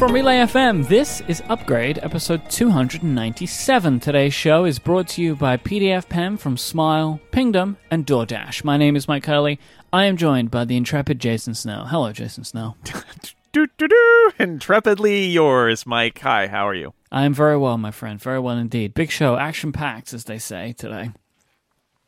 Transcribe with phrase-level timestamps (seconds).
[0.00, 4.00] From Relay FM, this is Upgrade, episode 297.
[4.00, 8.64] Today's show is brought to you by PDFpen from Smile, Pingdom, and DoorDash.
[8.64, 9.60] My name is Myke Hurley.
[9.92, 11.84] I am joined by the intrepid Jason Snell.
[11.88, 12.78] Hello, Jason Snell.
[13.52, 17.90] do do do intrepidly yours Myke hi how are you I am very well, my
[17.90, 18.18] friend.
[18.18, 18.94] Very well indeed.
[18.94, 21.10] Big show, action packed, as they say today.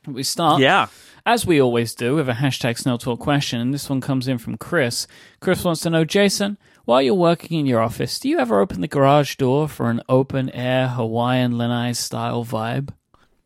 [0.06, 0.86] We start, yeah
[1.24, 4.38] as we always do, with a hashtag Snell Talk question, and this one comes in
[4.38, 5.06] from Chris.
[5.40, 8.80] Chris wants to know, Jason, while you're working in your office, do you ever open
[8.80, 12.90] the garage door for an open air Hawaiian Lanai style vibe?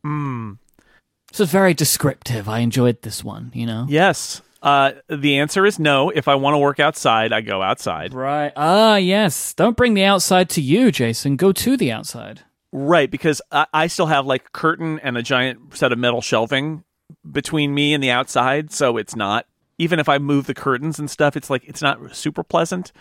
[0.03, 0.53] Hmm.
[1.31, 2.49] This is very descriptive.
[2.49, 3.87] I enjoyed this one, you know?
[3.89, 8.15] yes uh the answer is no if i want to work outside i go outside
[8.15, 8.53] Right.
[8.57, 9.53] Ah, yes.
[9.53, 11.37] Don't bring the outside to you, Jason.
[11.37, 12.41] Go to the outside.
[12.73, 16.23] right because I, I still have like a curtain and a giant set of metal
[16.23, 16.85] shelving
[17.31, 19.45] between me and the outside so it's not
[19.79, 22.93] even if i move the curtains and stuff it's like it's not super pleasant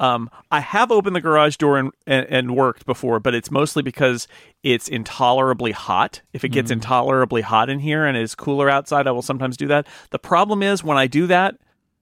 [0.00, 3.82] um, I have opened the garage door and, and, and worked before, but it's mostly
[3.82, 4.26] because
[4.62, 6.20] it's intolerably hot.
[6.32, 9.56] If it gets intolerably hot in here and it is cooler outside, I will sometimes
[9.56, 9.86] do that.
[10.10, 11.56] The problem is when I do that,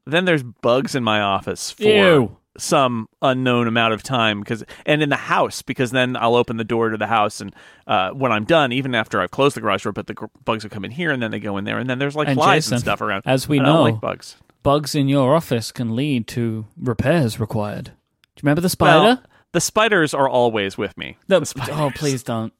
[0.06, 2.36] then there's bugs in my office for Ew.
[2.58, 6.64] some unknown amount of time because and in the house because then I'll open the
[6.64, 7.54] door to the house and
[7.86, 10.64] uh, when I'm done, even after I've closed the garage door, but the gr- bugs
[10.64, 12.36] will come in here and then they go in there and then there's like And
[12.36, 13.22] flies Jason, and stuff around.
[13.27, 14.36] as we And I don't know, like bugs.
[14.62, 17.86] Bugs in your office can lead to repairs required.
[17.86, 19.00] Do you remember the spider?
[19.00, 21.18] Well, the spiders are always with me.
[21.27, 21.74] The- The spiders.
[21.77, 22.52] oh, please don't.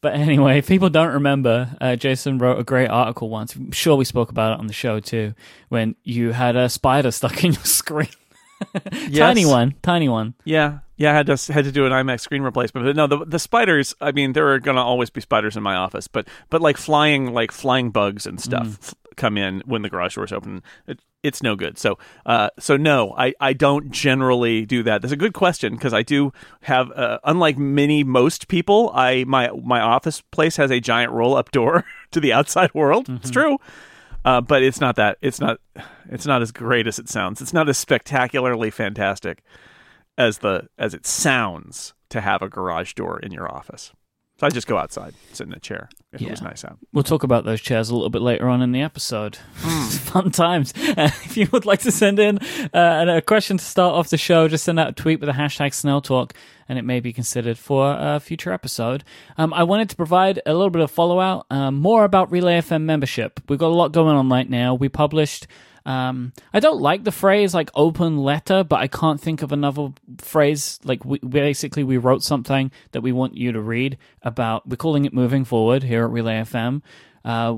[0.00, 3.54] But anyway, if people don't remember, uh, Jason wrote a great article once.
[3.54, 5.34] I'm sure we spoke about it on the show too,
[5.68, 8.08] when you had a spider stuck in your screen.
[9.14, 10.34] Tiny one, tiny one.
[10.44, 11.10] Yeah, yeah.
[11.10, 12.86] I had to had to do an iMac screen replacement.
[12.86, 13.94] But no, the the spiders.
[14.00, 16.06] I mean, there are going to always be spiders in my office.
[16.08, 18.94] But but like flying like flying bugs and stuff Mm.
[19.16, 20.62] Come in when the garage doors open.
[20.86, 21.78] It, it's no good.
[21.78, 25.02] So uh so no, I I don't generally do that.
[25.02, 26.32] That's a good question because I do
[26.62, 31.36] have uh, unlike many most people, I my my office place has a giant roll
[31.36, 33.08] up door to the outside world.
[33.08, 33.40] It's Mm-hmm.
[33.40, 33.58] true.
[34.24, 35.18] Uh, but it's not that.
[35.20, 35.58] It's not.
[36.08, 37.40] It's not as great as it sounds.
[37.40, 39.42] It's not as spectacularly fantastic
[40.16, 43.92] as the as it sounds to have a garage door in your office.
[44.42, 46.76] So I just go outside, sit in a chair if it was nice out.
[46.92, 49.36] We'll talk about those chairs a little bit later on in the episode.
[49.58, 49.88] Hmm.
[49.88, 50.74] Fun times.
[50.76, 52.40] Uh, if you would like to send in
[52.74, 55.32] uh, a question to start off the show, just send out a tweet with the
[55.32, 56.34] hashtag Snell Talk,
[56.68, 59.04] and it may be considered for a future episode.
[59.36, 62.58] Um, I wanted to provide a little bit of follow out, um, more about Relay
[62.58, 63.38] FM membership.
[63.48, 64.74] We've got a lot going on right now.
[64.74, 65.46] We published.
[65.84, 69.92] Um, I don't like the phrase like open letter, but I can't think of another
[70.18, 70.78] phrase.
[70.84, 74.68] Like we basically we wrote something that we want you to read about.
[74.68, 76.82] We're calling it moving forward here at Relay FM.
[77.24, 77.54] Uh,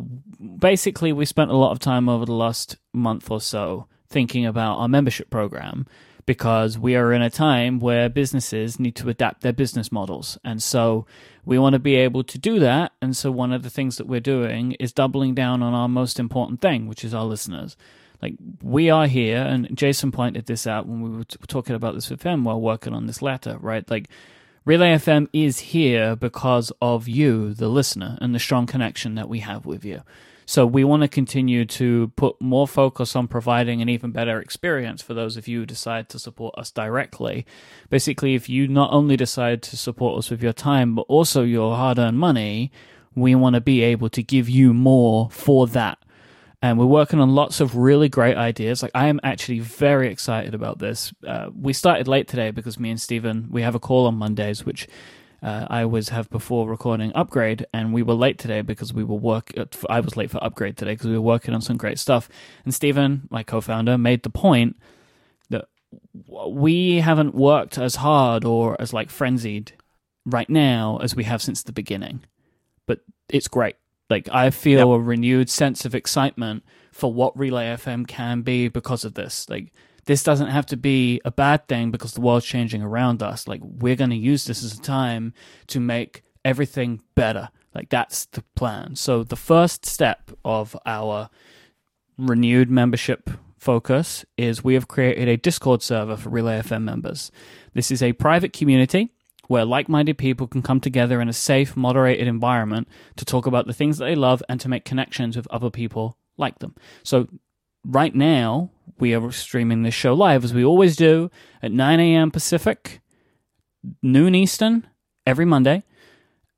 [0.59, 4.79] basically, we spent a lot of time over the last month or so thinking about
[4.79, 5.87] our membership program
[6.27, 10.39] because we are in a time where businesses need to adapt their business models.
[10.45, 11.07] And so
[11.45, 12.93] we want to be able to do that.
[13.03, 16.19] And so one of the things that we're doing is doubling down on our most
[16.19, 17.77] important thing, which is our listeners.
[18.23, 21.95] Like we are here, and Jason pointed this out when we were t- talking about
[21.95, 23.89] this with while working on this letter, right?
[23.91, 24.09] Like
[24.65, 29.41] Relay FM is here because of you, the listener, and the strong connection that we
[29.41, 30.01] have with you.
[30.47, 35.03] So we want to continue to put more focus on providing an even better experience
[35.03, 37.47] for those of you who decide to support us directly.
[37.89, 41.77] Basically, if you not only decide to support us with your time, but also your
[41.77, 42.71] hard earned money,
[43.15, 45.99] we want to be able to give you more for that
[46.65, 48.83] and we're working on lots of really great ideas.
[48.83, 51.13] Like I am actually very excited about this.
[51.27, 54.65] Uh, we started late today because me and Stephen we have a call on Mondays,
[54.65, 54.89] which
[55.43, 59.15] uh, I always have before recording Upgrade, and we were late today because we were
[59.15, 59.53] work.
[59.59, 62.31] uh, I was late for Upgrade today because we were working on some great stuff.
[62.65, 64.79] And Stephen, my co-founder, made the point
[65.51, 65.67] that
[66.19, 69.75] we haven't worked as hard or as like frenzied
[70.25, 72.25] right now as we have since the beginning,
[72.87, 73.77] but it's great.
[74.11, 79.05] Like I feel a renewed sense of excitement for what Relay FM can be because
[79.05, 79.49] of this.
[79.49, 79.73] Like
[80.05, 83.49] this doesn't have to be a bad thing because the world's changing around us.
[83.49, 85.33] Like we're going to use this as a time
[85.69, 87.49] to make everything better.
[87.75, 88.97] Like that's the plan.
[88.97, 91.31] So the first step of our
[92.19, 97.33] renewed membership focus is we have created a Discord server for Relay FM members.
[97.73, 99.11] This is a private community
[99.49, 103.67] where like minded people can come together in a safe, moderated environment to talk about
[103.67, 106.75] the things that they love and to make connections with other people like them.
[107.03, 107.29] So,
[107.85, 111.31] right now, we are streaming this show live as we always do
[111.63, 112.31] at 9 a.m.
[112.31, 113.01] Pacific,
[114.03, 114.87] noon Eastern,
[115.27, 115.83] every Monday.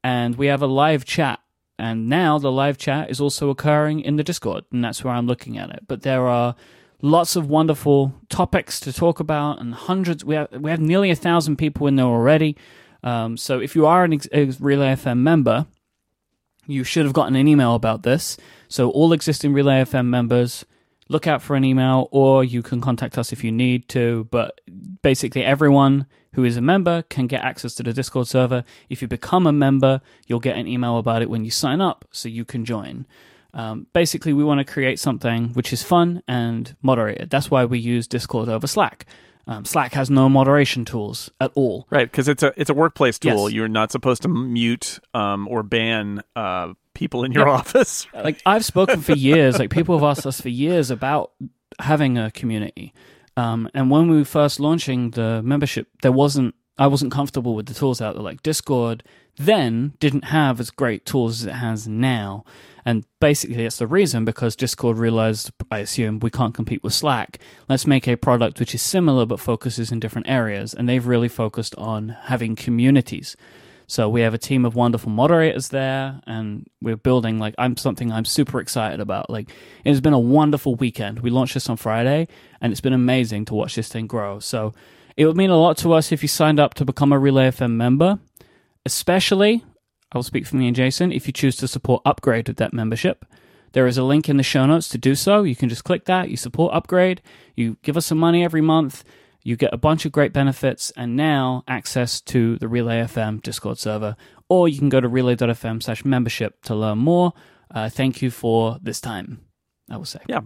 [0.05, 1.41] And we have a live chat.
[1.79, 5.27] And now the live chat is also occurring in the Discord, and that's where I'm
[5.27, 5.85] looking at it.
[5.87, 6.55] But there are
[7.07, 10.25] lots of wonderful topics to talk about, and hundreds.
[10.25, 12.57] We have we have nearly a thousand people in there already.
[13.03, 15.67] Um, so if you are an ex- Relay FM member,
[16.67, 18.37] you should have gotten an email about this.
[18.69, 20.65] So all existing Relay FM members,
[21.09, 24.27] look out for an email, or you can contact us if you need to.
[24.31, 24.61] But
[25.03, 28.65] basically, everyone who is a member can get access to the Discord server.
[28.91, 32.05] If you become a member, you'll get an email about it when you sign up,
[32.11, 33.07] so you can join.
[33.57, 37.31] Um, basically, we want to create something which is fun and moderated.
[37.31, 39.07] That's why we use Discord over Slack.
[39.49, 41.87] Um, Slack has no moderation tools at all.
[41.91, 43.49] Right, because it's a it's a workplace tool.
[43.49, 43.55] Yes.
[43.55, 47.59] You're not supposed to mute um, or ban uh, people in your Yep.
[47.59, 48.07] office.
[48.15, 49.59] like I've spoken for years.
[49.59, 51.33] Like people have asked us for years about
[51.81, 52.93] having a community.
[53.39, 56.55] Um, and when we were first launching the membership, there wasn't.
[56.79, 58.23] I wasn't comfortable with the tools out there.
[58.23, 59.03] Like Discord
[59.37, 62.45] then didn't have as great tools as it has now.
[62.85, 67.41] And basically, that's the reason because Discord realized, I assume, we can't compete with Slack.
[67.69, 70.73] Let's make a product which is similar but focuses in different areas.
[70.73, 73.37] And they've really focused on having communities.
[73.89, 78.11] So we have a team of wonderful moderators there, and we're building like I'm something
[78.11, 79.31] I'm super excited about.
[79.31, 79.51] Like
[79.85, 81.21] it has been a wonderful weekend.
[81.21, 82.27] We launched this on Friday,
[82.61, 84.41] and it's been amazing to watch this thing grow.
[84.41, 84.75] So
[85.17, 87.51] it would mean a lot to us if you signed up to become a Relay
[87.51, 88.19] FM member,
[88.87, 89.65] especially.
[90.13, 91.13] I will speak for me and Jason.
[91.13, 93.27] If you choose to support Upgrade with that membership,
[93.73, 95.43] there is a link in the show notes to do so.
[95.43, 96.31] You can just click that.
[96.31, 97.21] You support Upgrade.
[97.57, 99.05] You give us some money every month.
[99.43, 103.79] You get a bunch of great benefits and now access to the Relay FM Discord
[103.79, 104.17] server.
[104.49, 107.33] Or you can go to relay.fm slash membership to learn more.
[107.71, 109.41] Uh, thank you for this time,
[109.91, 110.21] I will say.
[110.29, 110.41] Yeah.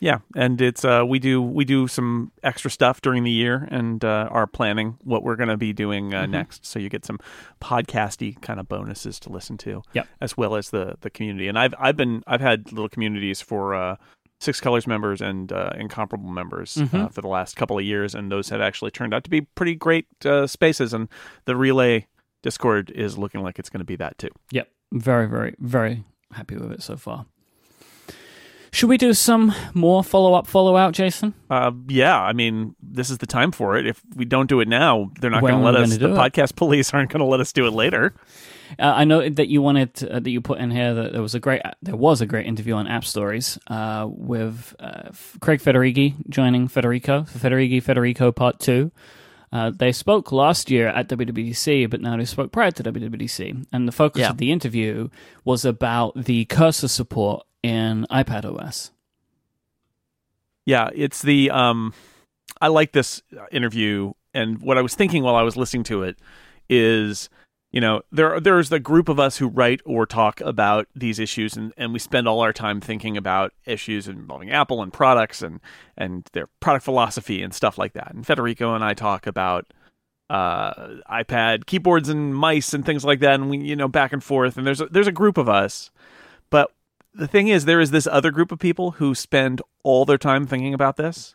[0.00, 4.04] Yeah, and it's uh, we do we do some extra stuff during the year and
[4.04, 6.32] uh, are planning what we're going to be doing uh, Mm-hmm.
[6.32, 6.66] next.
[6.66, 7.18] So you get some
[7.60, 10.08] podcasty kind of bonuses to listen to, Yep.
[10.20, 11.48] as well as the the community.
[11.48, 13.96] And I've I've been I've had little communities for uh,
[14.40, 17.12] Six Colors members and uh, incomparable members uh, Mhm.
[17.14, 19.76] for the last couple of years, and those have actually turned out to be pretty
[19.76, 20.92] great uh, spaces.
[20.92, 21.08] And
[21.44, 22.06] the relay
[22.42, 24.30] Discord is looking like it's going to be that too.
[24.50, 24.68] Yep.
[24.92, 27.26] Very, very, very happy with it so far.
[28.72, 31.34] Should we do some more follow up, follow out, Jason?
[31.50, 33.86] Uh, yeah, I mean, this is the time for it.
[33.86, 35.98] If we don't do it now, they're not going to let us.
[35.98, 36.16] The it?
[36.16, 38.14] podcast police aren't going to let us do it later.
[38.78, 41.34] Uh, I know that you wanted uh, that you put in here that there was
[41.34, 46.14] a great there was a great interview on AppStories uh, with uh, F- Craig Federighi
[46.30, 48.90] joining Federico Federighi Federico Part Two.
[49.52, 53.86] Uh, they spoke last year at WWDC, but now they spoke prior to WWDC, and
[53.86, 54.30] the focus Yeah.
[54.30, 55.10] of the interview
[55.44, 58.90] was about the cursor support in iPadOS.
[60.64, 61.50] Yeah, it's the.
[61.50, 61.92] Um,
[62.60, 66.18] I like this interview, and what I was thinking while I was listening to it
[66.68, 67.28] is,
[67.72, 71.56] you know, there there's the group of us who write or talk about these issues,
[71.56, 75.60] and, and we spend all our time thinking about issues involving Apple and products and
[75.96, 78.12] and their product philosophy and stuff like that.
[78.14, 79.72] And Federico and I talk about
[80.30, 84.22] uh, iPad keyboards and mice and things like that, and we you know back and
[84.22, 84.56] forth.
[84.56, 85.90] And there's a, there's a group of us,
[87.14, 90.46] the thing is, there is this other group of people who spend all their time
[90.46, 91.34] thinking about this,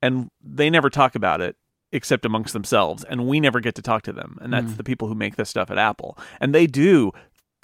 [0.00, 1.56] and they never talk about it
[1.92, 4.38] except amongst themselves, and we never get to talk to them.
[4.40, 4.76] And that's Mm.
[4.78, 7.12] the people who make this stuff at Apple, and they do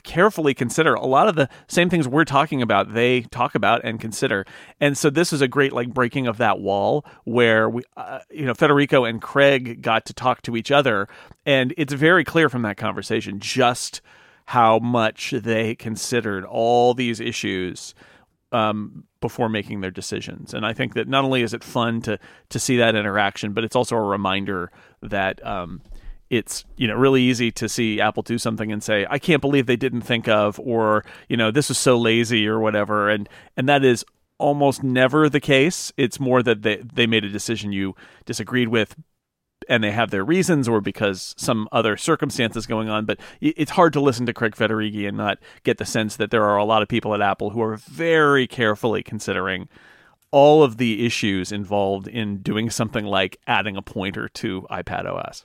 [0.04, 3.98] carefully consider a lot of the same things we're talking about they talk about and
[4.00, 4.46] consider
[4.80, 8.44] and so this is a great like breaking of that wall where we uh, you
[8.46, 11.08] know Federico and Craig got to talk to each other
[11.44, 14.00] and it's very clear from that conversation just
[14.48, 17.94] how much they considered all these issues
[18.50, 20.54] um, before making their decisions.
[20.54, 23.62] And I think that not only is it fun to to see that interaction, but
[23.62, 25.82] it's also a reminder that um,
[26.30, 29.66] it's you know really easy to see Apple do something and say, "I can't believe
[29.66, 33.10] they didn't think of," or you know, "This was so lazy," or whatever.
[33.10, 34.02] And and that is
[34.38, 35.92] almost never the case.
[35.98, 38.96] It's more that they they made a decision you disagreed with
[39.68, 43.04] and they have their reasons or because some other circumstances going on.
[43.04, 46.44] But it's hard to listen to Craig Federighi and not get the sense that there
[46.44, 49.68] are a lot of people at Apple who are very carefully considering
[50.30, 55.44] all of the issues involved in doing something like adding a pointer to iPadOS.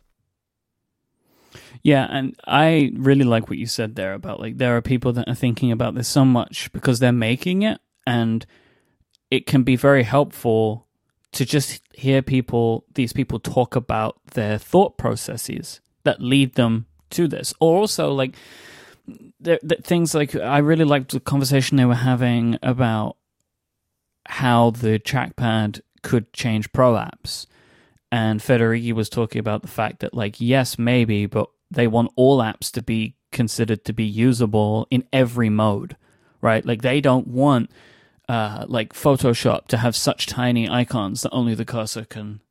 [1.83, 5.27] Yeah, and I really like what you said there about like there are people that
[5.27, 8.45] are thinking about this so much because they're making it and
[9.29, 10.87] it can be very helpful
[11.33, 17.27] to just hear people these people talk about their thought processes that lead them to
[17.27, 17.53] this.
[17.59, 18.35] Or also like
[19.39, 23.17] there, there, things like I really liked the conversation they were having about
[24.25, 27.45] how the trackpad could change pro apps
[28.11, 32.39] and Federighi was talking about the fact that like yes maybe but they want all
[32.39, 35.97] apps to be considered to be usable in every mode
[36.43, 36.65] right?
[36.65, 37.71] Like they don't want
[38.33, 42.41] uh, like Photoshop to have such tiny icons that only the cursor can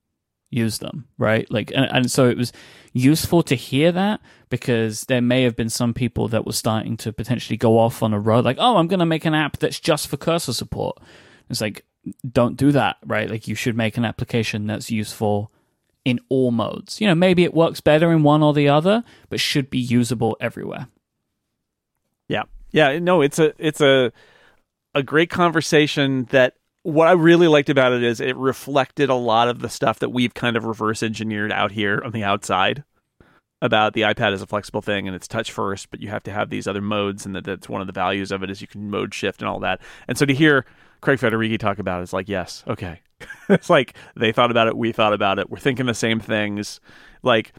[0.48, 1.50] use them, right?
[1.50, 2.52] Like, and, and so it was
[2.92, 7.12] useful to hear that because there may have been some people that were starting to
[7.12, 9.80] potentially go off on a road, like, oh, I'm going to make an app that's
[9.80, 10.98] just for cursor support.
[11.50, 11.84] It's like,
[12.30, 13.28] don't do that, right?
[13.28, 15.50] Like, you should make an application that's useful
[16.04, 17.00] in all modes.
[17.00, 20.36] You know, maybe it works better in one or the other, but should be usable
[20.38, 20.86] everywhere.
[22.28, 22.44] Yeah.
[22.70, 24.12] Yeah, no, it's a it's a
[24.94, 29.49] a great conversation that what I really liked about it is it reflected a lot
[29.49, 32.84] of the stuff that we've kind of reverse engineered out here on the outside
[33.61, 36.32] about the iPad as a flexible thing and it's touch first, but you have to
[36.32, 38.66] have these other modes and that that's one of the values of it is you
[38.66, 39.80] can mode shift and all that.
[40.08, 40.66] And so to hear
[41.00, 43.00] Craig Federighi talk about it, it is like, yes, okay.
[43.49, 46.80] it's like they thought about it, we thought about it, we're thinking the same things.
[47.22, 47.52] Like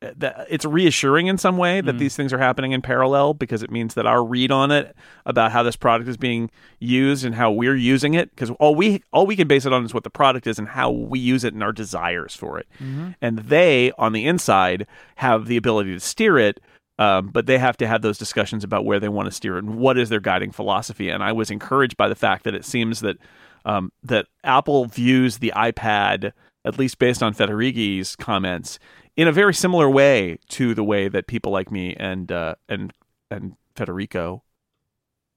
[0.00, 1.98] it's reassuring in some way that mm.
[1.98, 4.94] these things are happening in parallel because it means that our read on it
[5.26, 9.02] about how this product is being used and how we're using it because all we
[9.12, 11.42] all we can base it on is what the product is and how we use
[11.42, 13.10] it and our desires for it mm-hmm.
[13.20, 14.86] and they on the inside
[15.16, 16.60] have the ability to steer it
[17.00, 19.64] um, but they have to have those discussions about where they want to steer it
[19.64, 22.64] and what is their guiding philosophy and i was encouraged by the fact that it
[22.64, 23.16] seems that
[23.64, 26.32] um, that apple views the ipad
[26.64, 28.78] at least based on Federighi's comments,
[29.18, 32.92] in a very similar way to the way that people like me and uh, and
[33.30, 34.44] and Federico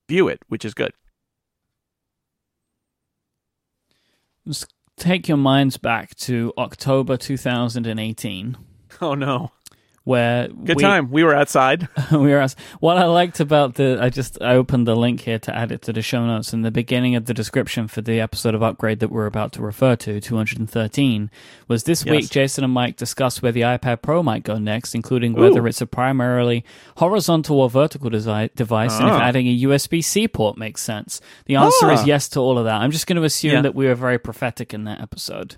[0.07, 0.93] view it, which is good.
[4.45, 8.57] Let's take your minds back to October 2018.
[9.01, 9.51] Oh no
[10.03, 12.61] where good we, time we were outside we were outside.
[12.79, 15.81] what i liked about the i just i opened the link here to add it
[15.83, 18.99] to the show notes in the beginning of the description for the episode of upgrade
[18.99, 21.29] that we're about to refer to 213
[21.67, 22.11] was this yes.
[22.11, 25.67] week jason and Myke discussed where the ipad pro might go next including whether Ooh.
[25.67, 26.65] it's a primarily
[26.97, 29.21] horizontal or vertical desi- device and if ah.
[29.21, 31.93] adding a usb-c port makes sense the answer ah.
[31.93, 33.61] is yes to all of that i'm just going to assume yeah.
[33.61, 35.57] that we were very prophetic in that episode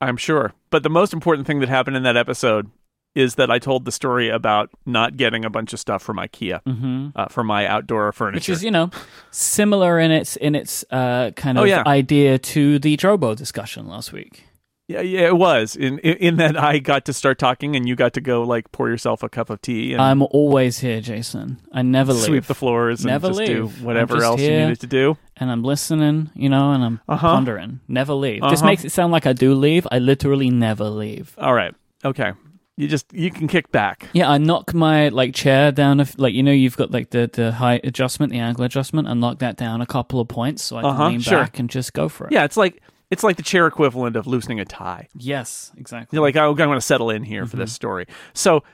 [0.00, 0.52] I'm sure.
[0.68, 2.70] But the most important thing that happened in that episode
[3.14, 6.62] is that I told the story about not getting a bunch of stuff from IKEA
[6.64, 7.08] mm-hmm.
[7.14, 8.90] uh, for my outdoor furniture, which is you know
[9.30, 11.82] similar in its in its uh, kind oh, of oh, yeah.
[11.86, 14.44] idea to the Drobo discussion last week.
[14.86, 17.96] Yeah, yeah, it was in, in, in that I got to start talking and you
[17.96, 19.94] got to go like pour yourself a cup of tea.
[19.94, 21.58] And I'm always here, Jason.
[21.72, 22.24] I never leave.
[22.24, 23.02] Sweep the floors.
[23.02, 23.78] Never and just leave.
[23.78, 25.16] Do whatever else you needed to do.
[25.38, 27.28] And I'm listening, you know, and I'm uh-huh.
[27.28, 27.80] pondering.
[27.88, 28.42] Never leave.
[28.42, 28.50] Uh-huh.
[28.50, 29.86] Just makes it sound like I do leave.
[29.90, 31.34] I literally never leave.
[31.38, 31.74] All right.
[32.04, 32.34] Okay.
[32.76, 34.08] You just you can kick back.
[34.12, 36.00] Yeah, I knock my like chair down.
[36.00, 39.06] If, like you know, you've got like the the height adjustment, the angle adjustment.
[39.06, 41.38] and knock that down a couple of points so I can uh-huh, lean sure.
[41.38, 42.32] back and just go for it.
[42.32, 45.08] Yeah, it's like it's like the chair equivalent of loosening a tie.
[45.14, 46.16] Yes, exactly.
[46.16, 47.50] You're like, oh, I'm going to settle in here mm-hmm.
[47.50, 47.74] for this mm-hmm.
[47.74, 48.06] story.
[48.32, 48.64] So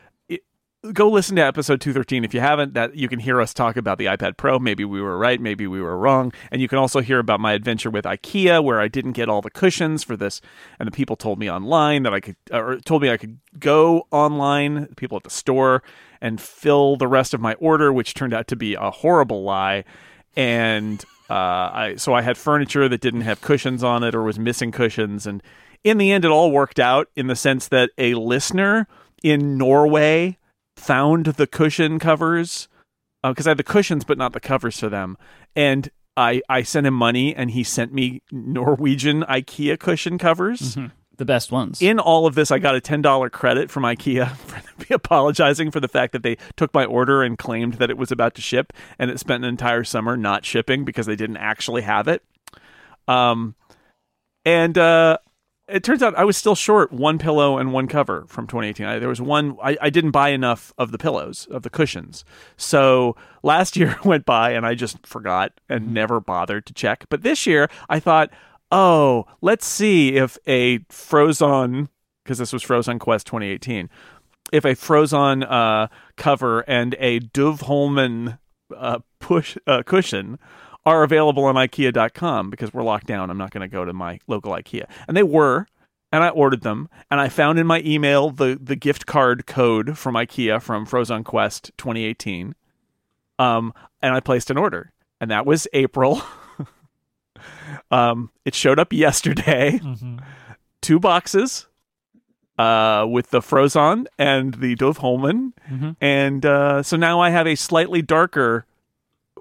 [0.93, 3.99] go listen to episode 213 if you haven't that you can hear us talk about
[3.99, 4.59] the ipad pro.
[4.59, 6.33] Maybe we were right maybe we were wrong.
[6.51, 9.43] And you can also hear about my adventure with ikea where i didn't get all
[9.43, 10.41] the cushions for this
[10.79, 14.07] and the people told me online that i could or told me i could go
[14.11, 15.83] online people at the store
[16.21, 19.85] and fill the rest of my order which turned out to be a horrible lie.
[20.35, 24.39] And uh, I, so i had furniture that didn't have cushions on it or was
[24.39, 25.27] missing cushions.
[25.27, 25.43] And
[25.85, 28.89] in the end it all worked out in the sense that a listener
[29.23, 30.39] in norway
[30.81, 32.69] found the cushion covers
[33.23, 35.17] because uh, I had the cushions but not the covers for them,
[35.55, 40.77] and I I sent him money and he sent me Norwegian IKEA cushion covers.
[40.77, 40.87] Mm-hmm.
[41.17, 41.83] The best ones.
[41.83, 44.61] In all of this, I got a ten dollar credit from IKEA for
[44.95, 48.35] apologizing for the fact that they took my order and claimed that it was about
[48.37, 52.09] to ship, and it spent an entire summer not shipping because they didn't actually have
[52.09, 52.25] it.
[53.07, 53.55] Um,
[54.45, 55.19] and uh,
[55.71, 58.87] it turns out I was still short one pillow and one cover from 2018.
[58.87, 62.25] I, there was one I, I, didn't buy enough of the pillows of the cushions,
[62.57, 65.95] so last year went by and I just forgot and mm-hmm.
[65.95, 67.07] never bothered to check.
[67.09, 68.31] But this year I thought,
[68.71, 71.89] oh, let's see if a Frösön
[72.25, 73.89] because this was Frösön Quest 2018,
[74.53, 78.39] if a Frösön uh, cover and a Duvholmen
[78.77, 80.39] uh, push uh, cushion
[80.85, 83.31] are available on IKEA.com because we're locked down.
[83.31, 84.85] I'm not going to go to my local IKEA.
[85.07, 85.67] And they were,
[86.13, 86.89] and I ordered them.
[87.11, 91.25] And I found in my email the, the gift card code from IKEA from Frozen
[91.25, 92.55] Quest 2018.
[93.39, 93.73] Um,
[94.03, 94.93] and I placed an order.
[95.21, 96.23] And that was April.
[97.91, 99.81] um, it showed up yesterday.
[99.83, 100.19] Mm-hmm.
[100.81, 101.67] Two boxes
[102.59, 105.53] uh, with the Frösön and the Duvholmen.
[105.71, 105.91] Mm-hmm.
[106.01, 108.67] And uh, so now I have a slightly darker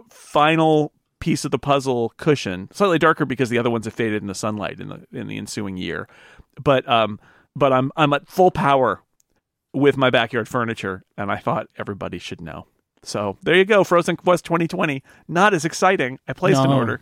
[0.10, 4.28] final piece of the puzzle cushion, slightly darker because the other ones have faded in
[4.28, 6.08] the sunlight in the in the ensuing year.
[6.62, 7.20] But um,
[7.56, 9.02] but I'm I'm at full power
[9.74, 12.66] with my backyard furniture, and I thought everybody should know.
[13.04, 15.04] So there you go, Frozen Quest 2020.
[15.28, 16.20] Not as exciting.
[16.28, 16.66] I placed no.
[16.66, 17.02] an order.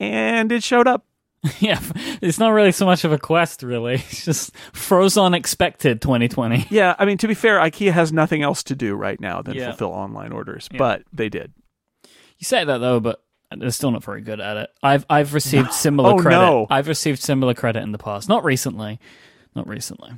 [0.00, 1.04] and it showed up.
[1.60, 1.78] yeah,
[2.20, 3.94] it's not really so much of a quest, really.
[4.10, 6.66] It's just Frozen expected 2020.
[6.70, 9.54] Yeah, I mean, to be fair, IKEA has nothing else to do right now than
[9.54, 9.68] Yeah.
[9.68, 10.78] fulfill online orders, Yeah.
[10.78, 11.52] but they did.
[12.38, 13.22] You say that though, but
[13.56, 14.70] they're still not very good at it.
[14.82, 16.36] I've I've received similar Oh, credit.
[16.36, 16.66] no.
[16.70, 18.28] I've received similar credit in the past.
[18.28, 18.98] Not recently.
[19.54, 20.12] Not recently.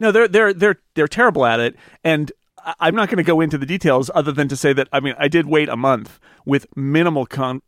[0.00, 2.30] No, they're they're they're they're terrible at it, and
[2.80, 5.14] I'm not going to go into the details other than to say that I mean
[5.18, 7.62] I did wait a month with minimal con.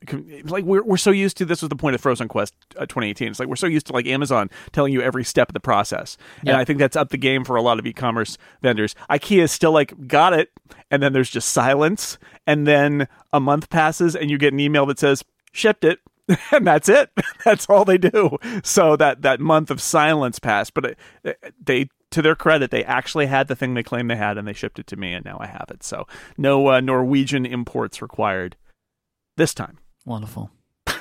[0.44, 3.28] like we're we're so used to this was the point of Frozen Quest uh, 2018.
[3.28, 6.16] It's like we're so used to like Amazon telling you every step of the process,
[6.42, 6.52] Yeah.
[6.52, 8.94] and I think that's up the game for a lot of e-commerce vendors.
[9.10, 10.50] IKEA is still like got it,
[10.90, 14.86] and then there's just silence, and then a month passes, and you get an email
[14.86, 15.98] that says shipped it.
[16.52, 17.10] And that's it.
[17.44, 18.38] That's all they do.
[18.62, 20.94] So that that month of silence passed, but
[21.24, 24.46] it, they to their credit, they actually had the thing they claimed they had, and
[24.48, 25.82] they shipped it to me, and now I have it.
[25.82, 28.56] So no uh, Norwegian imports required
[29.36, 29.78] this time.
[30.04, 30.50] Wonderful.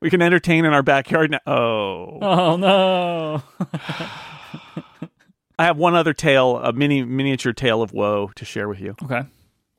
[0.00, 1.40] We can entertain in our backyard now.
[1.44, 3.42] Oh, Oh no.
[5.58, 8.94] I have one other tale, a mini miniature tale of woe to share with you.
[9.02, 9.22] okay.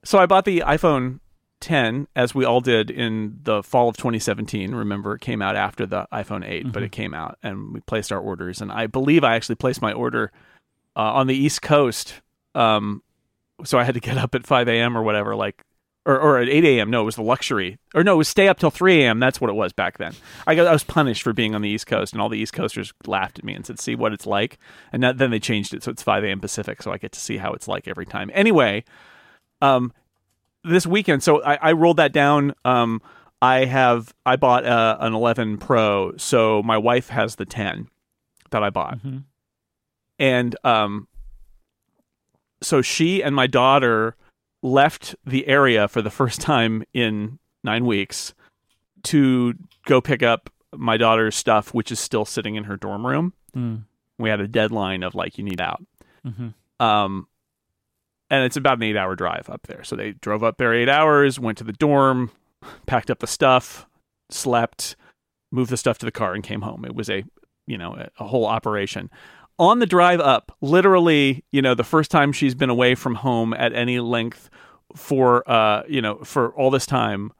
[0.03, 1.19] So I bought the iPhone
[1.59, 4.73] 10, as we all did in the fall of 2017.
[4.73, 8.11] Remember, it came out after the iPhone 8, but it came out, and we placed
[8.11, 8.61] our orders.
[8.61, 10.31] And I believe I actually placed my order
[10.95, 12.21] uh, on the East Coast.
[12.55, 13.03] Um,
[13.63, 14.97] so I had to get up at 5 a.m.
[14.97, 15.63] or whatever, like,
[16.05, 16.89] or, or at 8 a.m.
[16.89, 19.19] No, it was the luxury, or no, it was stay up till 3 a.m.
[19.19, 20.13] That's what it was back then.
[20.47, 22.53] I got, I was punished for being on the East Coast, and all the East
[22.53, 24.57] Coasters laughed at me and said, "See what it's like."
[24.91, 26.39] And that, then they changed it, so it's 5 a.m.
[26.39, 28.31] Pacific, so I get to see how it's like every time.
[28.33, 28.85] Anyway,
[29.61, 29.93] um,
[30.69, 32.53] this weekend, so I, I rolled that down.
[32.65, 33.01] Um,
[33.41, 37.87] I have I bought uh, an 11 Pro, so my wife has the 10
[38.51, 39.23] that I bought, Mhm.
[40.17, 41.07] and um,
[42.61, 44.15] so she and my daughter
[44.61, 48.33] left the area for the first time in nine weeks
[49.03, 49.53] to
[49.85, 53.33] go pick up my daughter's stuff, which is still sitting in her dorm room.
[53.55, 53.83] Mm.
[54.17, 55.81] We had a deadline of like you need out.
[56.27, 56.53] Mhm.
[56.81, 57.27] Um,
[58.29, 59.83] and it's about an eight hour drive up there.
[59.83, 62.31] So they drove up there eight hours, went to the dorm,
[62.85, 63.87] packed up the stuff,
[64.29, 64.95] slept,
[65.51, 66.85] moved the stuff to the car, and came home.
[66.85, 67.23] It was a,
[67.67, 69.09] you know, a, a whole operation.
[69.57, 73.53] On the drive up, literally, you know, the first time she's been away from home
[73.53, 74.49] at any length
[74.95, 77.31] for, uh, you know, for all this time,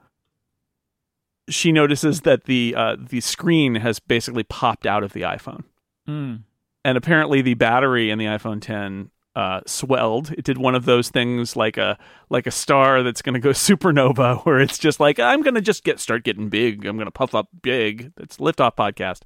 [1.50, 5.64] she notices that the uh, the screen has basically popped out of the iPhone
[6.08, 6.42] Mm.
[6.86, 10.32] and apparently the battery in the iPhone 10 uh, swelled.
[10.32, 11.98] It did one of those things like a
[12.30, 15.62] like a star that's going to go supernova, where it's just like I'm going to
[15.62, 16.86] just get start getting big.
[16.86, 18.12] I'm going to puff up big.
[18.16, 19.22] That's Liftoff podcast.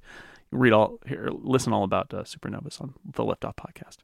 [0.50, 3.98] Read all here, listen all about uh, supernovas on the Liftoff podcast.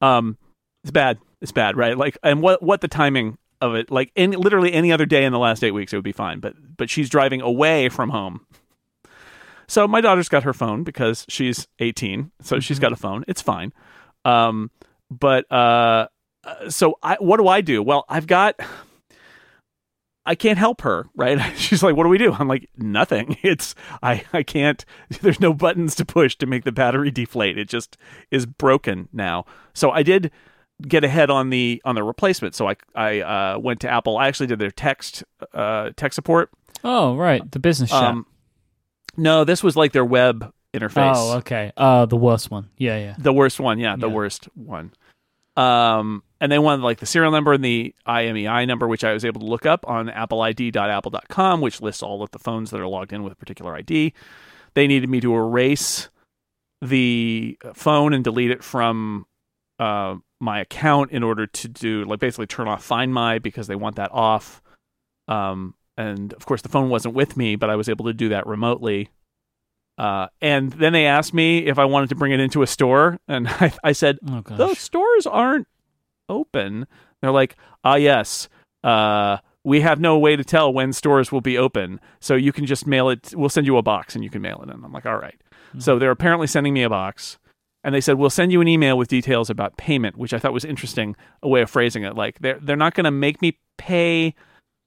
[0.00, 0.38] Um,
[0.84, 1.18] it's bad.
[1.40, 1.96] It's bad, right?
[1.96, 3.90] Like, and what what the timing of it?
[3.90, 6.40] Like, any literally any other day in the last eight weeks, it would be fine.
[6.40, 8.46] But but she's driving away from home.
[9.66, 13.24] So my daughter's got her phone because she's 18, so she's got a phone.
[13.28, 13.72] It's fine.
[14.24, 14.72] Um,
[15.10, 16.06] but uh,
[16.44, 17.82] uh, so I, what do I do?
[17.82, 18.58] Well, I've got.
[20.26, 21.40] I can't help her, right?
[21.56, 23.36] She's like, "What do we do?" I'm like, "Nothing.
[23.42, 24.84] It's I I can't.
[25.22, 27.58] There's no buttons to push to make the battery deflate.
[27.58, 27.96] It just
[28.30, 29.44] is broken now."
[29.74, 30.30] So I did
[30.86, 32.54] get ahead on the on the replacement.
[32.54, 34.18] So I I uh, went to Apple.
[34.18, 36.50] I actually did their text uh, tech support.
[36.84, 37.50] Oh, right.
[37.50, 38.02] The business chat.
[38.04, 38.26] Um,
[39.16, 41.14] no, this was like their web interface.
[41.16, 41.72] oh, okay.
[41.76, 42.68] Uh, the worst one.
[42.78, 43.14] Yeah, yeah.
[43.18, 44.14] The worst one, yeah, the Yeah.
[44.14, 44.92] worst one.
[45.60, 49.26] Um, and they wanted like the serial number and the IMEI number, which I was
[49.26, 53.12] able to look up on appleid.apple.com, which lists all of the phones that are logged
[53.12, 54.14] in with a particular ID.
[54.72, 56.08] They needed me to erase
[56.80, 59.26] the phone and delete it from
[59.78, 63.76] uh, my account in order to do like basically turn off Find My because they
[63.76, 64.62] want that off.
[65.28, 68.30] Um, and of course, the phone wasn't with me, but I was able to do
[68.30, 69.10] that remotely.
[70.00, 73.18] Uh, and then they asked me if I wanted to bring it into a store,
[73.28, 74.56] and I, I said, Oh gosh.
[74.56, 75.68] "Those stores aren't
[76.26, 76.86] open."
[77.20, 78.48] They're like, "Ah, yes,
[78.82, 82.64] uh, we have no way to tell when stores will be open, so you can
[82.64, 83.34] just mail it.
[83.36, 85.38] We'll send you a box, and you can mail it." in." I'm like, "All right."
[85.78, 87.38] So they're apparently sending me a box,
[87.84, 90.54] and they said, "We'll send you an email with details about payment," which I thought
[90.54, 92.16] was interesting, a way of phrasing it.
[92.16, 94.34] Like they're they're not going to make me pay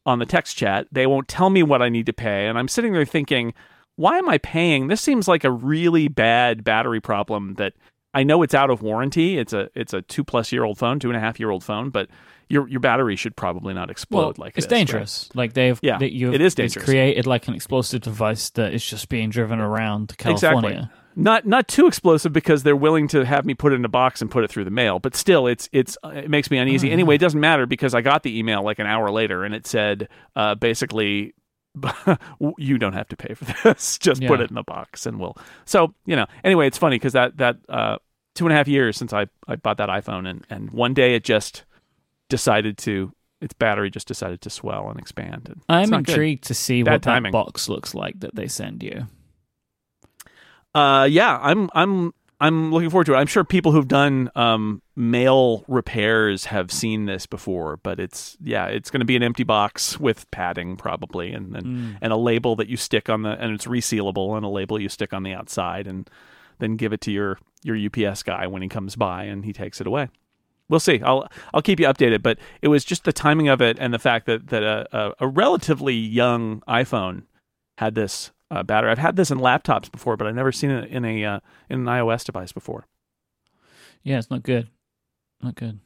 [0.08, 0.88] on the text chat.
[0.92, 3.54] They won't tell me what I need to pay, and I'm sitting there thinking,
[3.96, 4.88] why am I paying?
[4.88, 7.74] This seems like a really bad battery problem that
[8.14, 9.38] I know it's out of warranty.
[9.38, 11.64] It's a it's a two plus year old phone, two and a half year old
[11.64, 12.10] phone, but
[12.50, 14.78] your your battery should probably not explode well, like it's this, right?
[14.78, 15.30] dangerous.
[15.34, 16.86] Like they've, Yeah, they, you've, it is dangerous.
[16.86, 20.70] created like an explosive device that is just being driven around California.
[20.70, 20.90] Exactly.
[21.16, 24.22] Not not too explosive because they're willing to have me put it in a box
[24.22, 25.00] and put it through the mail.
[25.00, 26.90] But still, it's it's it makes me uneasy.
[26.90, 29.54] Oh, Anyway, it doesn't matter because I got the email like an hour later and
[29.54, 31.34] it said uh, basically
[32.58, 33.98] you don't have to pay for this.
[34.00, 35.38] Just put it in the box, and we'll.
[35.66, 36.26] So you know.
[36.44, 37.98] Anyway, it's funny because that that uh,
[38.36, 41.16] two and a half years since I I bought that iPhone, and and one day
[41.16, 41.66] it just
[42.30, 45.50] decided to its battery just decided to swell and expand.
[45.50, 46.14] And I'm not good.
[46.14, 47.32] intrigued to see Bad what timing.
[47.32, 49.08] that box looks like that they send you.
[50.74, 53.18] Uh, yeah, I'm I'm I'm looking forward to it.
[53.18, 58.66] I'm sure people who've done um, mail repairs have seen this before, but it's yeah,
[58.68, 61.98] it's going to be an empty box with padding probably, and and, Mm.
[62.02, 64.90] and a label that you stick on the and it's resealable, and a label you
[64.90, 66.10] stick on the outside, and
[66.60, 69.80] then give it to your your UPS guy when he comes by, and he takes
[69.80, 70.10] it away.
[70.70, 71.02] We'll see.
[71.02, 74.00] I'll I'll keep you updated, but it was just the timing of it and the
[74.00, 77.24] fact that that a, a, a relatively young iPhone
[77.78, 78.92] had this uh, battery.
[78.92, 81.40] I've had this in laptops before, but I've never seen it in a uh,
[81.70, 82.86] in an iOS device before.
[84.04, 84.70] Yeah, it's not good.
[85.42, 85.80] Not good.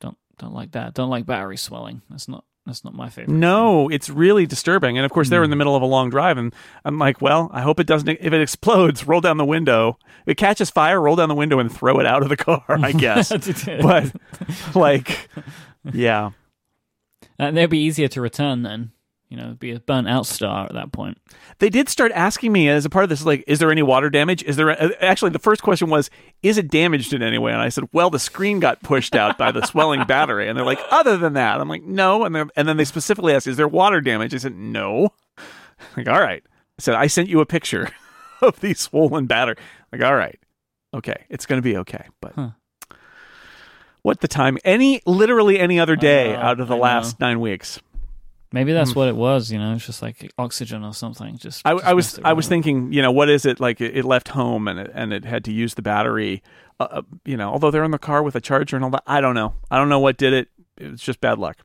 [0.00, 0.94] Don't don't like that.
[0.94, 2.02] Don't like battery swelling.
[2.08, 3.34] That's not that's not my favorite.
[3.34, 4.98] No, it's really disturbing.
[4.98, 7.50] And of course, they're in the middle of a long drive, and I'm like, well,
[7.52, 8.08] I hope it doesn't.
[8.08, 9.98] If it explodes, roll down the window.
[10.22, 12.64] If it catches fire, roll down the window and throw it out of the car.
[12.68, 13.28] I guess.
[13.82, 14.12] but
[14.74, 15.28] like,
[15.92, 16.30] yeah,
[17.38, 18.92] and they'd be easier to return then.
[19.28, 21.18] You know, be a burnt out star at that point.
[21.58, 24.08] they did start asking me as a part of this, like, is there any water
[24.08, 24.44] damage?
[24.44, 26.10] Is there uh, actually the first question was,
[26.44, 27.50] is it damaged in any way?
[27.50, 30.48] And I said, well, the screen got pushed out by the swelling battery.
[30.48, 32.24] And they're like, other than that, I'm like, no.
[32.24, 34.32] And then and then they specifically asked, is there water damage?
[34.32, 35.12] I said, no.
[35.96, 36.42] Like, all right.
[36.46, 37.90] I said, I sent you a picture
[38.40, 39.56] of the swollen battery.
[39.92, 40.38] Like, all right,
[40.94, 42.06] okay, it's going to be okay.
[42.20, 42.50] But Huh.
[44.02, 44.56] what the time?
[44.64, 46.82] Any literally any other day know, out of the I know.
[46.82, 47.80] last nine weeks.
[48.56, 49.52] Maybe that's what it was.
[49.52, 51.36] You know, it's just like oxygen or something.
[51.36, 53.82] Just I, just I was I was thinking, you know, what is it like?
[53.82, 56.42] It, it left home and it, and it had to use the battery.
[56.80, 59.02] Uh, uh, you know, although they're in the car with a charger and all that,
[59.06, 59.52] I don't know.
[59.70, 60.48] I don't know what did it.
[60.78, 61.58] It was just bad luck.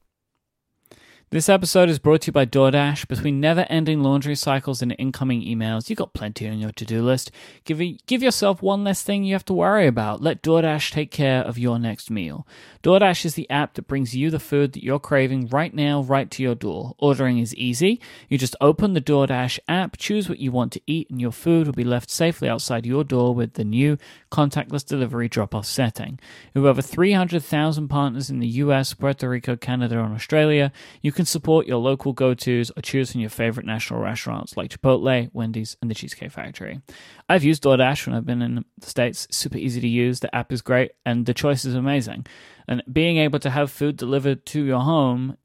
[1.32, 3.08] This episode is brought to you by DoorDash.
[3.08, 7.02] Between never ending laundry cycles and incoming emails, you've got plenty on your to do
[7.02, 7.32] list.
[7.64, 10.22] Give, give yourself one less thing you have to worry about.
[10.22, 12.46] Let DoorDash take care of your next meal.
[12.84, 16.30] DoorDash is the app that brings you the food that you're craving right now, right
[16.32, 16.96] to your door.
[16.98, 18.02] Ordering is easy.
[18.28, 21.66] You just open the DoorDash app, choose what you want to eat, and your food
[21.66, 23.98] will be left safely outside your door with the new
[24.34, 26.20] contactless delivery drop off setting.
[26.54, 31.68] With over 300,000 partners in the US, Puerto Rico, Canada, and Australia, you can support
[31.68, 35.90] your local go tos or choose from your favorite national restaurants like Chipotle, Wendy's, and
[35.90, 36.82] the Cheesecake Factory.
[37.30, 39.28] I've used DoorDash when I've been in the States.
[39.32, 40.20] Super easy to use.
[40.20, 42.26] The app is great, and the choice is amazing.
[42.68, 45.38] And being able to have food delivered to your home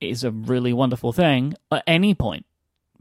[0.00, 2.46] is a really wonderful thing at any point.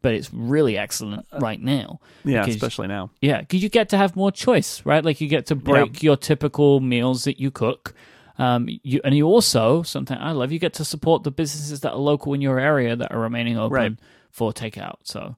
[0.01, 1.99] But it's really excellent uh, right now.
[2.23, 3.11] Yeah, especially now.
[3.19, 5.03] Yeah, because you get to have more choice, right?
[5.03, 7.95] Like you get to break your typical meals that you cook.
[8.39, 10.51] Um, you and you also something I love.
[10.51, 13.57] You get to support the businesses that are local in your area that are remaining
[13.57, 13.95] open Right.
[14.31, 14.97] for takeout.
[15.03, 15.35] So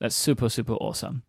[0.00, 1.22] that's super super awesome.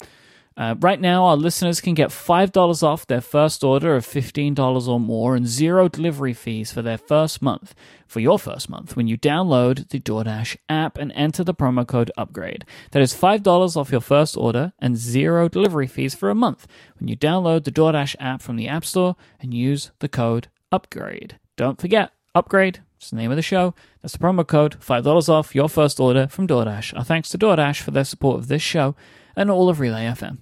[0.57, 4.99] Uh, right now, our listeners can get $5 off their first order of $15 or
[4.99, 7.73] more and zero delivery fees for their first month,
[8.05, 12.11] for your first month, when you download the DoorDash app and enter the promo code
[12.17, 12.63] UPGRADE.
[12.91, 16.67] That is $5 off your first order and zero delivery fees for a month
[16.99, 21.37] when you download the DoorDash app from the App Store and use the code UPGRADE.
[21.57, 22.79] Don't forget, UPGRADE.
[22.97, 23.73] It's the name of the show.
[24.01, 24.79] That's the promo code.
[24.79, 26.95] $5 off your first order from DoorDash.
[26.95, 28.95] Our thanks to DoorDash for their support of this show
[29.35, 30.37] and all of Relay FM.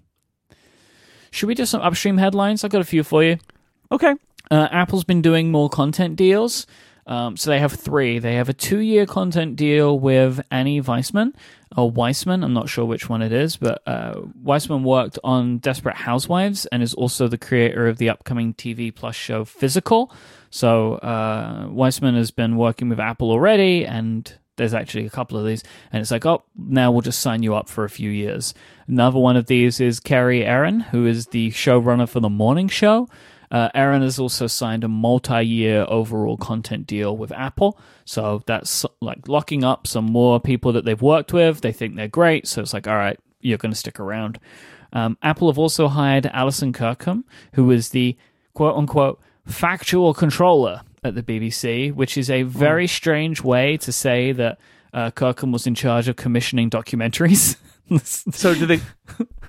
[1.31, 2.63] Should we do some upstream headlines?
[2.63, 3.37] I've got a few for you.
[3.91, 4.13] Okay.
[4.51, 6.65] Uh, Apple's been doing more content deals.
[7.09, 8.19] Um, so they have three.
[8.19, 11.33] They have a two-year content deal with Annie Weisman
[11.75, 12.43] or Weisman.
[12.43, 16.83] I'm not sure which one it is, but uh, Weisman worked on Desperate Housewives and
[16.83, 20.13] is also the creator of the upcoming TV Plus show Physical.
[20.51, 25.47] So uh, Weisman has been working with Apple already, and there's actually a couple of
[25.47, 28.53] these, and it's like, oh, now we'll just sign you up for a few years.
[28.87, 33.07] Another one of these is Kerry Ehrin, who is the showrunner for the morning show.
[33.51, 39.27] Uh, Ehrin has also signed a multi-year overall content deal with Apple, so that's like
[39.27, 41.61] locking up some more people that they've worked with.
[41.61, 44.39] They think they're great, so it's like, all right, you're going to stick around.
[44.93, 48.17] Um, Apple have also hired Alison Kirkham, who is the
[48.53, 54.59] quote-unquote factual controller at the BBC, which is a very strange way to say that
[54.93, 57.55] uh, Kirkham was in charge of commissioning documentaries.
[57.91, 58.79] So did they?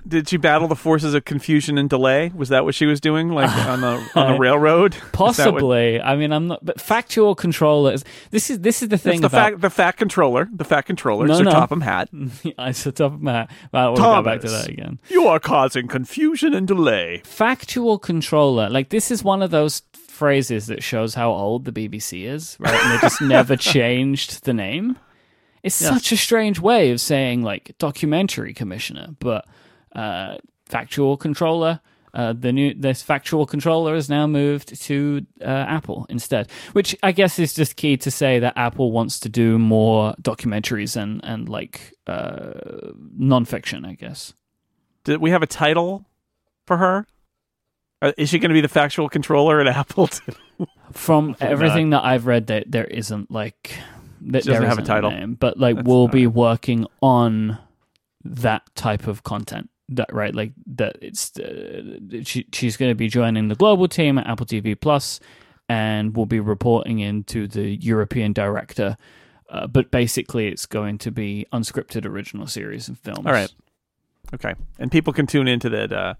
[0.07, 2.31] Did she battle the forces of confusion and delay?
[2.35, 4.93] Was that what she was doing, like on the on the railroad?
[5.01, 6.01] That what- Possibly.
[6.01, 6.65] I mean, I'm not.
[6.65, 8.03] But factual controllers.
[8.31, 10.83] This is this is the thing It's the about fact the fat controller, the fat
[10.83, 11.51] controller, No, Sir no.
[11.51, 12.09] Topham Hatt.
[12.57, 13.47] I up my.
[13.71, 14.99] Well, I to go back to that again.
[15.09, 17.21] You are causing confusion and delay.
[17.23, 18.69] Factual controller.
[18.69, 22.73] Like this is one of those phrases that shows how old the BBC is, right?
[22.73, 24.97] And they just never changed the name.
[25.63, 25.91] It's Yes.
[25.93, 29.45] such a strange way of saying like documentary commissioner, but
[29.95, 31.79] uh, factual controller.
[32.13, 37.13] Uh, the new this factual controller has now moved to uh, Apple instead, which I
[37.13, 41.47] guess is just key to say that Apple wants to do more documentaries and and
[41.47, 43.87] like uh, nonfiction.
[43.87, 44.33] I guess.
[45.05, 46.05] Did we have a title
[46.67, 47.07] for her?
[48.01, 50.09] Uh, Is she going to be the factual controller at Apple?
[50.91, 53.77] From everything that I've read, that there isn't like
[54.21, 55.11] that doesn't have a title.
[55.11, 57.57] name, but like That's we'll all be working on
[58.25, 59.69] that type of content.
[59.91, 60.97] That right, like that.
[61.01, 65.19] It's uh, she, she's going to be joining the global team at Apple TV Plus,
[65.67, 68.97] and will be reporting into the European director.
[69.49, 73.25] Uh, but basically, it's going to be unscripted original series and films.
[73.25, 73.51] All right.
[74.33, 76.13] okay, and people can tune into that uh,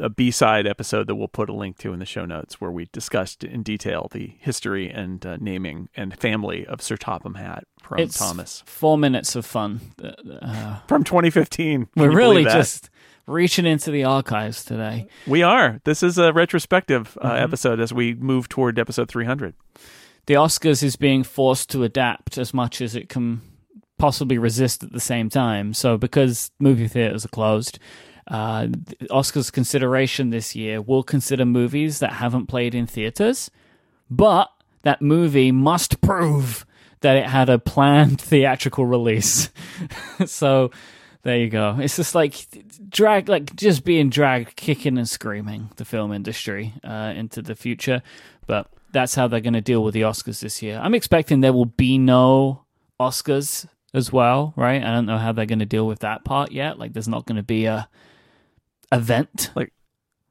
[0.00, 2.70] a B side episode that we'll put a link to in the show notes, where
[2.70, 7.64] we discussed in detail the history and uh, naming and family of Sir Topham Hatt
[7.82, 9.80] from It's Thomas four minutes of fun.
[10.02, 11.86] Uh, from 2015.
[11.86, 12.90] Can we're really just
[13.26, 15.06] reaching into the archives today.
[15.26, 15.80] we are.
[15.84, 17.44] This is a retrospective uh, Mm-hmm.
[17.44, 19.54] episode as we move toward episode 300.
[20.26, 23.40] the Oscars is being forced to adapt as much as it can
[23.98, 25.74] possibly resist at the same time.
[25.74, 27.78] So, because movie theaters are closed,
[28.28, 28.66] uh,
[29.10, 33.50] Oscars consideration this year will consider movies that haven't played in theaters,
[34.10, 34.50] but
[34.82, 36.64] that movie must prove
[37.00, 39.50] that it had a planned theatrical release.
[40.26, 40.70] so,
[41.22, 41.76] there you go.
[41.78, 42.46] It's just like
[42.88, 48.02] drag, like just being dragged, kicking and screaming the film industry uh, into the future.
[48.46, 50.80] But that's how they're going to deal with the Oscars this year.
[50.82, 52.64] I'm expecting there will be no
[52.98, 54.82] Oscars as well, right?
[54.82, 56.78] I don't know how they're going to deal with that part yet.
[56.78, 57.88] Like, there's not going to be a
[58.92, 59.50] event.
[59.54, 59.72] Like,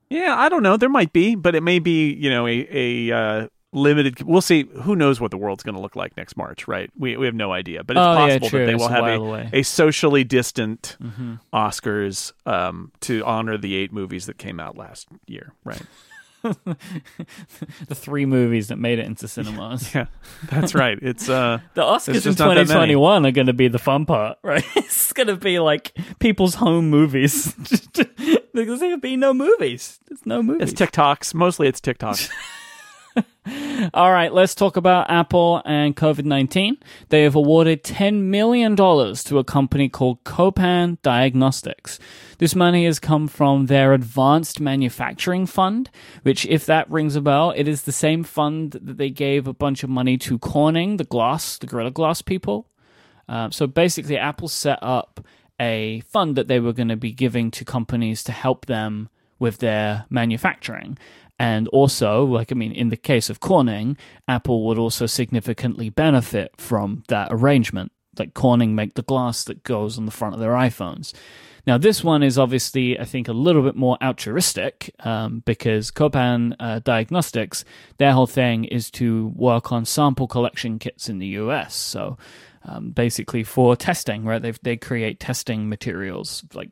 [0.10, 0.78] yeah, I don't know.
[0.78, 4.22] There might be, but it may be, you know, a, a uh, limited.
[4.24, 4.64] We'll see.
[4.84, 6.90] Who knows what the world's going to look like next March, right?
[6.98, 7.84] We, we have no idea.
[7.84, 8.60] But it's Oh, possible true.
[8.62, 9.50] that they It's will a have a, away.
[9.54, 15.08] a socially distant hmm Oscars um, to honor the eight movies that came out last
[15.28, 15.82] year, right?
[16.42, 19.94] the three movies that made it into cinemas.
[19.94, 20.06] Yeah,
[20.50, 20.98] that's right.
[21.02, 22.94] It's uh, The Oscars There's in just not that many.
[22.94, 24.64] 2021 are going to be the fun part, right?
[24.78, 27.54] It's going to be like people's home movies.
[28.66, 30.00] There's going to be no movies.
[30.08, 30.72] There's no movies.
[30.72, 31.34] it's TikToks.
[31.34, 32.30] Mostly, it's TikToks.
[33.94, 36.78] All right, let's talk about Apple and COVID 19.
[37.10, 42.00] They have awarded $10 million to a company called Copan Diagnostics.
[42.38, 45.90] This money has come from their Advanced Manufacturing Fund,
[46.24, 49.54] which, if that rings a bell, it is the same fund that they gave a
[49.54, 52.68] bunch of money to Corning, the glass, the Gorilla Glass people.
[53.28, 55.26] Uh, so basically, Apple set up
[55.60, 59.60] a fund that they were going to be giving to companies to help them with
[59.60, 60.98] their manufacturing.
[61.40, 66.52] And also, like, I mean, in the case of Corning, Apple would also significantly benefit
[66.58, 67.94] from that arrangement.
[68.18, 71.14] Like, Corning make the glass that goes on the front of their iPhones.
[71.66, 76.56] Now, this one is obviously, I think, a little bit more altruistic um, because Copan
[76.60, 77.64] uh, Diagnostics,
[77.98, 81.76] their whole thing is to work on sample collection kits in the US.
[81.76, 82.18] So,
[82.64, 84.42] um, basically, for testing, right?
[84.42, 86.70] They they create testing materials like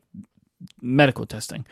[0.80, 1.66] medical testing.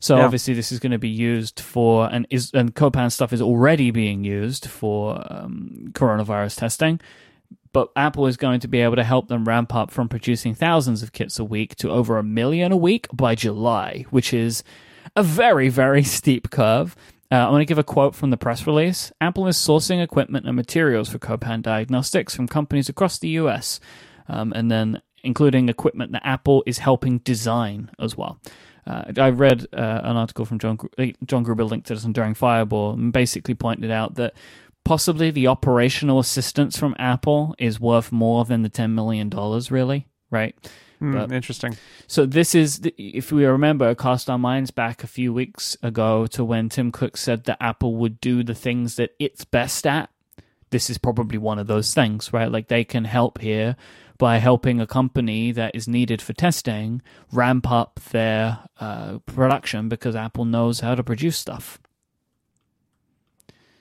[0.00, 0.24] So Yeah.
[0.24, 3.90] obviously, this is going to be used for and is and Copan stuff is already
[3.90, 7.00] being used for um, coronavirus testing
[7.72, 11.02] but Apple is going to be able to help them ramp up from producing thousands
[11.02, 14.62] of kits a week to over a million a week by July, which is
[15.16, 16.94] a very, very steep curve.
[17.34, 19.10] Uh, I want to give a quote from the press release.
[19.20, 23.80] Apple is sourcing equipment and materials for Copan Diagnostics from companies across the US,
[24.28, 28.38] um, and then including equipment that Apple is helping design as well.
[28.86, 32.34] Uh, I read uh, an article from John uh, John Gruber linked to this Daring
[32.34, 34.34] Fireball and basically pointed out that
[34.84, 39.28] possibly the operational assistance from Apple is worth more than the $10 million,
[39.70, 40.54] really, right?
[41.04, 41.76] Hmm, But- interesting.
[42.06, 46.44] So this is, if we remember, cast our minds back a few weeks ago to
[46.44, 50.10] when Tim Cook said that Apple would do the things that it's best at.
[50.70, 52.50] This is probably one of those things, right?
[52.50, 53.76] Like they can help here
[54.18, 60.14] by helping a company that is needed for testing ramp up their uh, production because
[60.16, 61.78] Apple knows how to produce stuff.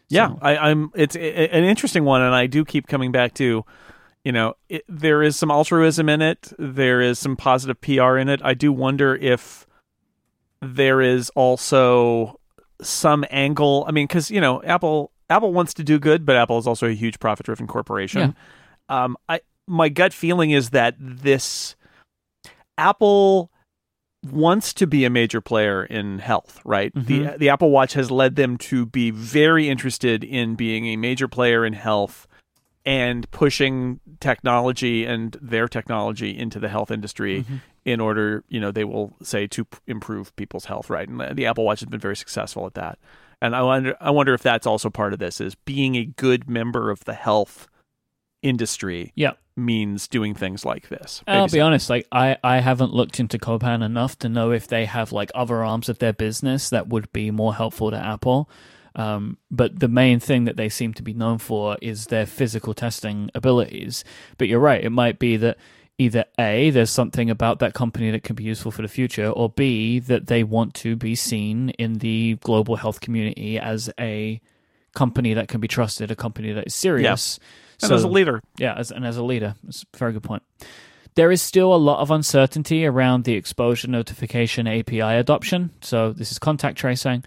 [0.10, 0.92] Yeah, So- I, I'm.
[0.96, 3.66] It's an interesting one, and I do keep coming back to,
[4.24, 6.54] you know, it, there is some altruism in it.
[6.58, 8.42] There is some positive PR in it.
[8.44, 9.68] I do wonder if
[10.62, 12.40] there is also
[12.82, 13.86] some angle.
[13.88, 16.88] I mean, because you know, Apple Apple wants to do good, but Apple is also
[16.88, 18.36] a huge profit driven corporation.
[18.90, 21.76] Um, I my gut feeling is that this
[22.78, 23.52] Apple
[24.32, 26.92] wants to be a major player in health, right?
[26.96, 27.40] The Mhm.
[27.40, 31.66] the Apple Watch has led them to be very interested in being a major player
[31.66, 32.26] in health
[32.86, 37.56] and pushing technology and their technology into the health industry Mm-hmm.
[37.86, 41.08] in order, you know, they will say to p- improve people's health, right?
[41.08, 42.98] And the, Apple Watch has been very successful at that.
[43.42, 46.50] And I wonder, I wonder if that's also part of this is being a good
[46.50, 47.68] member of the health
[48.42, 49.34] industry Yeah.
[49.56, 51.24] means doing things like this.
[51.28, 54.86] I'll be honest, like I, I haven't looked into Copan enough to know if they
[54.86, 58.50] have like other arms of their business that would be more helpful to Apple.
[58.96, 62.74] Um, but the main thing that they seem to be known for is their physical
[62.74, 64.04] testing abilities.
[64.38, 65.58] But you're right, it might be that
[65.98, 69.50] either A, there's something about that company that can be useful for the future, or
[69.50, 74.42] B, that they want to be seen in the global health community as a
[74.94, 77.40] company that can be trusted, a company that is serious.
[77.82, 80.44] And as a leader, Yeah, as, and as a leader, it's a very good point.
[81.16, 85.72] There is still a lot of uncertainty around the exposure notification API adoption.
[85.82, 87.24] So this is contact tracing.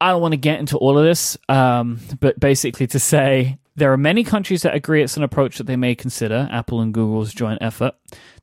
[0.00, 3.92] I don't want to get into all of this, um, but basically to say there
[3.92, 7.32] are many countries that agree it's an approach that they may consider, Apple and Google's
[7.32, 7.94] joint effort.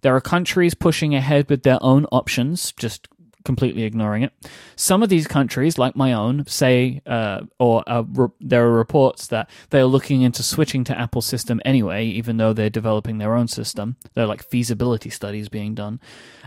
[0.02, 3.08] There are countries pushing ahead with their own options, just
[3.46, 4.34] completely ignoring it.
[4.76, 9.28] Some of these countries, like my own, say, uh, or uh, re- there are reports
[9.28, 13.36] that they are looking into switching to Apple's system anyway, even though they're developing their
[13.36, 13.96] own system.
[14.14, 16.02] There are like feasibility studies being done.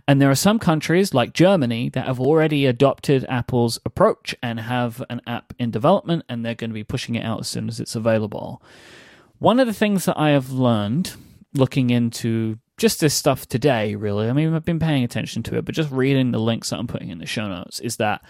[0.06, 5.02] And there are some countries, like Germany, that have already adopted Apple's approach and have
[5.08, 7.78] an app in development, and they're going to be pushing it out as soon as
[7.80, 8.62] it's available.
[9.38, 11.14] One of the things that I have learned
[11.54, 15.64] looking into just this stuff today, really, I mean, I've been paying attention to it,
[15.64, 18.22] but just reading the links that I'm putting in the show notes is that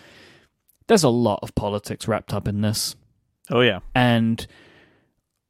[0.89, 2.97] there's a lot of politics wrapped up in this.
[3.51, 4.47] oh yeah, And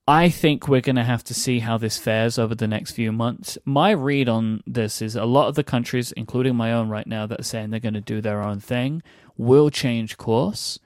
[0.08, 3.12] I think we're going to have to see how this fares over the next few
[3.12, 3.58] months.
[3.64, 7.26] My read on this is a lot of the countries, including my own right now,
[7.26, 9.02] that are saying they're going to do their own thing,
[9.36, 10.78] will change course.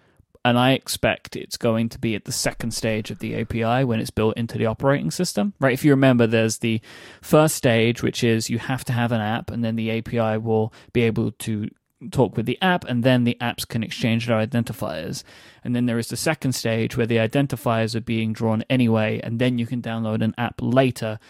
[0.44, 4.00] And I expect it's going to be at the second stage of the API when
[4.00, 5.54] it's built into the operating system.
[5.60, 5.72] Right?
[5.72, 6.80] If you remember, there's the
[7.20, 10.72] first stage, which is you have to have an app, and then the API will
[10.92, 11.68] be able to
[12.10, 15.22] talk with the app, and then the apps can exchange their identifiers.
[15.62, 19.38] And then there is the second stage where the identifiers are being drawn anyway, and
[19.38, 21.20] then you can download an app later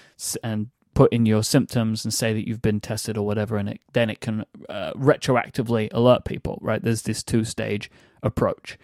[0.43, 3.81] and put in your symptoms and say that you've been tested or whatever, and it,
[3.93, 6.59] then it can uh, retroactively alert people.
[6.63, 6.83] Right?
[6.83, 7.91] There's this two stage
[8.23, 8.79] approach.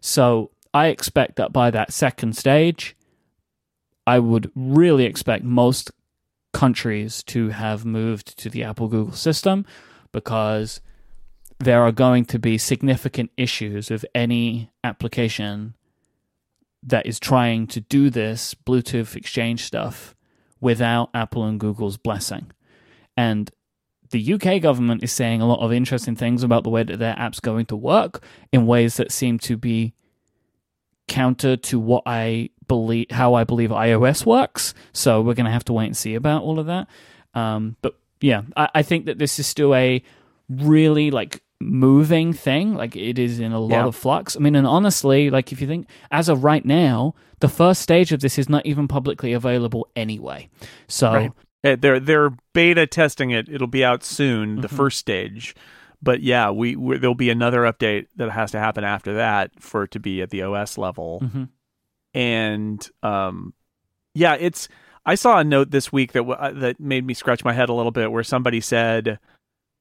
[0.00, 2.96] So I expect that by that second stage,
[4.06, 5.90] I would really expect most
[6.52, 9.66] countries to have moved to the Apple Google system
[10.12, 10.80] because
[11.58, 15.74] there are going to be significant issues with any application
[16.82, 20.14] that is trying to do this Bluetooth exchange stuff
[20.60, 22.50] without Apple and Google's blessing.
[23.16, 23.50] And
[24.10, 27.14] the UK government is saying a lot of interesting things about the way that their
[27.18, 29.92] app's going to work in ways that seem to be
[31.06, 34.74] counter to what I believe, how I believe iOS works.
[34.92, 36.86] So we're going to have to wait and see about all of that.
[37.34, 40.02] Um, but yeah, I, I think that this is still a
[40.48, 42.74] really like moving thing.
[42.74, 43.86] Like it is in a lot Yeah.
[43.86, 44.36] of flux.
[44.36, 48.12] I mean, and honestly, like if you think as of right now, the first stage
[48.12, 50.48] of this is not even publicly available anyway.
[50.88, 51.32] So Right.
[51.64, 53.48] Uh, they're they're beta testing it.
[53.48, 54.76] It'll be out soon, the Mhm.
[54.76, 55.54] first stage.
[56.00, 59.90] But yeah, we there'll be another update that has to happen after that for it
[59.92, 61.20] to be at the OS level.
[61.24, 61.48] Mhm.
[62.14, 63.54] And um,
[64.14, 64.68] yeah, it's.
[65.06, 67.68] I saw a note this week that w- uh, that made me scratch my head
[67.68, 69.18] a little bit, where somebody said,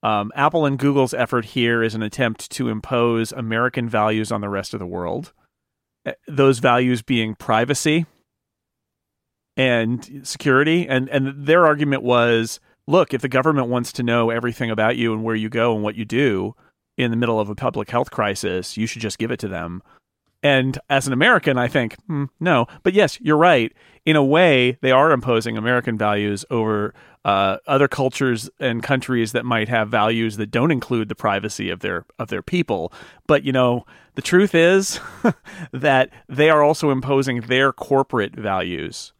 [0.01, 4.49] um, "Apple and Google's effort here is an attempt to impose American values on the
[4.49, 5.33] rest of the world.
[6.05, 8.05] Uh, Those values being privacy."
[9.57, 10.87] And security.
[10.87, 15.11] And and their argument was look if the government wants to know everything about you
[15.11, 16.55] and where you go and what you do
[16.95, 19.81] in the middle of a public health crisis you should just give it to them.
[20.43, 22.67] And as an american i think hmm, no.
[22.83, 23.73] But yes you're right.
[24.05, 26.93] In a way they are imposing american values over
[27.25, 31.81] uh, other cultures and countries that might have values that don't include the privacy of
[31.81, 32.93] their of their people.
[33.25, 34.99] But you know the truth is
[35.73, 39.11] that they are also imposing their corporate values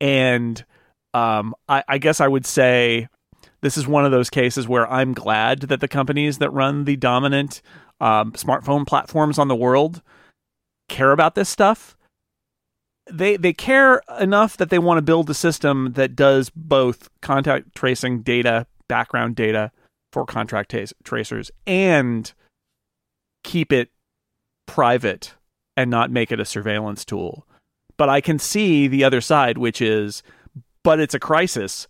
[0.00, 0.64] and
[1.12, 3.08] um, I, I guess I would say
[3.60, 6.96] this is one of those cases where I'm glad that the companies that run the
[6.96, 7.62] dominant
[8.00, 10.02] um, smartphone platforms on the world
[10.88, 11.96] care about this stuff.
[13.10, 17.74] They they care enough that they want to build a system that does both contact
[17.74, 19.70] tracing data, background data
[20.12, 22.32] for contract ta- tracers, and
[23.44, 23.90] keep it
[24.66, 25.34] private
[25.76, 27.46] and not make it a surveillance tool
[27.96, 30.22] but I can see the other side, which is,
[30.82, 31.86] but it's a crisis.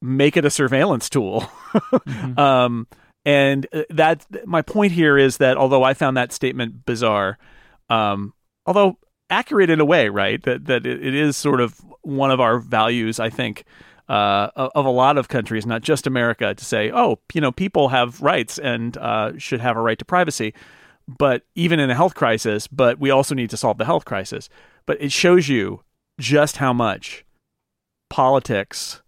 [0.00, 1.48] Make it a surveillance tool.
[2.08, 2.38] Mhm.
[2.38, 2.86] um,
[3.26, 7.36] and uh, that my point here is that although I found that statement bizarre,
[7.90, 8.32] um,
[8.64, 8.98] although
[9.28, 10.42] accurate in a way, right?
[10.44, 13.64] That that it, it is sort of one of our values, I think,
[14.08, 17.88] uh, of a lot of countries, not just America, to say, oh, you know, people
[17.90, 20.54] have rights and uh, should have a right to privacy.
[21.06, 24.48] But even in a health crisis, but we also need to solve the health crisis.
[24.88, 25.82] But it shows you
[26.18, 27.26] just how much
[28.08, 29.02] politics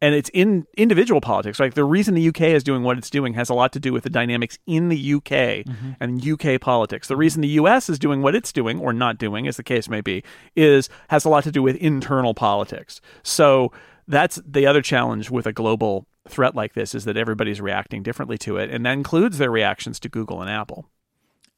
[0.00, 1.60] and it's in individual politics.
[1.60, 3.92] Like the reason the UK is doing what it's doing has a lot to do
[3.92, 5.90] with the dynamics in the UK mm-hmm.
[6.00, 7.08] and UK politics.
[7.08, 9.86] The reason the US is doing what it's doing or not doing, as the case
[9.86, 10.24] may be,
[10.56, 13.02] is has a lot to do with internal politics.
[13.22, 13.70] So
[14.06, 18.38] that's the other challenge with a global threat like this is that everybody's reacting differently
[18.38, 20.86] to it, and that includes their reactions to Google and Apple.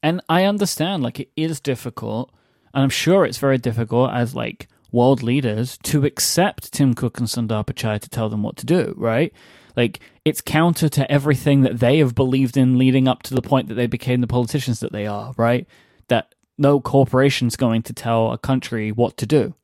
[0.03, 2.33] And I understand, like it is difficult,
[2.73, 7.27] and I'm sure it's very difficult as like world leaders to accept Tim Cook and
[7.27, 9.33] Sundar Pichai to tell them what to do, right?
[9.75, 13.69] Like, it's counter to everything that they have believed in leading up to the point
[13.69, 15.65] that they became the politicians that they are, right?
[16.09, 19.55] That no corporation's going to tell a country what to do.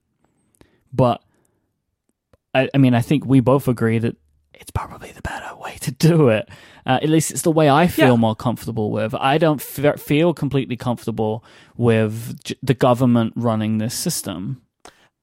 [0.93, 1.22] But,
[2.53, 4.16] I, I mean, I think we both agree that
[4.60, 6.49] it's probably the better way to do it.
[6.86, 8.16] Uh, at least it's the way I feel yeah.
[8.16, 9.14] more comfortable with.
[9.16, 11.43] I don't f- feel completely comfortable
[11.76, 14.62] with j- the government running this system.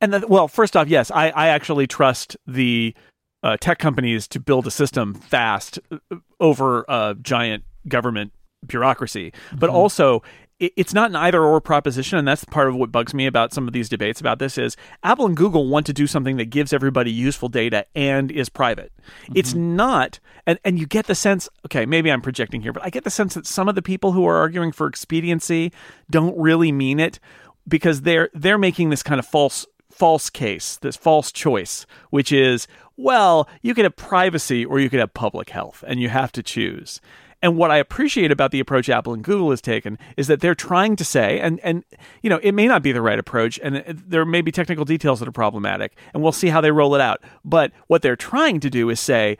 [0.01, 2.95] And well, first off, yes, I, I actually trust the
[3.43, 8.32] uh, tech companies to build a system fast uh, over a giant government
[8.66, 9.32] bureaucracy.
[9.53, 9.76] But mm-hmm.
[9.76, 10.22] also, it,
[10.61, 13.66] it's not an either or proposition, and that's part of what bugs me about some
[13.66, 14.57] of these debates about this.
[14.57, 18.48] Is Apple and Google want to do something that gives everybody useful data and is
[18.48, 18.92] private.
[19.24, 19.32] Mm-hmm.
[19.36, 21.48] It's not, and and you get the sense.
[21.66, 24.12] Okay, maybe I'm projecting here, but I get the sense that some of the people
[24.12, 25.72] who are arguing for expediency
[26.11, 27.18] don't really mean it
[27.66, 32.66] because they're they're making this kind of false false case, this false choice, which is,
[32.96, 36.42] well, you could have privacy or you could have public health, and you have to
[36.42, 37.00] choose.
[37.45, 40.55] And what I appreciate about the approach Apple and Google has taken is that they're
[40.55, 41.84] trying to say, and and
[42.22, 45.20] you know, it may not be the right approach, and there may be technical details
[45.20, 47.22] that are problematic, and we'll see how they roll it out.
[47.45, 49.36] But what they're trying to do is say,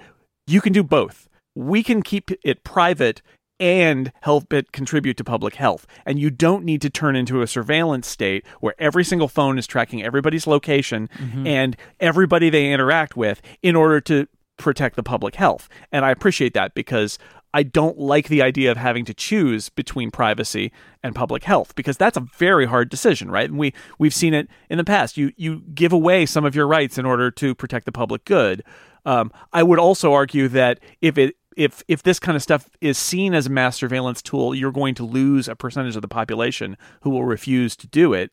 [0.47, 1.31] you can do both.
[1.55, 3.23] We can keep it private
[3.59, 5.87] and help it contribute to public health.
[6.05, 9.67] And you don't need to turn into a surveillance state where every single phone is
[9.67, 11.47] tracking everybody's location mm-hmm.
[11.47, 14.27] and everybody they interact with in order to
[14.59, 15.69] protect the public health.
[15.91, 17.19] And I appreciate that because
[17.55, 20.73] I don't like the idea of having to choose between privacy
[21.05, 23.49] and public health because that's a very hard decision, right?
[23.49, 25.17] And we we've seen it in the past.
[25.17, 28.65] You you give away some of your rights in order to protect the public good.
[29.07, 32.99] Um, I would also argue that if it if if this kind of stuff is
[32.99, 36.77] seen as a mass surveillance tool, you're going to lose a percentage of the population
[37.03, 38.33] who will refuse to do it.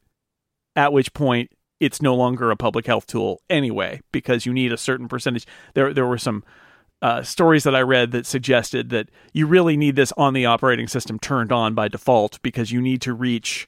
[0.76, 4.78] At which point, it's no longer a public health tool anyway, because you need a
[4.78, 5.46] certain percentage.
[5.76, 6.44] There there were some
[7.02, 10.88] uh, stories that I read that suggested that you really need this on the operating
[10.88, 13.68] system turned on by default because you need to reach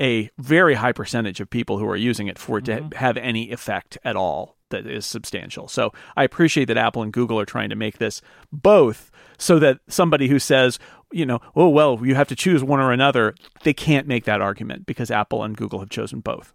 [0.00, 2.88] a very high percentage of people who are using it for it mm-hmm.
[2.90, 5.68] to have any effect at all that is substantial.
[5.68, 8.20] So I appreciate that Apple and Google are trying to make this
[8.52, 10.78] both so that somebody who says,
[11.12, 14.40] you know, oh, well, you have to choose one or another, they can't make that
[14.40, 16.52] argument because Apple and Google have chosen both.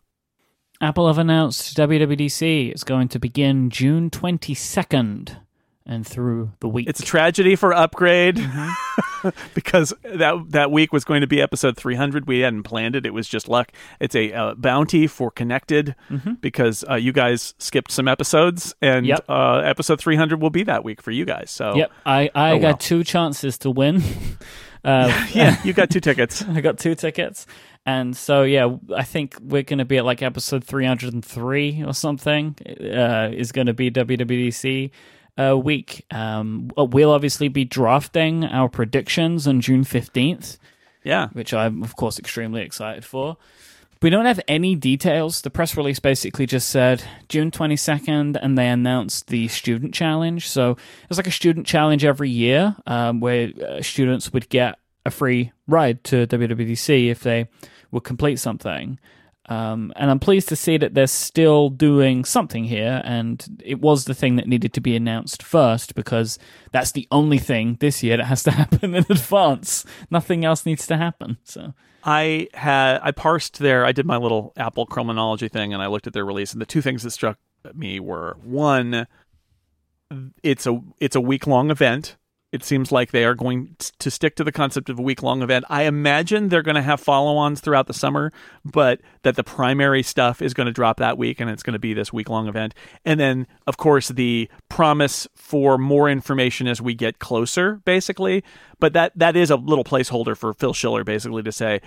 [0.81, 5.37] Apple have announced WWDC is going to begin June 22nd
[5.89, 6.87] and through the week.
[6.87, 9.29] It's a tragedy for Upgrade mm-hmm.
[9.55, 12.27] because that that week was going to be episode 300.
[12.27, 13.07] We hadn't planned it.
[13.07, 13.71] It was just luck.
[13.99, 16.33] It's a uh, bounty for Connected mm-hmm.
[16.35, 19.25] because uh, you guys skipped some episodes, and yep.
[19.27, 21.49] uh, episode 300 will be that week for you guys.
[21.49, 22.77] So yep, I I oh, got well.
[22.77, 24.01] two chances to win.
[24.81, 26.41] Uh, yeah, you got two tickets.
[26.41, 27.45] I got two tickets.
[27.85, 32.55] And so, yeah, I think we're going to be at like episode 303 or something,
[32.65, 34.91] uh, is going to be WWDC
[35.39, 36.05] uh, week.
[36.11, 40.57] Um, we'll obviously be drafting our predictions on June 15th.
[41.03, 41.29] Yeah.
[41.29, 43.37] Which I'm, of course, extremely excited for.
[44.01, 45.41] We don't have any details.
[45.41, 50.47] The press release basically just said June 22nd, and they announced the student challenge.
[50.47, 50.77] So
[51.09, 55.51] it's like a student challenge every year um, where uh, students would get a free
[55.67, 57.47] ride to WWDC if they
[57.91, 58.99] would complete something.
[59.49, 64.05] Um, and I'm pleased to see that they're still doing something here, and it was
[64.05, 66.37] the thing that needed to be announced first because
[66.71, 69.85] that's the only thing this year that has to happen in advance.
[70.11, 71.39] Nothing else needs to happen.
[71.43, 71.73] So
[72.03, 76.05] I had I parsed their I did my little Apple chronology thing, and I looked
[76.05, 77.39] at their release, and the two things that struck
[77.73, 79.07] me were one,
[80.43, 82.17] it's a it's a week long event
[82.51, 85.43] it seems like they are going to stick to the concept of a week long
[85.43, 85.65] event.
[85.69, 88.31] I imagine they're going to have follow ons throughout the summer,
[88.65, 91.79] but that the primary stuff is going to drop that week and it's going to
[91.79, 92.73] be this week long event.
[93.05, 98.43] And then, of course, the promise for more information as we get closer, basically.
[98.79, 101.81] But that, that is a little placeholder for Phil Schiller, basically, to say,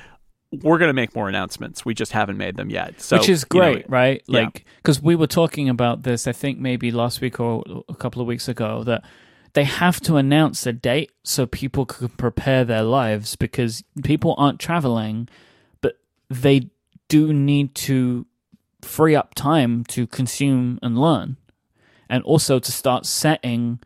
[0.52, 1.84] we're going to make more announcements.
[1.84, 3.00] We just haven't made them yet.
[3.00, 4.22] So, Which is you know, great, right?
[4.28, 8.20] Like, because we were talking about this, I think maybe last week or a couple
[8.20, 9.02] of weeks ago, that
[9.54, 14.58] they have to announce a date so people can prepare their lives because people aren't
[14.58, 15.28] traveling,
[15.80, 15.98] but
[16.30, 16.70] they
[17.08, 18.26] do need to
[18.80, 21.36] free up time to consume and learn
[22.08, 23.78] and also to start setting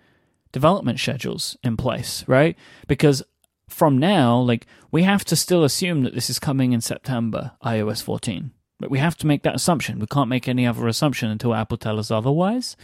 [0.52, 2.56] development schedules in place, right?
[2.86, 3.22] Because
[3.68, 8.02] from now, like we have to still assume that this is coming in September, iOS
[8.02, 8.52] 14.
[8.78, 9.98] But we have to make that assumption.
[9.98, 12.76] We can't make any other assumption until Apple tells us otherwise.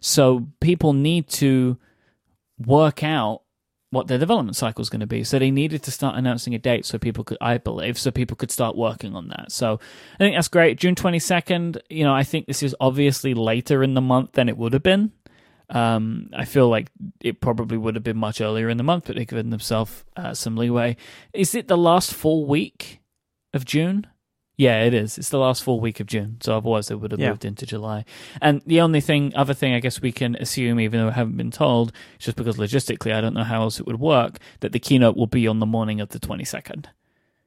[0.00, 1.78] So people need to
[2.58, 3.42] work out
[3.90, 5.24] what their development cycle is going to be.
[5.24, 8.36] So they needed to start announcing a date so people could, I believe, so people
[8.36, 9.52] could start working on that.
[9.52, 9.78] So
[10.14, 10.78] I think that's great.
[10.78, 14.56] June 22nd, you know, I think this is obviously later in the month than it
[14.56, 15.12] would have been.
[15.70, 16.90] Um, I feel like
[17.20, 20.34] it probably would have been much earlier in the month, but they've given themselves uh,
[20.34, 20.96] some leeway.
[21.32, 23.00] Is it the last full week
[23.54, 24.06] of June?
[24.58, 25.18] Yeah, it is.
[25.18, 26.38] It's the last full week of June.
[26.40, 27.30] So otherwise, they would have Yeah.
[27.30, 28.06] moved into July.
[28.40, 31.36] And the only thing, other thing, I guess we can assume, even though we haven't
[31.36, 34.78] been told, just because logistically, I don't know how else it would work, that the
[34.78, 36.88] keynote will be on the morning of the twenty second,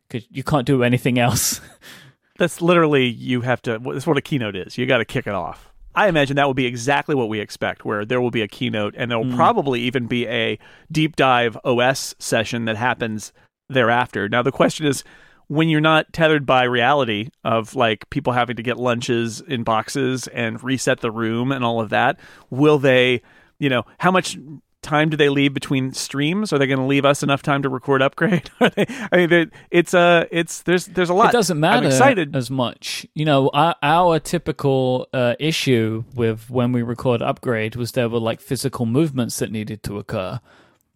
[0.08, 1.62] because you can't do anything else.
[2.38, 3.80] That's literally you have to.
[3.80, 4.78] That's what a keynote is.
[4.78, 5.72] You got to kick it off.
[5.96, 8.94] I imagine that will be exactly what we expect, where there will be a keynote,
[8.96, 9.36] and there will mm.
[9.36, 10.60] probably even be a
[10.92, 13.34] deep dive OS session that happens
[13.68, 14.30] thereafter.
[14.30, 15.04] Now, the question is,
[15.50, 20.28] when you're not tethered by reality of like people having to get lunches in boxes
[20.28, 22.20] and reset the room and all of that,
[22.52, 23.22] will they,
[23.58, 24.38] you know, how much
[24.84, 26.54] time do they leave between streams?
[26.54, 28.52] Are they going to leave us enough time to record upgrade?
[28.62, 31.30] Are they, I mean, it's uh, it's there's there's a lot.
[31.30, 32.36] It doesn't matter I'm excited.
[32.36, 33.08] as much.
[33.16, 38.20] You know, our, our typical uh, issue with when we record upgrade was there were
[38.20, 40.40] like physical movements that needed to occur.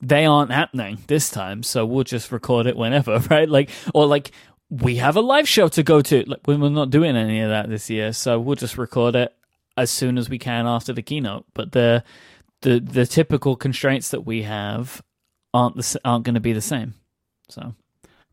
[0.06, 3.48] They aren't happening this time, so we'll just record it whenever, right?
[3.48, 4.32] Like, or like
[4.70, 6.24] we have a live show to go to.
[6.28, 9.34] Like, we're not doing any of that this year, so we'll just record it
[9.78, 11.46] as soon as we can after the keynote.
[11.54, 12.04] But the
[12.62, 15.02] the the typical constraints that we have
[15.54, 16.96] aren't the aren't going to be the same.
[17.50, 17.74] So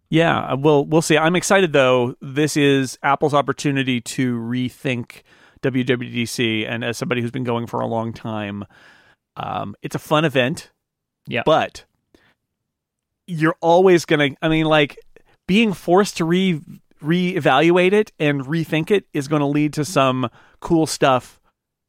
[0.08, 1.18] Yeah, we'll we'll see.
[1.18, 2.16] I'm excited though.
[2.20, 5.22] This is Apple's opportunity to rethink
[5.62, 8.64] WWDC, and as somebody who's been going for a long time,
[9.36, 10.70] um, it's a fun event.
[11.26, 11.42] Yeah.
[11.44, 11.84] but
[13.26, 14.30] you're always gonna.
[14.42, 14.98] I mean, like
[15.46, 16.60] being forced to re
[17.02, 20.28] reevaluate it and rethink it is going to lead to some
[20.60, 21.40] cool stuff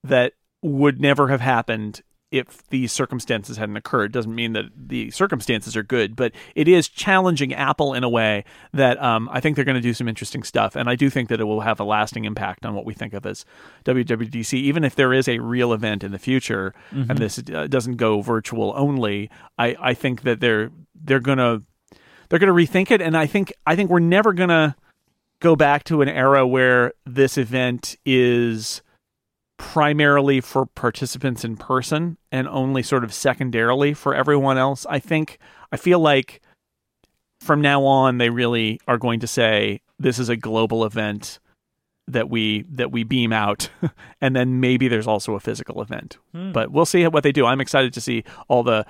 [0.04, 2.02] that would never have happened
[2.32, 4.12] if these circumstances hadn't occurred.
[4.12, 8.46] Doesn't mean that the circumstances are good, but it is challenging Apple in a way
[8.74, 11.30] that um, I think they're going to do some interesting stuff, and I do think
[11.30, 13.46] that it will have a lasting impact on what we think of as
[13.86, 14.54] WWDC.
[14.54, 18.22] Even if there is a real event in the future, and this uh, doesn't go
[18.22, 19.30] virtual only,
[19.60, 21.62] I, I think that they're they're gonna
[22.30, 24.76] they're gonna rethink it, and I think I think we're never gonna
[25.42, 28.82] go back to an era where this event is
[29.62, 34.88] primarily for participants in person and only sort of secondarily for everyone else.
[34.89, 35.38] I think
[35.72, 36.41] I feel like
[37.39, 41.38] from now on they really are going to say this is a global event
[42.07, 43.70] that we that we beam out.
[44.24, 46.18] And then maybe there's also a physical event.
[46.53, 47.45] But we'll see what they do.
[47.47, 48.86] I'm excited to see all the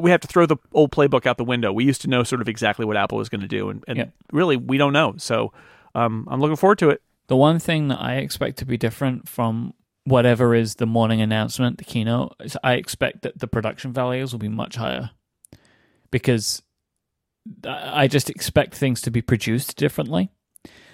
[0.00, 1.72] we have to throw the old playbook out the window.
[1.72, 3.98] We used to know sort of exactly what apple was going to do and, and
[3.98, 4.04] Yeah.
[4.32, 5.14] really we don't know.
[5.18, 5.52] So
[5.94, 7.02] um, i'm looking forward to it.
[7.26, 9.74] The one thing that I expect to be different from
[10.04, 14.48] whatever is the morning announcement, the keynote, I expect that the production values will be
[14.48, 15.10] much higher
[16.10, 16.62] because
[17.64, 20.30] I I just expect things to be produced differently.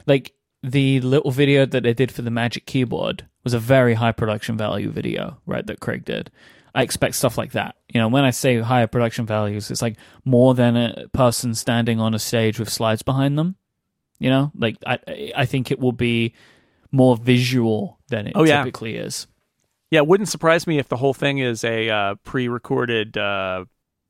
[0.07, 0.33] Like
[0.63, 4.57] the little video that they did for the Magic Keyboard was a very high production
[4.57, 5.67] value video, right?
[5.67, 6.31] That Craig did.
[6.75, 7.77] I expect stuff like that.
[7.93, 12.01] You know, when I say higher production values, it's like more than a person standing
[12.01, 13.57] on a stage with slides behind them.
[14.19, 16.35] You know, like I I think it will be
[16.91, 18.59] more visual than it Oh, yeah.
[18.65, 19.27] typically is.
[19.91, 23.65] Yeah, it wouldn't surprise me if the whole thing is a uh, pre-recorded, uh,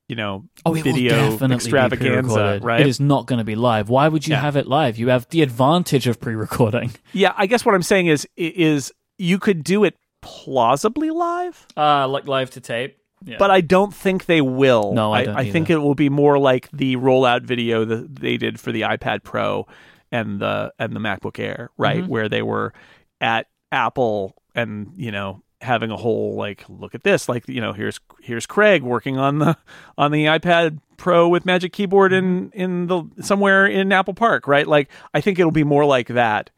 [0.09, 2.81] you know, Oh, it video will definitely extravaganza, be right?
[2.81, 3.89] It is not going to be live.
[3.89, 4.41] Why would you Yeah.
[4.41, 4.99] have it live?
[4.99, 6.93] You have the advantage of pre-recording.
[7.13, 12.09] Yeah, I guess what I'm saying is is you could do it plausibly live, Uh
[12.09, 12.97] like live to tape.
[13.25, 13.37] Yeah.
[13.39, 14.93] but I don't think they will.
[14.93, 18.15] No, I I, don't I think it will be more like the rollout video that
[18.17, 19.67] they did for the iPad Pro
[20.13, 22.07] and the and the MacBook Air, right, Mm-hmm.
[22.09, 22.73] where they were
[23.21, 27.73] at Apple and you know having a whole like look at this like you know
[27.73, 29.57] here's here's Craig working on the
[29.99, 34.67] on the iPad Pro with Magic Keyboard in in the somewhere in Apple Park right?
[34.67, 36.51] Like I think it'll be more like that.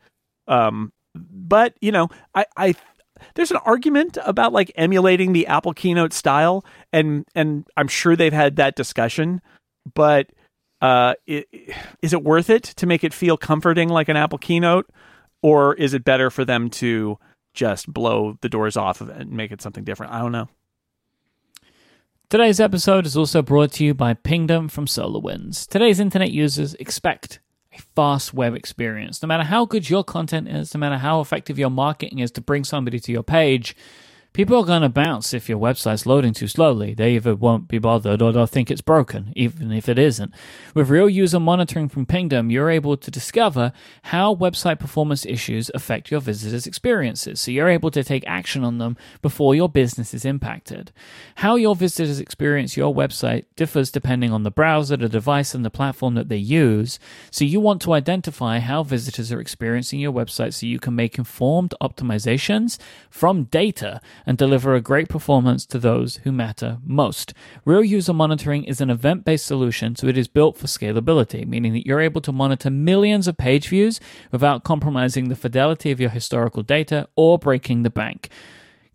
[0.49, 2.75] Um but you know I I
[3.35, 8.33] there's an argument about like emulating the Apple keynote style and and I'm sure they've
[8.33, 9.41] had that discussion
[9.95, 10.29] but
[10.83, 11.45] Uh, i-
[12.01, 14.89] is it worth it to make it feel comforting like an Apple Keynote,
[15.43, 17.19] or is it better for them to
[17.55, 20.13] just blow the doors off of it and make it something different?
[20.13, 20.49] I don't know.
[22.29, 25.67] Today's episode is also brought to you by Pingdom from SolarWinds.
[25.67, 27.41] Today's internet users expect
[27.73, 29.21] a fast web experience.
[29.21, 32.41] No matter how good your content is, no matter how effective your marketing is to
[32.41, 33.75] bring somebody to your page,
[34.33, 36.95] people are going to bounce if your website's loading too slowly.
[36.95, 40.33] They either won't be bothered or they'll think it's broken, even if it isn't.
[40.75, 43.73] With real user monitoring from Pingdom, you're able to discover
[44.05, 47.41] how website performance issues affect your visitors' experiences.
[47.41, 50.93] So you're able to take action on them before your business is impacted.
[51.37, 55.71] How your visitors experience your website differs depending on the browser, the device, and the
[55.71, 56.99] platform that they use.
[57.31, 61.19] So you want to identify how visitors are experiencing your website so you can make
[61.19, 62.79] informed optimizations
[63.11, 67.35] from data and deliver a great performance to those who matter most.
[67.65, 71.73] Real user monitoring is an event based solution, so it is built for scalability, meaning
[71.73, 74.01] that you're able to monitor millions of page views
[74.31, 78.29] without compromising the fidelity of your historical data or breaking the bank.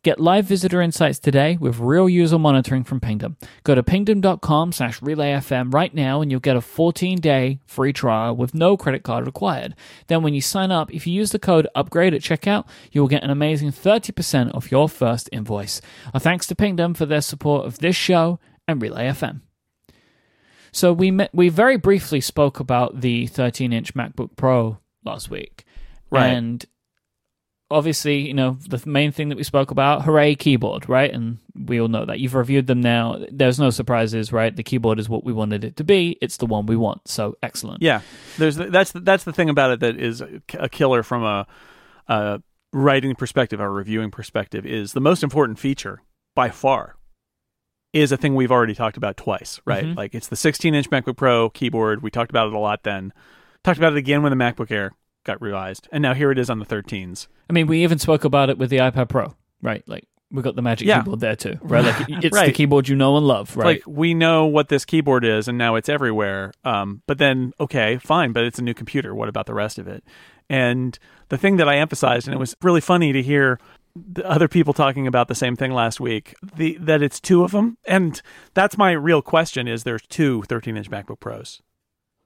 [0.06, 3.38] Get live visitor insights today with real user monitoring from Pingdom.
[3.64, 8.54] Go to pingdom.com slash relayfm right now and you'll get a 14-day free trial with
[8.54, 9.74] no credit card required.
[10.06, 13.08] Then when you sign up, if you use the code UPGRADE at checkout, you will
[13.08, 15.82] get an amazing 30% off your first invoice.
[16.14, 19.42] Our thanks to Pingdom for their support of this show and Relay FM.
[20.72, 25.66] So we met, we very briefly spoke about the 13-inch MacBook Pro last week.
[26.12, 26.28] Right.
[26.28, 26.64] And
[27.72, 31.12] obviously, you know, the main thing that we spoke about, hooray keyboard, right?
[31.12, 32.20] And we all know that.
[32.20, 33.24] You've reviewed them now.
[33.32, 34.56] There's no surprises, right?
[34.56, 36.18] The keyboard is what we wanted it to be.
[36.22, 37.08] It's the one we want.
[37.08, 37.82] So excellent.
[37.82, 38.02] Yeah,
[38.38, 40.22] there's that's that's the thing about it that is
[40.54, 41.48] a killer from a,
[42.08, 42.42] a
[42.72, 46.02] writing perspective, a reviewing perspective, is the most important feature
[46.36, 46.96] by far
[47.94, 49.86] is a thing we've already talked about twice, right?
[49.86, 49.96] Mhm.
[49.96, 52.04] Like it's the 16 inch MacBook Pro keyboard.
[52.04, 53.14] We talked about it a lot then.
[53.64, 54.92] Talked about it again when the MacBook Air
[55.26, 57.28] got revised, and now here it is on the 13s.
[57.50, 59.84] I mean, we even spoke about it with the iPad Pro, right?
[59.88, 61.00] Like we got the Magic Yeah.
[61.02, 61.84] Keyboard there too, right?
[61.84, 63.66] Like it's the keyboard you know and love, right?
[63.66, 66.54] Like we know what this keyboard is, and now it's everywhere.
[66.64, 69.14] Um, but then, okay, fine, but it's a new computer.
[69.14, 70.04] What about the rest of it?
[70.50, 70.98] And
[71.30, 73.60] the thing that I emphasized, and it was really funny to hear
[73.96, 77.52] the other people talking about the same thing last week, the that it's two of
[77.52, 78.22] them, and
[78.54, 81.62] that's my real question: is there's two 13-inch MacBook Pros,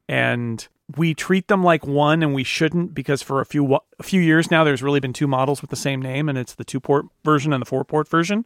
[0.07, 4.21] and we treat them like one, and we shouldn't because for a few a few
[4.21, 7.05] years now, there's really been two models with the same name, and it's the two-port
[7.23, 8.45] version and the four-port version.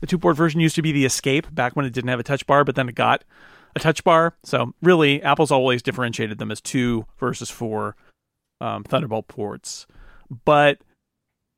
[0.00, 2.46] The two-port version used to be the Escape back when it didn't have a touch
[2.46, 3.24] bar, but then it got
[3.76, 4.34] a touch bar.
[4.44, 7.96] So really, Apple's always differentiated them as two versus four
[8.60, 9.86] um, Thunderbolt ports.
[10.44, 10.78] But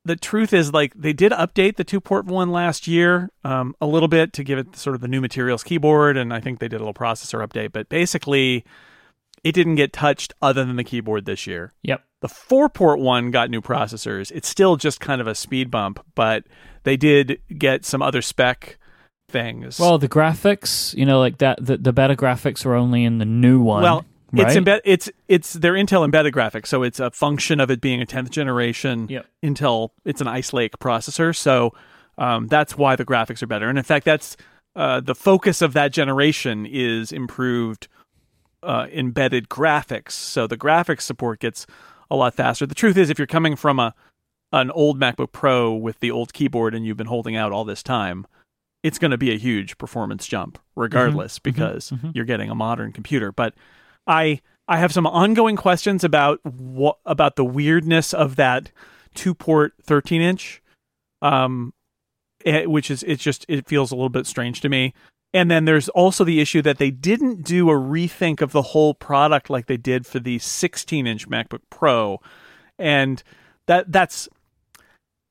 [0.05, 3.87] the truth is, like, they did update the two port one last year um, a
[3.87, 6.69] little bit to give it sort of the new materials keyboard, and I think they
[6.69, 7.73] did a little processor update.
[7.73, 8.65] But basically,
[9.47, 11.73] it didn't get touched other than the keyboard this year.
[11.83, 12.03] yep.
[12.23, 14.33] The four port one got new processors.
[14.35, 16.45] It's still just kind of a speed bump, but
[16.83, 18.79] they did get some other spec
[19.29, 19.79] things.
[19.79, 23.27] Well, the graphics, you know, like that, the, the better graphics are only in the
[23.27, 23.83] new one.
[23.83, 24.47] Well, right?
[24.47, 28.01] it's embed it's it's their Intel embedded graphics, so it's a function of it being
[28.01, 29.27] a 10th generation Yep.
[29.45, 29.91] Intel.
[30.05, 31.75] It's an Ice Lake processor, so
[32.19, 33.69] um, that's why the graphics are better.
[33.69, 34.37] And in fact, that's
[34.75, 37.89] uh, the focus of that generation is improved
[38.67, 40.13] uh, embedded graphics.
[40.13, 41.67] So the graphics support gets
[42.11, 42.67] a lot faster.
[42.67, 43.95] The truth is, if you're coming from a
[44.53, 47.83] an old MacBook Pro with the old keyboard and you've been holding out all this
[47.83, 48.27] time,
[48.83, 52.15] it's going to be a huge performance jump, regardless, because mhm.
[52.15, 53.33] you're getting a modern computer.
[53.33, 53.55] But
[54.07, 58.71] I I have some ongoing questions about what about the weirdness of that
[59.15, 60.63] two port 13 inch,
[61.23, 61.73] um,
[62.45, 64.95] eh, which is it's just it feels a little bit strange to me.
[65.35, 68.95] And then there's also the issue that they didn't do a rethink of the whole
[68.95, 72.21] product like they did for the 16 inch MacBook Pro,
[72.79, 73.23] and
[73.67, 74.29] that that's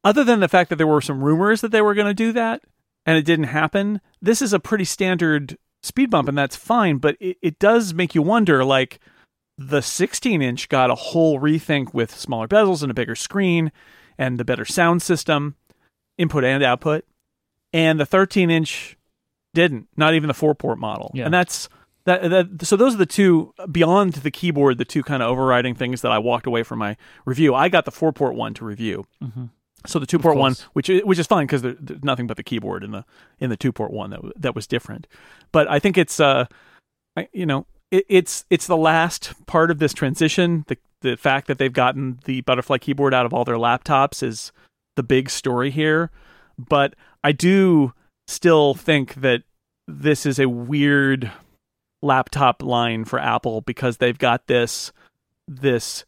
[0.04, 2.32] other than the fact that there were some rumors that they were going to do
[2.34, 2.62] that
[3.06, 4.02] and it didn't happen.
[4.22, 6.98] This is a pretty standard speed bump, and that's fine.
[6.98, 9.00] But it, it does make you wonder, like
[9.58, 13.72] the 16 inch got a whole rethink with smaller bezels and a bigger screen
[14.18, 15.56] and the better sound system,
[16.18, 17.06] input and output,
[17.72, 18.98] and the 13 inch
[19.56, 19.88] didn't.
[19.98, 21.26] Not even the four port model, Yeah.
[21.26, 21.68] and that's.
[22.06, 25.74] That, that, so those are the two beyond the keyboard, the two kind of overriding
[25.74, 27.56] things that I walked away from my review.
[27.56, 29.50] I got the four port one to review, Mhm.
[29.88, 32.44] so the two port one, which which is fine because there, there's nothing but the
[32.44, 33.06] keyboard in the
[33.40, 35.08] in the two port one that that was different.
[35.52, 36.46] But I think it's uh,
[37.18, 40.64] I, you know, it, it's it's the last part of this transition.
[40.68, 44.52] The the fact that they've gotten the butterfly keyboard out of all their laptops is
[44.96, 46.12] the big story here.
[46.60, 46.94] But
[47.24, 47.94] I do
[48.28, 49.44] still think that
[49.88, 51.32] this is a weird
[52.02, 54.92] laptop line for Apple because they've got this
[55.48, 56.06] this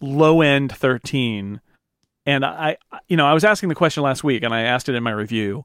[0.00, 1.60] low end 13
[2.26, 2.76] and I
[3.08, 5.10] you know I was asking the question last week and I asked it in my
[5.10, 5.64] review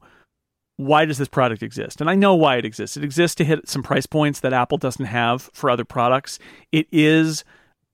[0.76, 2.00] why does this product exist?
[2.00, 2.96] And I know why it exists.
[2.96, 6.38] It exists to hit some price points that Apple doesn't have for other products.
[6.72, 7.44] It is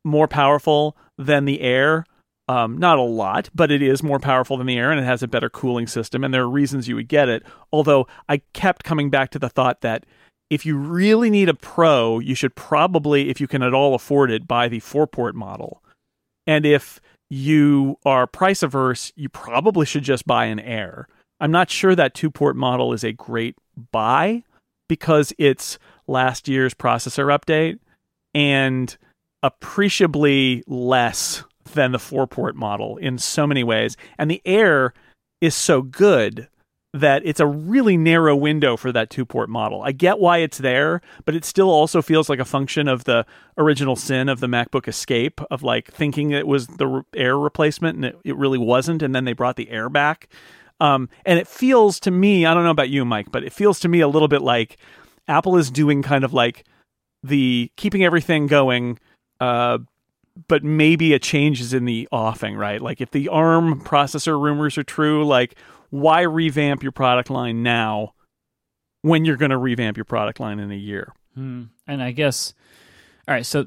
[0.03, 2.07] more powerful than the Air
[2.51, 5.23] um, not a lot, but it is more powerful than the Air and it has
[5.23, 6.25] a better cooling system.
[6.25, 7.45] And there are reasons you would get it.
[7.73, 10.05] Although I kept coming back to the thought that
[10.51, 14.33] if you really need a Pro, you should probably, if you can at all afford
[14.33, 15.81] it, buy the four port model.
[16.45, 21.07] And if you are price averse, you probably should just buy an Air.
[21.39, 23.55] I'm not sure that two port model is a great
[23.93, 24.43] buy
[24.89, 25.79] because it's
[26.09, 27.79] last year's processor update
[28.35, 28.99] and
[29.41, 33.97] appreciably less than the four port model in so many ways.
[34.19, 34.93] And the Air
[35.41, 36.49] is so good
[36.93, 39.83] that it's a really narrow window for that two port model.
[39.83, 43.25] I get why it's there, but it still also feels like a function of the
[43.57, 48.05] original sin of the MacBook Escape of like thinking it was the Air replacement and
[48.07, 49.03] it, it really wasn't.
[49.03, 50.29] And then they brought the Air back.
[50.81, 53.79] Um, and it feels to me, I don't know about you, Myke, but it feels
[53.81, 54.79] to me a little bit like
[55.29, 56.65] Apple is doing kind of like
[57.23, 58.99] the keeping everything going,
[59.39, 59.79] uh,
[60.49, 62.81] but maybe a change is in the offing, right?
[62.81, 65.57] Like if the ARM processor rumors are true, like
[65.91, 68.15] why revamp your product line now
[69.03, 71.13] when you're going to revamp your product line in a year?
[71.35, 71.65] Hmm.
[71.87, 72.55] And I guess,
[73.29, 73.67] all right, so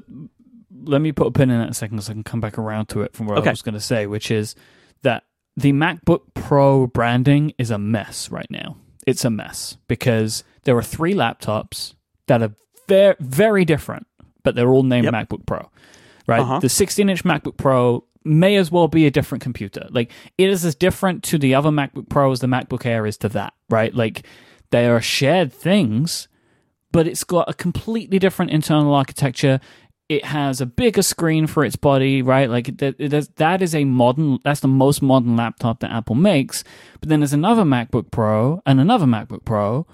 [0.84, 2.86] let me put a pin in that a second so I can come back around
[2.86, 3.48] to it from what Okay.
[3.48, 4.54] I was going to say, which is
[5.02, 5.24] that
[5.56, 8.76] the MacBook Pro branding is a mess right now.
[9.06, 11.94] It's a mess because there are three laptops
[12.26, 12.54] that are
[12.88, 14.06] very, very different,
[14.42, 15.14] but they're all named Yep.
[15.14, 15.70] MacBook Pro,
[16.26, 16.40] right?
[16.40, 16.60] Uh-huh.
[16.60, 19.86] The 16 inch MacBook Pro may as well be a different computer.
[19.90, 23.16] Like, it is as different to the other MacBook Pro as the MacBook Air is
[23.18, 23.94] to that, right?
[23.94, 24.26] Like,
[24.70, 26.28] they are shared things,
[26.90, 29.60] but it's got a completely different internal architecture.
[30.08, 32.50] It has a bigger screen for its body, right?
[32.50, 32.98] Like that,
[33.36, 36.64] that is a modern, that's the most modern laptop that Apple makes.
[37.00, 39.86] But then there's another MacBook Pro and another MacBook Pro,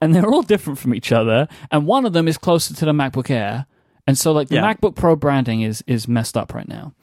[0.00, 1.48] and they're all different from each other.
[1.70, 3.66] And one of them is closer to the MacBook Air.
[4.10, 4.74] And so, like the Yeah.
[4.74, 6.94] MacBook Pro branding is is messed up right now.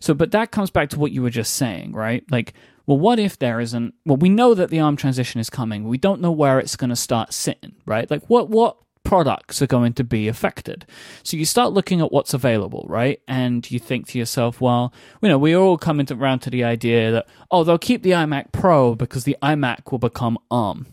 [0.00, 2.24] So, but that comes back to what you were just saying, right?
[2.28, 2.54] Like,
[2.86, 3.94] well, what if there isn't?
[4.04, 5.84] Well, we know that the ARM transition is coming.
[5.86, 8.10] We don't know where it's going to start sitting, right?
[8.10, 10.86] Like, what what products are going to be affected?
[11.22, 13.20] So you start looking at what's available, right?
[13.28, 14.92] And you think to yourself, well,
[15.22, 18.10] you know, we're all coming to, around to the idea that oh, they'll keep the
[18.10, 20.86] iMac Pro because the iMac will become ARM,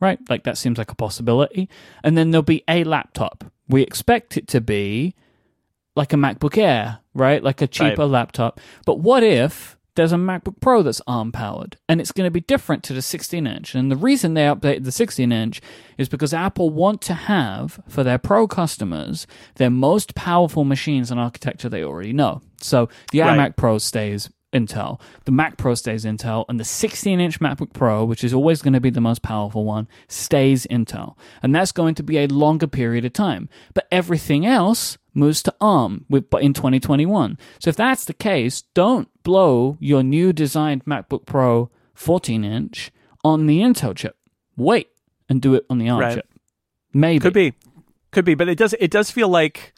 [0.00, 0.18] right?
[0.28, 1.68] Like that seems like a possibility.
[2.02, 3.44] And then there'll be a laptop.
[3.68, 5.14] We expect it to be
[6.00, 7.42] like a MacBook Air, right?
[7.44, 8.58] Like a cheaper laptop.
[8.86, 12.40] But what if there's a MacBook Pro that's ARM powered and it's going to be
[12.40, 13.74] different to the 16 inch?
[13.74, 15.60] And the reason they updated the 16 inch
[15.98, 19.26] is because Apple want to have for their Pro customers
[19.56, 22.40] their most powerful machines and architecture they already know.
[22.62, 23.38] So the Right.
[23.38, 28.06] iMac Pro stays Intel, the Mac Pro stays Intel, and the 16 inch MacBook Pro,
[28.06, 31.14] which is always going to be the most powerful one, stays Intel.
[31.42, 33.50] And that's going to be a longer period of time.
[33.74, 37.38] But everything else moves to ARM with, in 2021.
[37.58, 42.90] So if that's the case, don't blow your new designed MacBook Pro 14 inch
[43.24, 44.16] on the Intel chip.
[44.56, 44.88] Wait
[45.28, 46.14] and do it on the ARM Right.
[46.16, 46.28] chip.
[46.92, 47.20] Maybe.
[47.20, 47.52] Could be,
[48.10, 48.74] could be, but it does.
[48.80, 49.74] It does feel like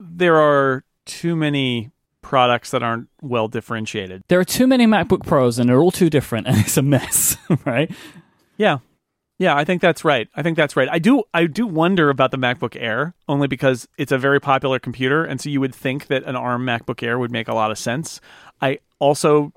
[0.00, 1.90] there are too many
[2.22, 4.22] products that aren't well differentiated.
[4.28, 7.36] There are too many MacBook Pros and they're all too different and it's a mess,
[7.66, 7.90] right?
[8.56, 8.78] Yeah.
[9.44, 10.26] Yeah, I think that's right.
[10.34, 10.88] I think that's right.
[10.90, 14.78] I do I do wonder about the MacBook Air only because it's a very popular
[14.78, 17.70] computer and so you would think that an ARM MacBook Air would make a lot
[17.70, 18.22] of sense.
[18.62, 19.52] I also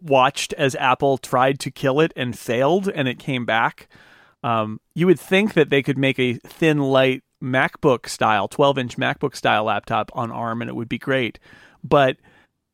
[0.00, 3.88] watched as Apple tried to kill it and failed and it came back.
[4.44, 9.34] Um, you would think that they could make a thin light MacBook style, 12-inch MacBook
[9.34, 11.40] style laptop on ARM and it would be great.
[11.82, 12.18] But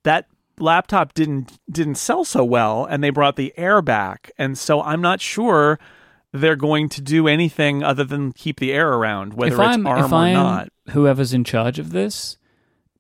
[0.03, 0.27] that
[0.59, 5.01] laptop didn't didn't sell so well and they brought the air back and so i'm
[5.01, 5.81] not sure
[6.35, 9.87] they're going to do anything other than keep the air around whether if it's I'm,
[9.87, 12.37] arm or I'm not whoever's in charge of this,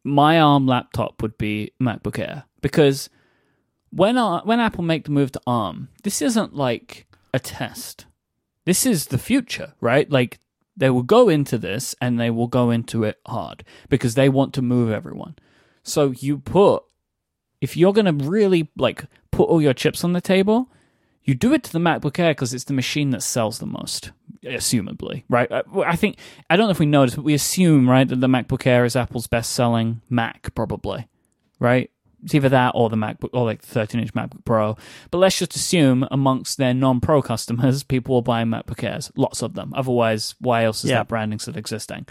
[0.05, 3.11] my ARM laptop would be MacBook Air because
[3.91, 8.07] when when Apple make the move to ARM, this isn't like a test.
[8.66, 10.09] This is the future, right?
[10.09, 10.39] Like
[10.76, 14.55] they will go into this and they will go into it hard because they want
[14.55, 15.35] to move everyone.
[15.82, 16.85] So you put
[17.61, 20.70] if you're going to really like put all your chips on the table,
[21.25, 24.12] you do it to the MacBook Air because it's the machine that sells the most,
[24.45, 25.51] assumably, right?
[25.51, 26.18] Uh, I- I think
[26.51, 28.97] I don't know if we noticed, but we assume right that the MacBook Air is
[28.97, 31.09] Apple's best-selling Mac, probably,
[31.59, 31.91] right?
[32.22, 34.79] it's either that or the MacBook or like the 13 inch MacBook Pro.
[35.11, 39.43] But let's just assume amongst their non pro customers, people will buy MacBook Airs, lots
[39.43, 39.75] of them.
[39.77, 41.01] Otherwise, why else is Yeah.
[41.01, 42.07] that branding still existing?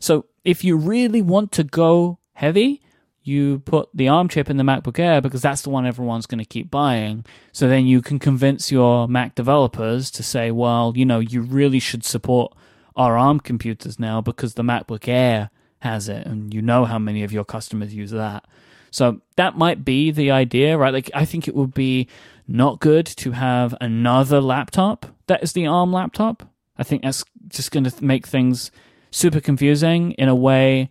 [0.00, 2.82] So if you really want to go heavy,
[3.24, 6.38] you put the ARM chip in the MacBook Air because that's the one everyone's going
[6.38, 7.24] to keep buying.
[7.52, 11.78] So then you can convince your Mac developers to say, well, you know, you really
[11.78, 12.54] should support
[12.96, 15.50] our ARM computers now because the MacBook Air
[15.80, 18.46] has it and you know how many of your customers use that.
[18.90, 20.94] So that might be the idea, right?
[20.94, 22.06] Like, I think it would be
[22.46, 26.42] not good to have another laptop that is the ARM laptop.
[26.76, 28.70] I think that's just going to make things
[29.10, 30.90] super confusing in a way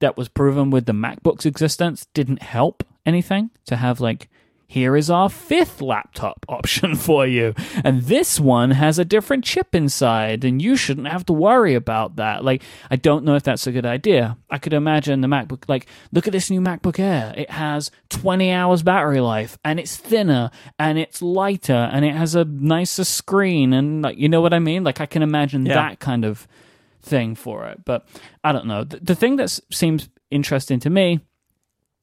[0.00, 4.28] that was proven with the MacBook's existence didn't help anything to have like
[4.66, 7.54] here is our fifth laptop option for you.
[7.82, 12.14] And this one has a different chip inside and you shouldn't have to worry about
[12.16, 12.44] that.
[12.44, 14.36] Like i don't know if that's a good idea.
[14.48, 17.34] I could imagine the macbook like look at this new macbook air.
[17.36, 22.36] It has 20 hours battery life and it's thinner and it's lighter and it has
[22.36, 24.84] a nicer screen and like you know what i mean?
[24.84, 25.74] Like i can imagine Yeah.
[25.74, 26.46] that kind of
[27.02, 27.84] thing for it.
[27.84, 28.06] But
[28.44, 28.84] I don't know.
[28.84, 31.20] The, the thing that seems interesting to me,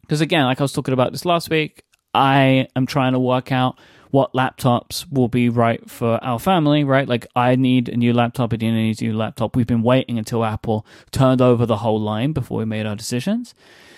[0.01, 1.83] because again, like I was talking about this last week,
[2.13, 3.77] I am trying to work out
[4.11, 7.07] what laptops will be right for our family, right?
[7.07, 9.55] Like I need a new laptop, Adina needs a new laptop.
[9.55, 13.53] We've been waiting until Apple turned over the whole line before we made our decisions.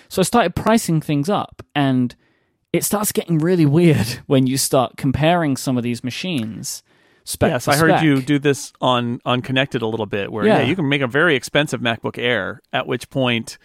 [0.08, 2.14] So I started pricing things up and
[2.72, 6.82] it starts getting really weird when you start comparing some of these machines.
[7.24, 8.02] Spec Yes, I heard spec.
[8.04, 10.58] you do this on on Connected a little bit, where yeah.
[10.60, 10.64] Yeah.
[10.66, 12.60] you can make a very expensive MacBook Air.
[12.72, 13.58] At which point,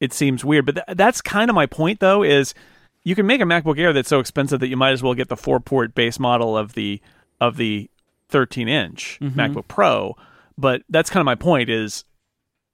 [0.00, 0.66] it seems weird.
[0.66, 2.54] But th- that's kind of my point, though, is
[3.04, 5.28] you can make a MacBook Air that's so expensive that you might as well get
[5.28, 7.00] the four port base model of the
[7.40, 7.88] of the
[8.30, 9.38] 13 inch Mm-hmm.
[9.38, 10.16] MacBook Pro.
[10.58, 11.68] But that's kind of my point.
[11.70, 12.04] Is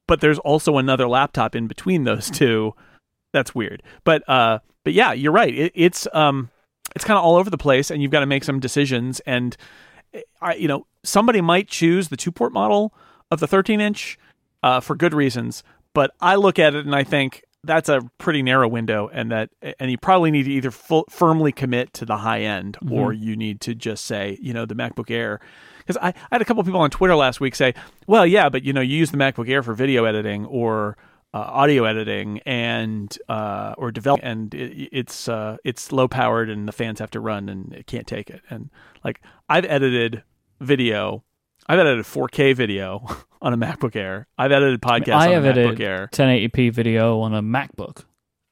[0.07, 2.75] but there's also another laptop in between those two.
[3.33, 3.83] That's weird.
[4.05, 5.55] But uh, but yeah, you're right.
[5.55, 6.51] It, it's um,
[6.97, 9.21] it's kind of all over the place, and you've got to make some decisions.
[9.21, 9.57] And
[10.41, 12.93] I, you know, somebody might choose the two port model
[13.31, 14.19] of the 13 inch
[14.63, 15.63] uh, for good reasons,
[15.95, 19.51] but I look at it and I think that's a pretty narrow window, and that
[19.79, 23.37] and you probably need to either full, firmly commit to the high end, or you
[23.37, 25.41] need to just say, you know, the MacBook Air.
[25.79, 27.75] Because I, I had a couple people on Twitter last week say,
[28.07, 30.97] well, yeah, but you know, you use the MacBook Air for video editing or
[31.35, 36.67] uh, audio editing and uh, or develop, and it, it's uh, it's low powered, and
[36.67, 38.43] the fans have to run, and it can't take it.
[38.49, 38.71] And
[39.05, 40.23] like I've edited
[40.61, 41.25] video,
[41.67, 43.07] I've edited 4K video
[43.43, 44.27] on a MacBook Air.
[44.39, 46.09] I've edited podcasts I on have a MacBook edited Air.
[46.13, 48.05] 1080p video on a MacBook,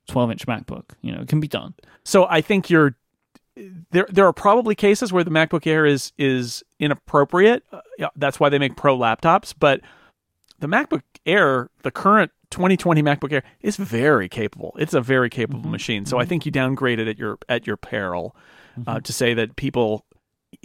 [0.08, 0.90] 12 inch MacBook.
[1.00, 1.74] You know, it can be done.
[2.04, 2.96] So I think you're
[3.90, 4.06] there.
[4.10, 7.64] There are probably cases where the MacBook Air is is inappropriate.
[7.72, 7.80] Uh,
[8.16, 9.54] that's why they make Pro laptops.
[9.58, 9.80] But
[10.58, 14.74] the MacBook Air, the current 2020 MacBook Air, is very capable.
[14.78, 16.06] It's a very capable machine.
[16.06, 18.36] So I think you downgrade it at your at your peril
[18.86, 20.04] uh, to say that people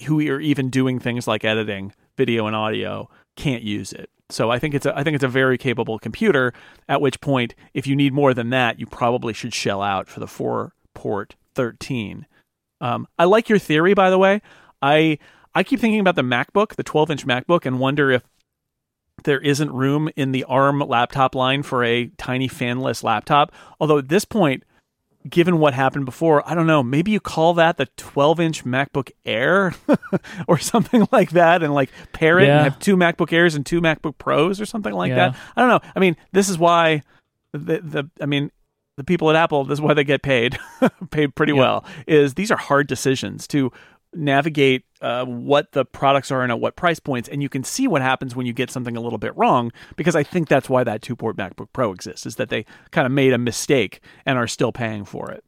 [0.06, 4.10] who are even doing things like editing video and audio can't use it.
[4.30, 6.54] So I think it's a I think it's a very capable computer.
[6.88, 10.20] At which point, if you need more than that, you probably should shell out for
[10.20, 12.26] the four port 13.
[12.80, 14.42] Um, I like your theory, by the way.
[14.82, 15.18] I
[15.54, 18.24] I keep thinking about the MacBook, the 12 inch MacBook, and wonder if
[19.24, 23.52] there isn't room in the ARM laptop line for a tiny fanless laptop.
[23.80, 24.64] Although at this point,
[25.30, 29.12] given what happened before, I don't know, maybe you call that the 12 inch MacBook
[29.26, 29.74] Air
[30.48, 32.56] or something like that and like pair it Yeah.
[32.58, 35.30] and have two MacBook Airs and two MacBook Pros or something like Yeah.
[35.30, 35.38] that.
[35.56, 35.90] I don't know.
[35.96, 37.04] I mean, this is why
[37.54, 38.52] the, the I mean,
[38.98, 40.58] the people at Apple, this is why they get paid,
[41.12, 41.60] paid pretty Yeah.
[41.60, 43.72] well, is these are hard decisions to
[44.14, 47.30] navigate uh, what the products are and at what price points.
[47.30, 50.16] And you can see what happens when you get something a little bit wrong, because
[50.16, 53.12] I think that's why that two port MacBook Pro exists, is that they kind of
[53.12, 55.44] made a mistake and are still paying for it.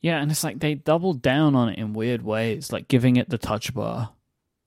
[0.00, 3.28] Yeah, and it's like they doubled down on it in weird ways, like giving it
[3.28, 4.10] the touch bar,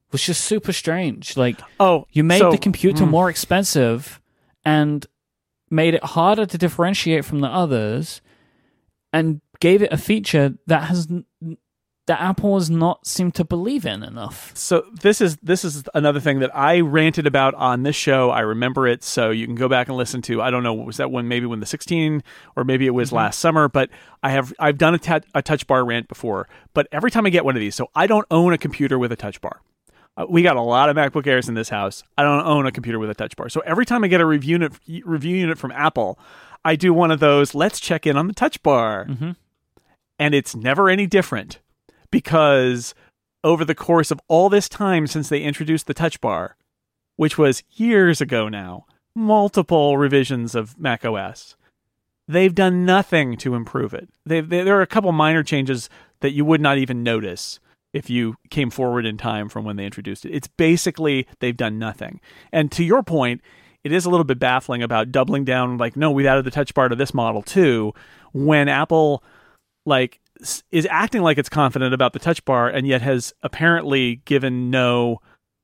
[0.10, 1.38] which is super strange.
[1.38, 3.10] Like Oh, you made so- the computer mm.
[3.10, 4.20] more expensive
[4.66, 5.06] and
[5.70, 8.22] made it harder to differentiate from the others
[9.14, 11.08] and gave it a feature that has
[12.10, 14.52] that Apple has not seemed to believe in enough.
[14.56, 18.32] So this is this is another thing that I ranted about on this show.
[18.32, 20.42] I remember it, so you can go back and listen to.
[20.42, 22.24] I don't know was that when maybe when the 16
[22.56, 23.92] or maybe it was last summer, but
[24.24, 26.50] I have I've done a, touch bar rant before.
[26.74, 29.12] But every time I get one of these, so I don't own a computer with
[29.12, 29.62] a touch bar.
[30.18, 32.04] Uh, we got a lot of MacBook Airs in this house.
[32.18, 33.50] I don't own a computer with a touch bar.
[33.50, 34.74] So every time I get a review unit,
[35.06, 36.18] review unit from Apple,
[36.66, 37.54] I do one of those.
[37.54, 39.36] Let's check in on the touch bar, Mhm.
[40.18, 41.60] and it's never any different
[42.12, 42.94] because
[43.44, 46.56] over the course of all this time since they introduced the touch bar,
[47.16, 48.86] which was years ago now,
[49.16, 51.56] multiple revisions of Mac OS,
[52.28, 54.10] they've done nothing to improve it.
[54.26, 55.90] They, there are a couple minor changes
[56.22, 57.60] that you would not even notice
[57.92, 60.34] if you came forward in time from when they introduced it.
[60.34, 62.20] It's basically they've done nothing.
[62.52, 63.42] And to your point,
[63.84, 66.74] it is a little bit baffling about doubling down like no, we've added the touch
[66.74, 67.94] bar to this model too
[68.34, 69.24] when Apple
[69.86, 70.20] like
[70.72, 75.20] is acting like it's confident about the touch bar and yet has apparently given no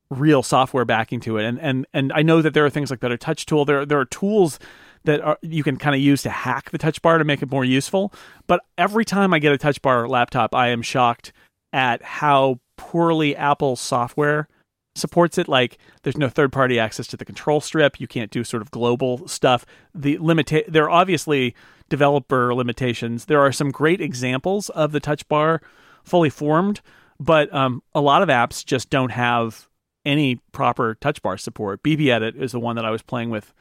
[0.09, 1.45] real software backing to it.
[1.45, 3.65] And and and I know that there are things like Better Touch Tool.
[3.65, 4.59] There there are tools
[5.05, 7.51] that are, you can kind of use to hack the touch bar to make it
[7.51, 8.11] more useful.
[8.47, 11.31] But every time I get a touch bar laptop, I am shocked
[11.71, 14.47] at how poorly Apple software
[14.95, 15.47] supports it.
[15.47, 17.99] Like there's no third party access to the control strip.
[17.99, 19.65] You can't do sort of global stuff.
[19.93, 21.55] The limit there are obviously
[21.89, 23.25] developer limitations.
[23.25, 25.61] There are some great examples of the touch bar
[26.03, 26.81] fully formed,
[27.19, 29.67] but um, a lot of apps just don't have
[30.05, 31.81] any proper touch bar support.
[31.83, 33.53] BBEdit is the one that I was playing with,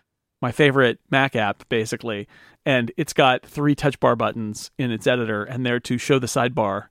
[0.43, 2.29] my favorite Mac app, basically.
[2.67, 6.27] And it's got three touch bar buttons in its editor, and they're to show the
[6.27, 6.89] sidebar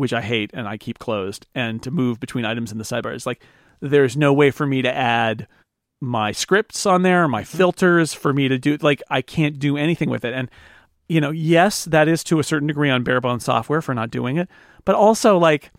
[0.00, 3.14] which I hate and I keep closed, and to move between items in the sidebar.
[3.14, 3.42] It's like
[3.80, 5.46] there's no way for me to add
[6.00, 7.56] my scripts on there, my mm-hmm.
[7.56, 10.34] filters for me to do like I can't do anything with it.
[10.34, 10.50] And
[11.08, 14.10] you know, yes, that is to a certain degree on bare bones software for not
[14.10, 14.48] doing it,
[14.84, 15.70] but also like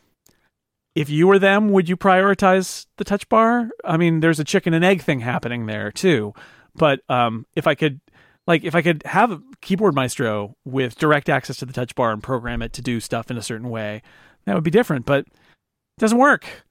[0.94, 3.70] if you were them, would you prioritize the touch bar?
[3.86, 6.34] I mean, there's a chicken and egg thing happening there too.
[6.76, 8.02] But um, if I could
[8.48, 12.12] like if I could have a Keyboard Maestro with direct access to the touch bar
[12.12, 14.02] and program it to do stuff in a certain way,
[14.46, 15.06] that would be different.
[15.06, 16.66] But it doesn't work.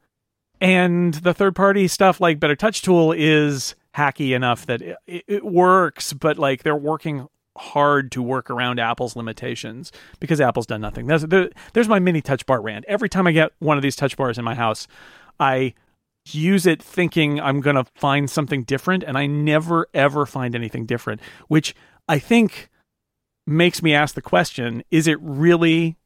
[0.60, 6.38] And the third party stuff like BetterTouchTool is hacky enough that it, it works, but
[6.38, 9.90] like they're working hard to work around Apple's limitations
[10.20, 11.06] because Apple's done nothing.
[11.06, 12.84] There's, there, there's my mini touch bar rant.
[12.88, 14.86] Every time I get one of these touch bars in my house,
[15.38, 15.74] I
[16.30, 20.86] use it thinking I'm going to find something different, and I never ever find anything
[20.86, 21.74] different, which
[22.08, 22.68] I think
[23.46, 25.96] makes me ask the question is it really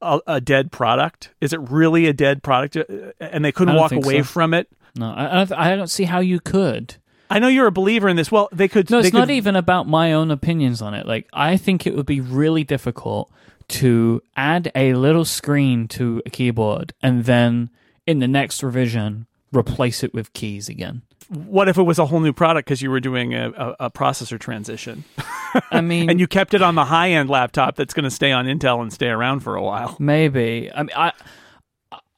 [0.00, 1.30] a, a dead product?
[1.40, 2.76] Is it really a dead product?
[2.76, 4.24] Uh, and they couldn't walk away so.
[4.24, 4.68] from it?
[4.96, 6.96] No, I, don't, I don't see how you could.
[7.28, 8.32] I know you're a believer in this.
[8.32, 8.90] Well, they could.
[8.90, 11.06] No, it's could, not even about my own opinions on it.
[11.06, 13.30] Like, I think it would be really difficult
[13.68, 17.70] to add a little screen to a keyboard and then
[18.04, 21.02] in the next revision replace it with keys again.
[21.28, 23.90] What if it was a whole new product because you were doing a, a, a
[23.90, 25.04] processor transition?
[25.70, 28.32] I mean, and you kept it on the high end laptop that's going to stay
[28.32, 29.96] on Intel and stay around for a while.
[29.98, 30.70] Maybe.
[30.72, 31.12] I mean, I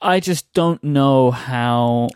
[0.01, 2.09] I just don't know how.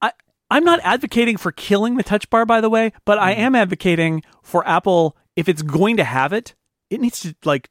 [0.00, 0.12] I
[0.50, 3.42] I'm not advocating for killing the Touch Bar, by the way, but I mm-hmm.
[3.42, 6.54] am advocating for Apple if it's going to have it,
[6.90, 7.70] it needs to like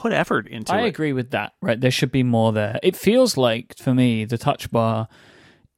[0.00, 0.88] put effort into I it.
[0.88, 1.52] agree with that.
[1.60, 2.80] Right, there should be more there.
[2.82, 5.08] It feels like for me the touch bar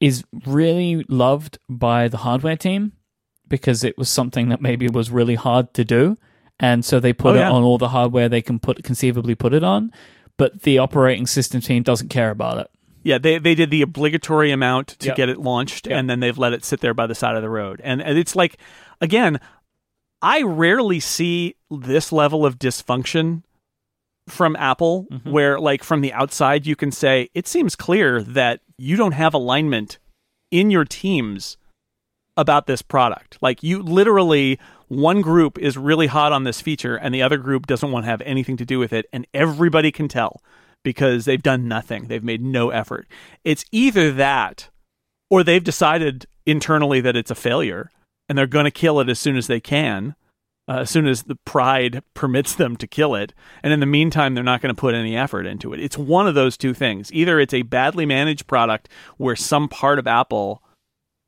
[0.00, 2.92] is really loved by the hardware team
[3.48, 6.16] because it was something that maybe was really hard to do
[6.58, 7.48] and so they put oh, yeah.
[7.48, 9.92] it on all the hardware they can put conceivably put it on
[10.36, 12.68] but the operating system team doesn't care about it
[13.04, 15.16] yeah, they they did the obligatory amount to yep.
[15.16, 15.98] get it launched, yep.
[15.98, 17.80] and then they've let it sit there by the side of the road.
[17.82, 18.58] And, and it's like,
[19.00, 19.40] again,
[20.20, 23.42] I rarely see this level of dysfunction
[24.28, 25.30] from Apple mm-hmm.
[25.30, 29.34] where like from the outside you can say it seems clear that you don't have
[29.34, 29.98] alignment
[30.50, 31.56] in your teams
[32.36, 33.38] about this product.
[33.40, 34.58] Like you literally
[34.88, 38.10] one group is really hot on this feature and the other group doesn't want to
[38.10, 40.40] have anything to do with it and everybody can tell
[40.84, 42.06] because they've done nothing.
[42.06, 43.06] They've made no effort.
[43.44, 44.68] It's either that
[45.30, 47.90] or they've decided internally that it's a failure
[48.28, 50.14] and they're going to kill it as soon as they can
[50.68, 53.34] uh, as soon as the pride permits them to kill it.
[53.62, 55.80] And in the meantime, they're not going to put any effort into it.
[55.80, 57.12] It's one of those two things.
[57.12, 60.62] Either it's a badly managed product where some part of Apple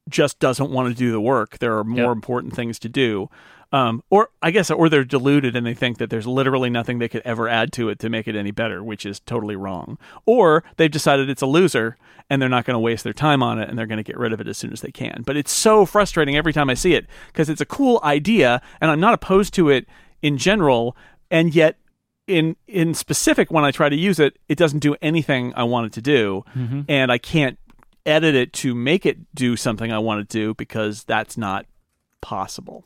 [0.09, 1.59] just doesn't want to do the work.
[1.59, 2.17] There are more yep.
[2.17, 3.29] important things to do.
[3.75, 7.09] Um, or I guess, or they're deluded and they think that there's literally nothing they
[7.09, 9.99] could ever add to it to make it any better, which is totally wrong.
[10.27, 11.97] Or they've decided it's a loser
[12.31, 14.17] and they're not going to waste their time on it and they're going to get
[14.17, 15.25] rid of it as soon as they can.
[15.27, 18.93] But it's so frustrating every time I see it because it's a cool idea and
[18.93, 19.89] I'm not opposed to it
[20.23, 20.97] in general,
[21.29, 21.77] and yet
[22.29, 25.87] in in specific when I try to use it, it doesn't do anything I want
[25.87, 26.83] it to do, mm-hmm.
[26.89, 27.59] and I can't
[28.07, 31.67] edit it to make it do something I want to do because that's not
[32.21, 32.85] possible.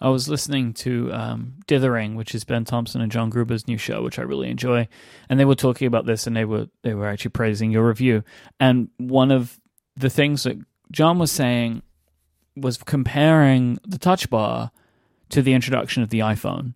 [0.00, 4.02] I was listening to um, Dithering, which is Ben Thompson and John Gruber's new show,
[4.02, 4.88] which I really enjoy,
[5.28, 8.24] and they were talking about this, and they were they were actually praising your review.
[8.58, 9.60] And one of
[9.96, 10.58] the things that
[10.90, 11.82] John was saying
[12.56, 14.70] was comparing the Touch Bar
[15.30, 16.74] to the introduction of the iPhone,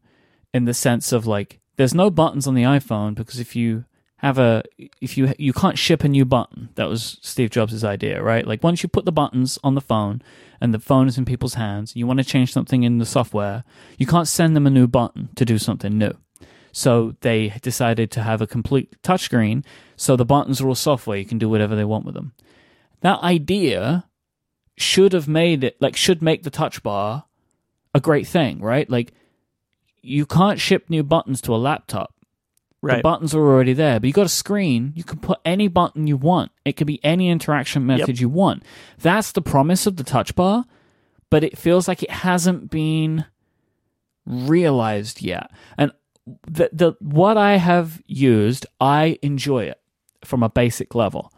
[0.53, 3.85] in the sense of like, there's no buttons on the iPhone because if you
[4.25, 4.63] have a
[5.01, 6.71] if you you can't ship a new button.
[6.77, 8.47] That was Steve Jobs' idea, right?
[8.47, 10.23] Like once you put the buttons on the phone
[10.61, 13.65] and the phone is in people's hands, you want to change something in the software,
[13.99, 16.13] you can't send them a new button to do something new.
[16.73, 19.63] So they decided to have a complete touchscreen.
[19.97, 21.19] So the buttons are all software.
[21.19, 22.33] You can do whatever they want with them.
[23.03, 24.07] That idea
[24.77, 27.27] should have made it like should make the touch bar
[27.95, 28.89] a great thing, right?
[28.89, 29.13] Like
[30.01, 32.14] you can't ship new buttons to a laptop.
[32.85, 32.97] Right.
[32.99, 34.93] The buttons are already there, but you got a screen.
[34.95, 36.53] You can put any button you want.
[36.65, 38.21] It can be any interaction method Yep.
[38.21, 38.63] you want.
[39.01, 40.65] That's the promise of the touch bar,
[41.31, 43.25] but it feels like it hasn't been
[44.27, 45.51] realized yet.
[45.79, 45.93] And
[46.47, 49.81] the the what I have used, I enjoy it
[50.25, 51.33] from a basic level.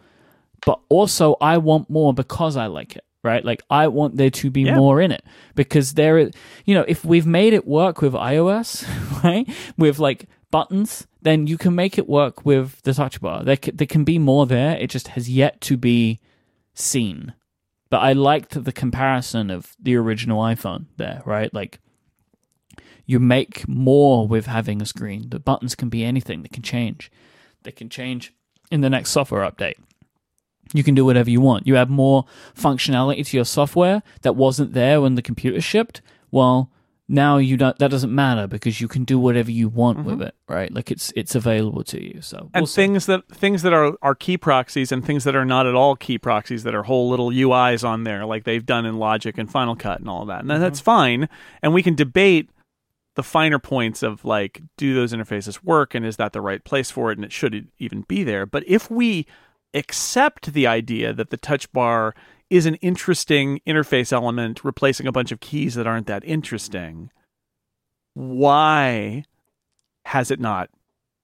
[0.64, 3.44] But also I want more because I like it, right?
[3.44, 5.22] Like I want there to be more in it
[5.55, 6.30] because there is,
[6.64, 8.84] you know, if we've made it work with iOS,
[9.24, 9.49] right?
[9.76, 10.26] With like
[10.57, 13.44] buttons, then you can make it work with the touch bar.
[13.44, 14.74] There c- there can be more there.
[14.78, 16.18] It just has yet to be
[16.72, 17.34] seen.
[17.90, 21.52] But I liked the comparison of the original iPhone there, right?
[21.52, 21.78] Like
[23.04, 25.28] you make more with having a screen.
[25.28, 27.11] The buttons can be anything, they can change.
[27.64, 28.32] They can change
[28.70, 29.78] in the next software update.
[30.72, 31.66] You can do whatever you want.
[31.66, 32.24] You add more
[32.57, 36.00] functionality to your software that wasn't there when the computer shipped.
[36.30, 36.70] Well,
[37.09, 40.34] now you don't that doesn't matter because you can do whatever you want with it,
[40.48, 40.72] right?
[40.72, 42.20] Like it's it's available to you.
[42.20, 42.46] So Mm-hmm.
[42.54, 42.82] and we'll see.
[42.82, 45.94] things that things that are are key proxies and things that are not at all
[45.94, 49.50] key proxies that are whole little UIs on there like they've done in Logic and
[49.50, 50.40] Final Cut and all that.
[50.40, 51.28] And that's fine
[51.62, 52.50] and we can debate
[53.14, 56.90] the finer points of like do those interfaces work and is that the right place
[56.90, 58.44] for it and it should even be there.
[58.46, 59.26] But if we
[59.74, 62.14] accept the idea that the touch bar
[62.51, 67.11] is an interesting interface element replacing a bunch of keys that aren't that interesting,
[68.14, 69.24] why
[70.05, 70.70] has it not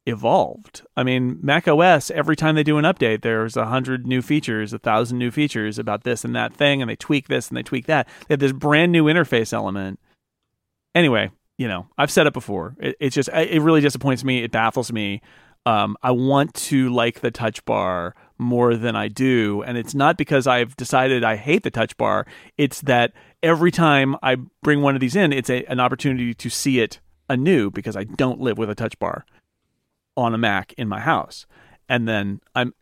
[0.07, 0.83] evolved.
[0.97, 4.73] I mean, Mac OS, every time they do an update, there's a hundred new features,
[4.73, 7.63] a thousand new features about this and that thing, and they tweak this and they
[7.63, 8.09] tweak that.
[8.27, 10.01] They have this brand new interface element.
[10.95, 12.77] Anyway, you know, I've said it before.
[12.81, 14.43] It, it's just, it really disappoints me.
[14.43, 15.23] It baffles me.
[15.65, 19.63] Um, I want to like the touch bar more than I do.
[19.63, 22.27] And it's not because I've decided I hate the touch bar.
[22.57, 23.13] It's that
[23.43, 27.01] every time I bring one of these in, it's a, an opportunity to see it
[27.29, 29.25] anew because I don't live with a touch bar
[30.17, 31.47] on a Mac in my house.
[31.89, 32.75] And then I'm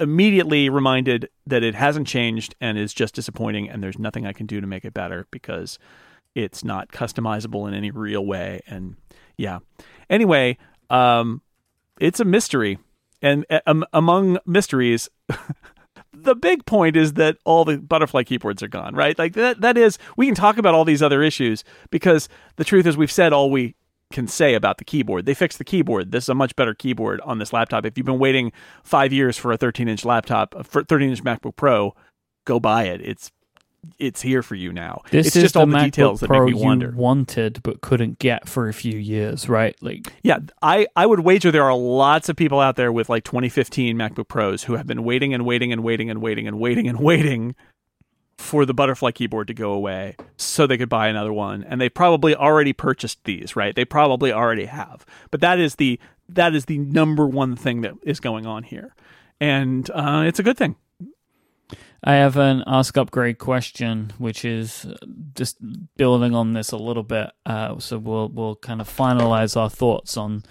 [0.00, 4.46] immediately reminded that it hasn't changed and is just disappointing and there's nothing I can
[4.46, 5.78] do to make it better because
[6.34, 8.96] it's not customizable in any real way and
[9.36, 9.60] yeah.
[10.10, 10.58] Anyway,
[10.90, 11.42] um
[12.00, 12.78] it's a mystery.
[13.22, 15.08] And uh, um, among mysteries
[16.12, 19.18] the big point is that all the butterfly keyboards are gone, right?
[19.18, 22.86] Like that that is we can talk about all these other issues because the truth
[22.86, 23.74] is we've said all we
[24.12, 25.24] can say about the keyboard.
[25.24, 26.12] They fixed the keyboard.
[26.12, 27.86] This is a much better keyboard on this laptop.
[27.86, 28.52] If you've been waiting
[28.84, 31.94] 5 years for a 13-inch laptop, a 13-inch MacBook Pro,
[32.44, 33.00] go buy it.
[33.00, 33.32] It's
[33.98, 35.02] it's here for you now.
[35.10, 37.62] This it's is just the all the MacBook details that Pro make me you wanted
[37.62, 39.76] but couldn't get for a few years, right?
[39.82, 43.24] Like Yeah, I, I would wager there are lots of people out there with like
[43.24, 46.88] 2015 MacBook Pros who have been waiting and waiting and waiting and waiting and waiting
[46.88, 47.54] and waiting
[48.38, 51.88] for the butterfly keyboard to go away so they could buy another one and they
[51.88, 53.74] probably already purchased these, right?
[53.74, 55.04] They probably already have.
[55.30, 58.94] But that is the that is the number one thing that is going on here.
[59.40, 60.76] And uh, it's a good thing.
[62.04, 64.86] I have an ask upgrade question, which is
[65.34, 65.58] just
[65.96, 67.30] building on this a little bit.
[67.46, 70.42] Uh, so we'll we'll kind of finalize our thoughts on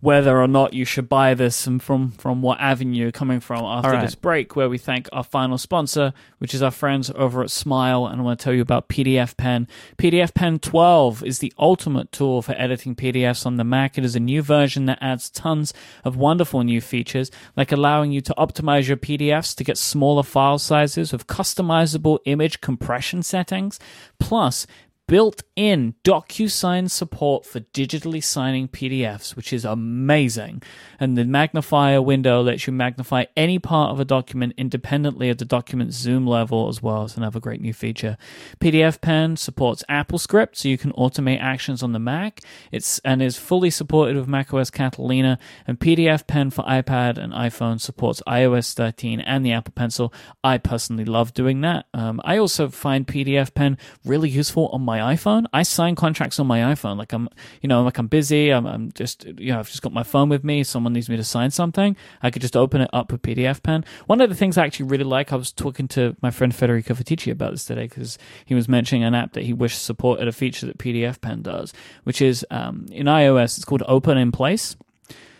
[0.00, 3.64] whether or not you should buy this and from from what avenue you're coming from
[3.64, 4.02] after right.
[4.02, 8.06] this break, where we thank our final sponsor, which is our friends over at Smile,
[8.06, 9.66] and I want to tell you about PDFpen.
[9.96, 13.98] PDF Pen 12 is the ultimate tool for editing PDFs on the Mac.
[13.98, 18.20] It is a new version that adds tons of wonderful new features, like allowing you
[18.20, 23.80] to optimize your PDFs to get smaller file sizes with customizable image compression settings,
[24.20, 24.66] plus
[25.08, 30.62] built-in DocuSign support for digitally signing PDFs, which is amazing.
[31.00, 35.46] And the magnifier window lets you magnify any part of a document independently of the
[35.46, 37.04] document's zoom level as well.
[37.04, 38.18] It's another great new feature.
[38.60, 42.40] PDFpen supports AppleScript, so you can automate actions on the Mac.
[42.70, 45.38] It's and is fully supported with macOS Catalina.
[45.66, 50.12] And PDFpen for iPad and iPhone supports iOS 13 and the Apple Pencil.
[50.44, 51.86] I personally love doing that.
[51.94, 55.46] Um, I also find PDFpen really useful on my iPhone.
[55.52, 56.96] I sign contracts on my iPhone.
[56.98, 57.28] Like I'm,
[57.62, 58.50] you know, like I'm busy.
[58.50, 60.62] I'm, I'm just, you know, I've just got my phone with me.
[60.64, 61.96] Someone needs me to sign something.
[62.22, 63.84] I could just open it up with PDFpen.
[64.06, 66.94] One of the things I actually really like, I was talking to my friend Federico
[66.94, 70.32] Viticci about this today because he was mentioning an app that he wished supported a
[70.32, 71.72] feature that PDFpen does,
[72.04, 74.76] which is um, in iOS, it's called Open in Place.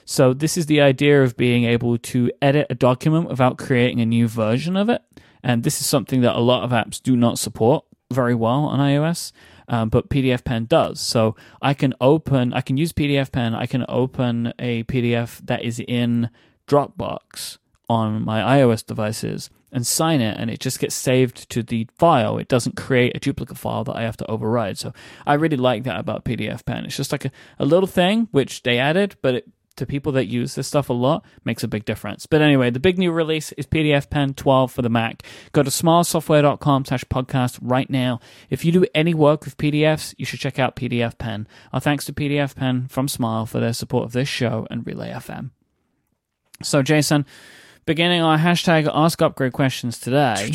[0.04, 4.06] So this is the idea of being able to edit a document without creating a
[4.06, 5.02] new version of it.
[5.42, 8.78] And this is something that a lot of apps do not support very well on
[8.78, 9.32] iOS.
[9.70, 10.98] Um, but PDFpen does.
[10.98, 13.54] So I can open, I can use PDFpen.
[13.54, 16.30] I can open a PDF that is in
[16.66, 17.58] Dropbox
[17.88, 22.38] on my iOS devices and sign it, and it just gets saved to the file.
[22.38, 24.78] It doesn't create a duplicate file that I have to override.
[24.78, 24.94] So
[25.26, 26.86] I really like that about PDFpen.
[26.86, 29.48] It's just like a, a little thing which they added, but it
[29.78, 32.26] to people that use this stuff a lot makes a big difference.
[32.26, 35.22] But anyway, the big new release is PDFpen 12 for the Mac.
[35.52, 38.20] Go to smilesoftware.com slash podcast right now.
[38.50, 41.46] If you do any work with PDFs, you should check out PDFpen.
[41.72, 45.50] Our thanks to PDFpen from Smile for their support of this show and Relay FM.
[46.62, 47.24] So, Jason,
[47.86, 50.50] beginning our hashtag Ask Upgrade questions today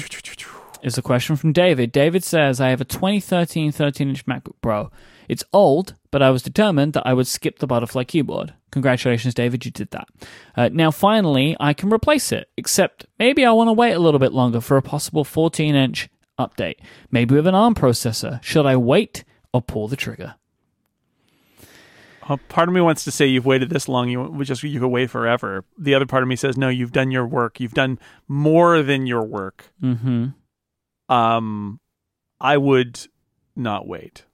[0.83, 1.91] is a question from David.
[1.91, 4.91] David says, I have a 2013 13 inch MacBook Pro.
[5.27, 8.53] It's old, but I was determined that I would skip the butterfly keyboard.
[8.71, 10.07] Congratulations, David, you did that.
[10.55, 14.19] Uh, now, finally, I can replace it, except maybe I want to wait a little
[14.19, 16.09] bit longer for a possible 14 inch
[16.39, 16.77] update.
[17.11, 18.41] Maybe with an ARM processor.
[18.43, 19.23] Should I wait
[19.53, 20.35] or pull the trigger?
[22.27, 24.87] Uh, part of me wants to say you've waited this long, you just you could
[24.87, 25.65] wait forever.
[25.77, 27.59] The other part of me says no, you've done your work.
[27.59, 29.71] You've done more than your work.
[29.81, 30.27] Mm-hmm.
[31.13, 31.79] Um,
[32.39, 32.99] I would
[33.55, 34.25] not wait.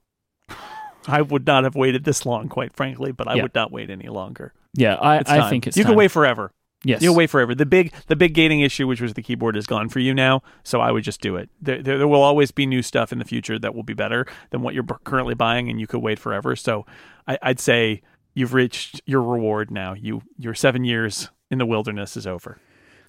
[1.10, 3.42] I would not have waited this long, quite frankly, but I Yeah.
[3.42, 4.52] would not wait any longer.
[4.74, 5.92] Yeah, I, I think it's you time.
[5.92, 6.52] can wait forever.
[6.82, 7.02] Yes.
[7.02, 7.54] You'll wait forever.
[7.54, 10.42] The big the big gating issue, which was the keyboard, is gone for you now.
[10.62, 11.50] So I would just do it.
[11.60, 14.26] There, there, there will always be new stuff in the future that will be better
[14.50, 16.56] than what you're currently buying, and you could wait forever.
[16.56, 16.86] So
[17.28, 18.00] I, I'd say
[18.32, 19.92] you've reached your reward now.
[19.92, 22.58] You your seven years in the wilderness is over.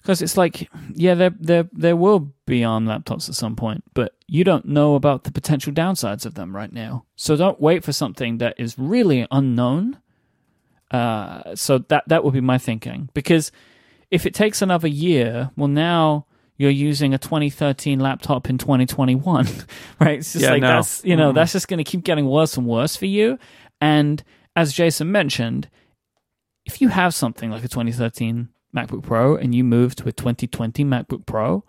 [0.02, 4.14] Because it's like, yeah, there, there, there will be ARM laptops at some point, but
[4.26, 7.04] you don't know about the potential downsides of them right now.
[7.14, 9.98] So don't wait for something that is really unknown.
[10.90, 13.08] Uh, so that that would be my thinking.
[13.14, 13.52] Because
[14.10, 16.26] if it takes another year, well, now
[16.58, 19.46] you're using a 2013 laptop in 2021,
[20.00, 20.18] right?
[20.18, 20.68] It's just Yeah, like no.
[20.68, 21.34] that's you know Mm.
[21.36, 23.38] that's just going to keep getting worse and worse for you.
[23.80, 24.22] And
[24.54, 25.68] as Jason mentioned,
[26.66, 30.84] if you have something like a 2013 MacBook Pro and you move to a 2020
[30.84, 31.64] MacBook Pro,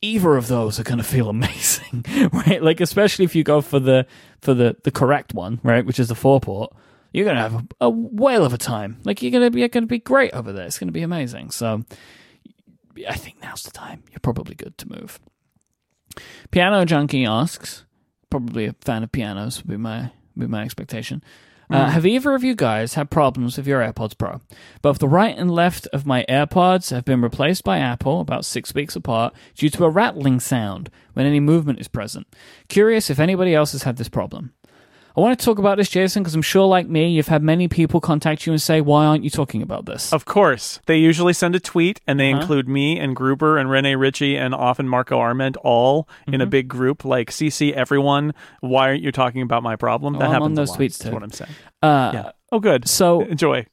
[0.00, 2.62] either of those are going to feel amazing, right?
[2.62, 4.06] Like especially if you go for the
[4.40, 6.72] for the the correct one, right, which is the four port,
[7.12, 8.98] you're going to have a, a whale of a time.
[9.04, 10.66] Like you're going to be going to be great over there.
[10.66, 11.50] It's going to be amazing.
[11.50, 11.82] So
[13.08, 14.02] I think now's the time.
[14.10, 15.20] You're probably good to move.
[16.50, 17.84] Piano Junkie asks,
[18.30, 21.22] probably a fan of pianos would be my would be my expectation.
[21.68, 24.40] Uh, have either of you guys had problems with your AirPods Pro?
[24.82, 28.74] Both the right and left of my AirPods have been replaced by Apple about six
[28.74, 32.26] weeks apart due to a rattling sound when any movement is present.
[32.68, 34.52] Curious if anybody else has had this problem.
[35.16, 37.68] I want to talk about this, Jason, because I'm sure, like me, you've had many
[37.68, 41.32] people contact you and say, "Why aren't you talking about this?" Of course, they usually
[41.32, 42.40] send a tweet, and they Uh-huh.
[42.42, 46.40] include me and Gruber and Rene Ritchie and often Marco Arment all in Mm-hmm.
[46.42, 47.04] a big group.
[47.04, 48.34] Like CC everyone.
[48.60, 50.16] Why aren't you talking about my problem?
[50.16, 51.10] Oh, that I'm happens on a those lot, tweets too.
[51.12, 51.50] what I'm saying.
[51.82, 52.30] Uh, Yeah.
[52.52, 52.86] Oh, good.
[52.88, 53.66] So Enjoy.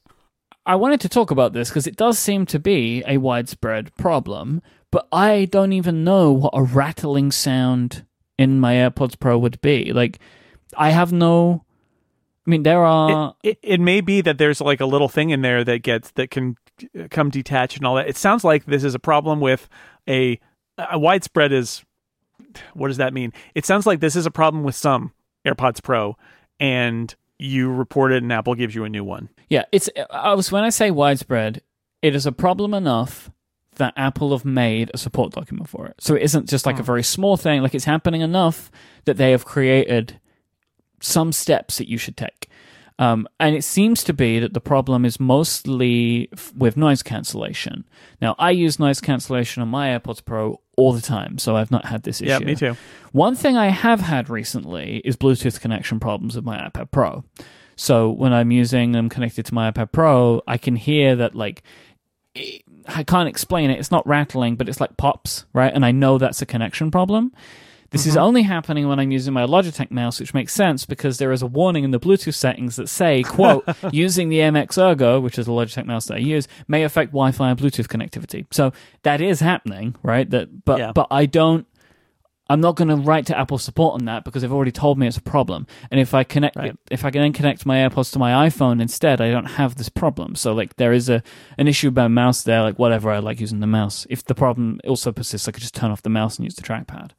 [0.66, 4.62] I wanted to talk about this because it does seem to be a widespread problem,
[4.90, 8.06] but I don't even know what a rattling sound
[8.38, 9.92] in my AirPods Pro would be.
[9.92, 10.18] Like,
[10.76, 11.64] I have no.
[12.46, 13.34] I mean, there are.
[13.42, 16.30] it, it may be that there's like a little thing in there that gets that
[16.30, 16.56] can
[17.10, 18.08] come detached and all that.
[18.08, 19.68] It sounds like this is a problem with
[20.08, 20.38] a,
[20.78, 21.84] a widespread is
[22.74, 23.32] what does that mean?
[23.54, 25.12] It sounds like this is a problem with some
[25.46, 26.16] AirPods Pro
[26.60, 29.28] and you report it and Apple gives you a new one.
[29.48, 29.88] Yeah, it's.
[30.10, 31.62] I was when I say widespread,
[32.02, 33.30] it is a problem enough
[33.76, 35.96] that Apple have made a support document for it.
[35.98, 36.84] So it isn't just like a hmm.
[36.84, 37.62] very small thing.
[37.62, 38.70] Like it's happening enough
[39.04, 40.20] that they have created
[41.04, 42.48] some steps that you should take.
[42.98, 47.84] Um, and it seems to be that the problem is mostly f- with noise cancellation.
[48.22, 51.86] Now, I use noise cancellation on my AirPods Pro all the time, so I've not
[51.86, 52.30] had this issue.
[52.30, 52.76] Yeah, me too.
[53.10, 57.24] One thing I have had recently is Bluetooth connection problems with my iPad Pro.
[57.76, 61.64] So when I'm using them connected to my iPad Pro, I can hear that like
[62.36, 63.78] it- I can't explain it.
[63.80, 65.72] It's not rattling, but it's like pops, right?
[65.74, 67.32] And I know that's a connection problem.
[67.90, 68.22] This is mm-hmm.
[68.22, 71.46] only happening when I'm using my Logitech mouse, which makes sense because there is a
[71.46, 75.52] warning in the Bluetooth settings that say, quote, using the MX Ergo, which is the
[75.52, 78.46] Logitech mouse that I use, may affect Wi-Fi and Bluetooth connectivity.
[78.50, 80.28] So that is happening, right?
[80.28, 80.92] That but Yeah.
[80.92, 81.66] but I don't
[82.50, 85.06] I'm not going to write to Apple support on that because they've already told me
[85.06, 85.66] it's a problem.
[85.90, 86.76] And if I connect, Right.
[86.90, 89.88] if I can then connect my AirPods to my iPhone instead, I don't have this
[89.88, 90.34] problem.
[90.34, 91.22] So like there is a
[91.56, 92.62] an issue about mouse there.
[92.62, 94.06] Like whatever, I like using the mouse.
[94.10, 96.62] If the problem also persists, I could just turn off the mouse and use the
[96.62, 97.12] trackpad.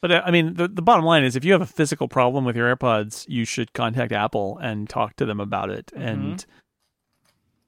[0.00, 2.44] But uh, I mean, the, the bottom line is if you have a physical problem
[2.44, 5.86] with your AirPods, you should contact Apple and talk to them about it.
[5.86, 6.02] Mm-hmm.
[6.02, 6.46] And,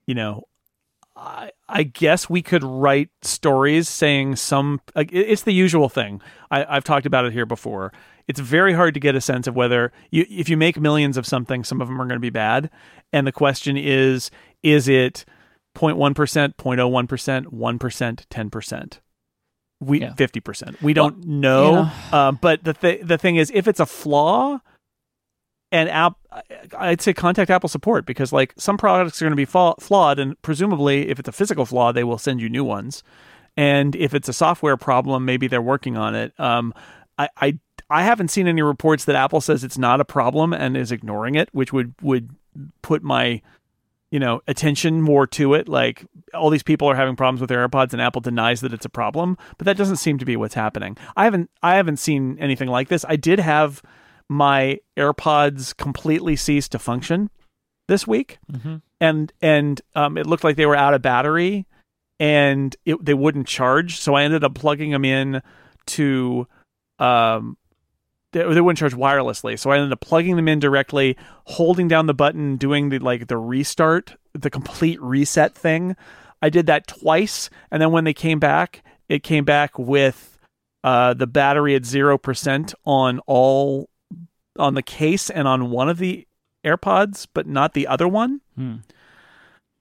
[0.06, 0.44] you know,
[1.16, 6.22] I, I guess we could write stories saying some, like, it's the usual thing.
[6.50, 7.92] I, I've talked about it here before.
[8.28, 11.26] It's very hard to get a sense of whether you, if you make millions of
[11.26, 12.70] something, some of them are going to be bad.
[13.12, 14.30] And the question is,
[14.62, 15.24] is it
[15.74, 16.14] 0.1%,
[16.54, 18.98] 0.01%, 1%, 10%?
[19.80, 20.44] we fifty yeah.
[20.44, 20.82] percent.
[20.82, 22.18] We don't well, know, you know.
[22.18, 24.60] Um, but the th- the thing is, if it's a flaw,
[25.72, 26.16] and app,
[26.76, 30.18] I'd say contact Apple support because like some products are going to be fa- flawed,
[30.18, 33.02] and presumably, if it's a physical flaw, they will send you new ones.
[33.56, 36.38] And if it's a software problem, maybe they're working on it.
[36.38, 36.74] Um,
[37.18, 37.58] I, I
[37.88, 41.34] I haven't seen any reports that Apple says it's not a problem and is ignoring
[41.34, 42.30] it, which would would
[42.82, 43.42] put my
[44.10, 45.68] you know attention more to it.
[45.68, 46.04] Like
[46.34, 48.90] all these people are having problems with their AirPods, and Apple denies that it's a
[48.90, 50.96] problem, but that doesn't seem to be what's happening.
[51.16, 53.04] I haven't I haven't seen anything like this.
[53.08, 53.82] I did have
[54.28, 57.30] my AirPods completely cease to function
[57.88, 58.38] this week,
[59.00, 61.66] and and um, it looked like they were out of battery,
[62.18, 63.98] and it, they wouldn't charge.
[63.98, 65.42] So I ended up plugging them in
[65.86, 66.46] to
[66.98, 67.56] um,
[68.32, 69.58] they, they wouldn't charge wirelessly.
[69.58, 73.26] So I ended up plugging them in directly, holding down the button, doing the like
[73.26, 75.96] the restart, the complete reset thing.
[76.42, 80.38] I did that twice, and then when they came back, it came back with
[80.82, 83.90] uh, the battery at zero percent on all
[84.58, 86.26] on the case and on one of the
[86.64, 88.40] AirPods, but not the other one.
[88.56, 88.76] Hmm.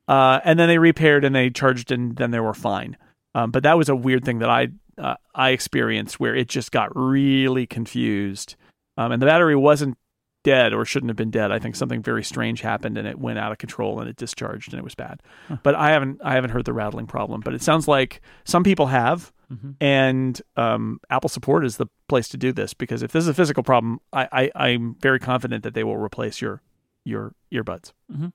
[0.08, 2.98] Uh, and then they repaired and they charged, and then they were fine.
[3.36, 4.70] Um, but that was a weird thing that I
[5.00, 8.56] uh, I experienced where it just got really confused,
[8.98, 9.98] um, and the battery wasn't
[10.44, 11.52] dead or shouldn't have been dead.
[11.52, 14.72] I think something very strange happened and it went out of control and it discharged
[14.72, 15.22] and it was bad.
[15.64, 17.42] But I haven't I haven't heard the rattling problem.
[17.42, 19.76] But it sounds like some people have, Mhm.
[19.82, 23.34] and um, Apple support is the place to do this because if this is a
[23.34, 26.62] physical problem, I, I I'm very confident that they will replace your
[27.04, 27.92] your earbuds.
[28.10, 28.32] But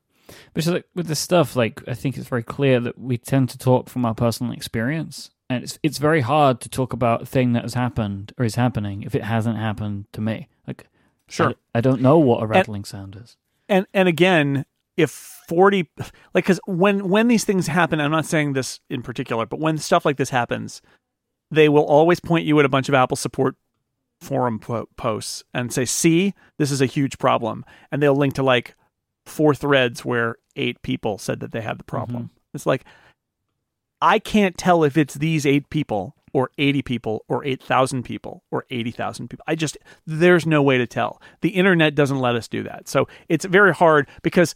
[0.56, 3.58] it's like with this stuff, like I think it's very clear that we tend to
[3.58, 7.52] talk from our personal experience, and it's it's very hard to talk about a thing
[7.52, 10.48] that has happened or is happening if it hasn't happened to me.
[10.66, 10.86] Like,
[11.28, 11.50] Sure.
[11.74, 13.36] I, I don't know what a rattling sound is.
[13.68, 14.66] and and again
[14.96, 19.46] if 40 like because when when these things happen i'm not saying this in particular
[19.46, 20.80] but when stuff like this happens
[21.50, 23.56] they will always point you at a bunch of apple support
[24.20, 28.42] forum po- posts and say see this is a huge problem and they'll link to
[28.42, 28.76] like
[29.26, 32.54] four threads where eight people said that they had the problem mm-hmm.
[32.54, 32.84] it's like
[34.04, 38.66] i can't tell if it's these eight people or 80 people or 8,000 people or
[38.68, 39.44] 80,000 people.
[39.46, 41.22] I just, there's no way to tell.
[41.40, 42.88] The internet doesn't let us do that.
[42.88, 44.54] So it's very hard because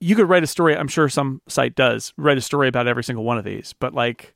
[0.00, 0.76] you could write a story.
[0.76, 3.94] I'm sure some site does write a story about every single one of these, but
[3.94, 4.34] like,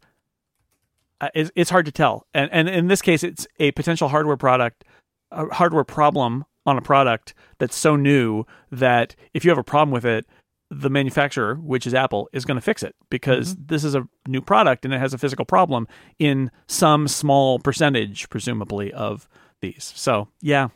[1.21, 2.27] uh, it's, it's hard to tell.
[2.33, 4.85] And, and in this case, it's a potential hardware product,
[5.31, 9.91] a hardware problem on a product that's so new that if you have a problem
[9.91, 10.27] with it,
[10.71, 14.41] the manufacturer, which is Apple, is going to fix it because this is a new
[14.41, 15.89] product and it has a physical problem
[16.19, 19.29] in some small percentage, presumably, of
[19.61, 19.93] these.
[19.97, 20.69] So, yeah,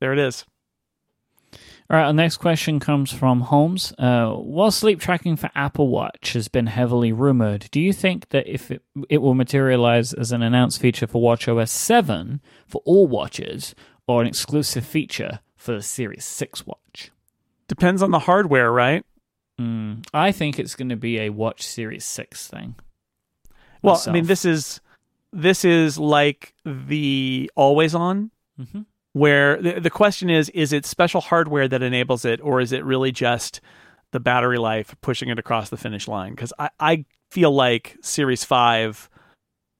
[0.00, 0.44] there it is.
[1.88, 3.92] All right, our next question comes from Holmes.
[3.96, 8.48] Uh, while sleep tracking for Apple Watch has been heavily rumored, do you think that
[8.48, 13.76] if it, it will materialize as an announced feature for WatchOS 7 for all watches
[14.08, 17.12] or an exclusive feature for the Series 6 watch?
[17.68, 19.04] Depends on the hardware, right?
[19.60, 22.76] Mm, I think it's going to be a Watch Series 6 thing.
[23.82, 24.08] Well, myself.
[24.08, 24.80] I mean, this is
[25.32, 28.82] this is like the always on hmm
[29.12, 32.84] where the, the question is is it special hardware that enables it or is it
[32.84, 33.62] really just
[34.10, 38.44] the battery life pushing it across the finish line because I, I feel like series
[38.44, 39.08] 5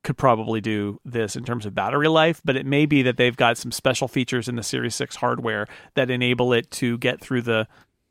[0.07, 3.37] could probably do this in terms of battery life but it may be that they've
[3.37, 7.43] got some special features in the series 6 hardware that enable it to get through
[7.43, 7.67] the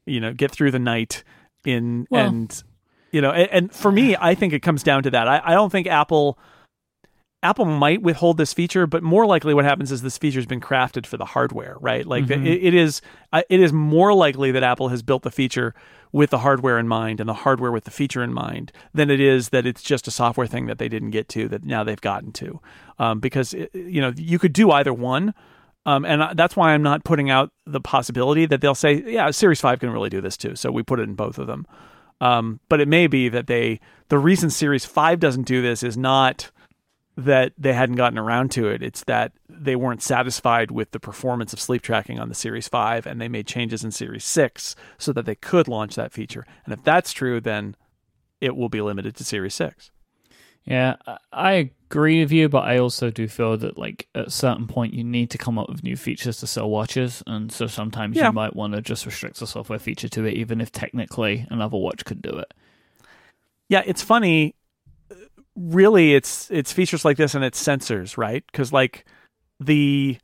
[0.05, 1.23] you know get through the night
[1.65, 2.63] in Well- and
[3.11, 5.25] you know and, and for me i think it comes down to that.
[5.27, 6.37] I, I don't think apple
[7.45, 10.59] Apple might withhold this feature, but more likely what happens is this feature has been
[10.59, 12.05] crafted for the hardware, right?
[12.05, 12.45] Like Mhm.
[12.45, 13.01] it, it is,
[13.31, 15.75] uh, it is more likely that Apple has built the feature
[16.11, 19.19] with the hardware in mind and the hardware with the feature in mind than it
[19.19, 22.01] is that it's just a software thing that they didn't get to that now they've
[22.01, 22.59] gotten to,
[22.99, 25.33] um, because it, you know you could do either one.
[25.87, 29.61] Um, and that's why I'm not putting out the possibility that they'll say, yeah, Series
[29.61, 30.55] 5 can really do this too.
[30.55, 31.67] So we put it in both of them.
[32.19, 35.95] Um, but it may be that they, the reason Series 5 doesn't do this is
[35.95, 36.49] not
[37.17, 38.83] that they hadn't gotten around to it.
[38.83, 43.05] It's that they weren't satisfied with the performance of sleep tracking on the Series 5
[43.05, 46.45] and they made changes in Series 6 so that they could launch that feature.
[46.65, 47.75] And if that's true, then
[48.41, 49.91] it will be limited to Series 6.
[50.65, 50.95] Yeah,
[51.31, 54.93] I- agree with you, but I also do feel that like at a certain point
[54.95, 58.25] you need to come up with new features to sell watches, and so sometimes Yeah.
[58.27, 61.77] you might want to just restrict the software feature to it, even if technically another
[61.77, 62.51] watch could do it.
[63.69, 64.54] Yeah, it's funny.
[65.55, 68.43] Really, it's it's features like this and it's sensors, right?
[68.51, 69.05] Because like
[69.59, 70.17] the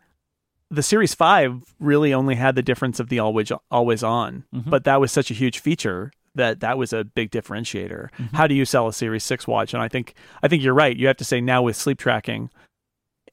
[0.69, 4.69] the Series Five really only had the difference of the always always on, Mhm.
[4.69, 8.09] but that was such a huge feature that that was a big differentiator.
[8.17, 8.33] Mhm.
[8.33, 9.73] How do you sell a Series Six watch?
[9.73, 10.95] And I think I think you're right.
[10.97, 12.49] You have to say now with sleep tracking,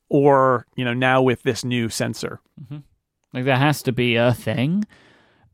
[0.08, 2.40] or you know now with this new sensor.
[3.34, 4.84] Like there has to be a thing,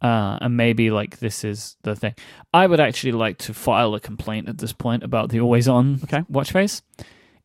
[0.05, 2.15] uh, and maybe like this is the thing.
[2.53, 6.01] I would actually like to file a complaint at this point about the always on
[6.05, 6.23] Okay.
[6.29, 6.83] watch face.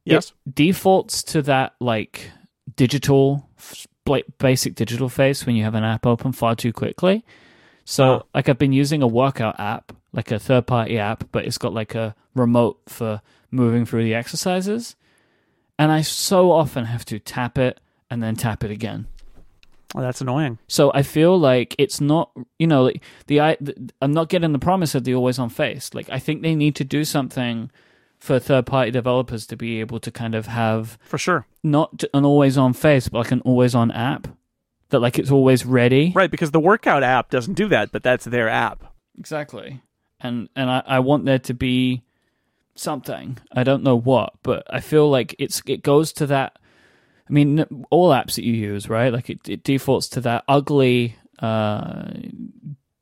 [0.06, 0.34] Yes.
[0.46, 2.32] It defaults to that like
[2.76, 3.48] digital,
[4.40, 7.24] basic digital face when you have an app open far too quickly.
[7.86, 11.58] So like I've been using a workout app, like a third party app, but it's
[11.58, 13.22] got like a remote for
[13.52, 14.96] moving through the exercises,
[15.80, 17.80] and I so often have to tap it
[18.12, 19.08] and then tap it again.
[19.96, 20.60] Well, that's annoying.
[20.68, 24.52] So I feel like it's not, you know, like the I, the, I'm not getting
[24.52, 25.94] the promise of the always on face.
[25.94, 27.72] Like I think they need to do something
[28.20, 31.46] for third party developers to be able to kind of have For sure.
[31.64, 34.28] not an always on face, but like an always on app
[34.90, 36.12] that like it's always ready.
[36.16, 38.94] Right, because the workout app doesn't do that, but that's their app.
[39.18, 39.82] Exactly.
[40.20, 42.04] And and I, I want there to be
[42.76, 43.38] something.
[43.54, 46.59] I don't know what, but I feel like it's it goes to that.
[47.30, 49.14] I mean, all apps that you use, right?
[49.14, 52.12] Like it, it defaults to that ugly, uh,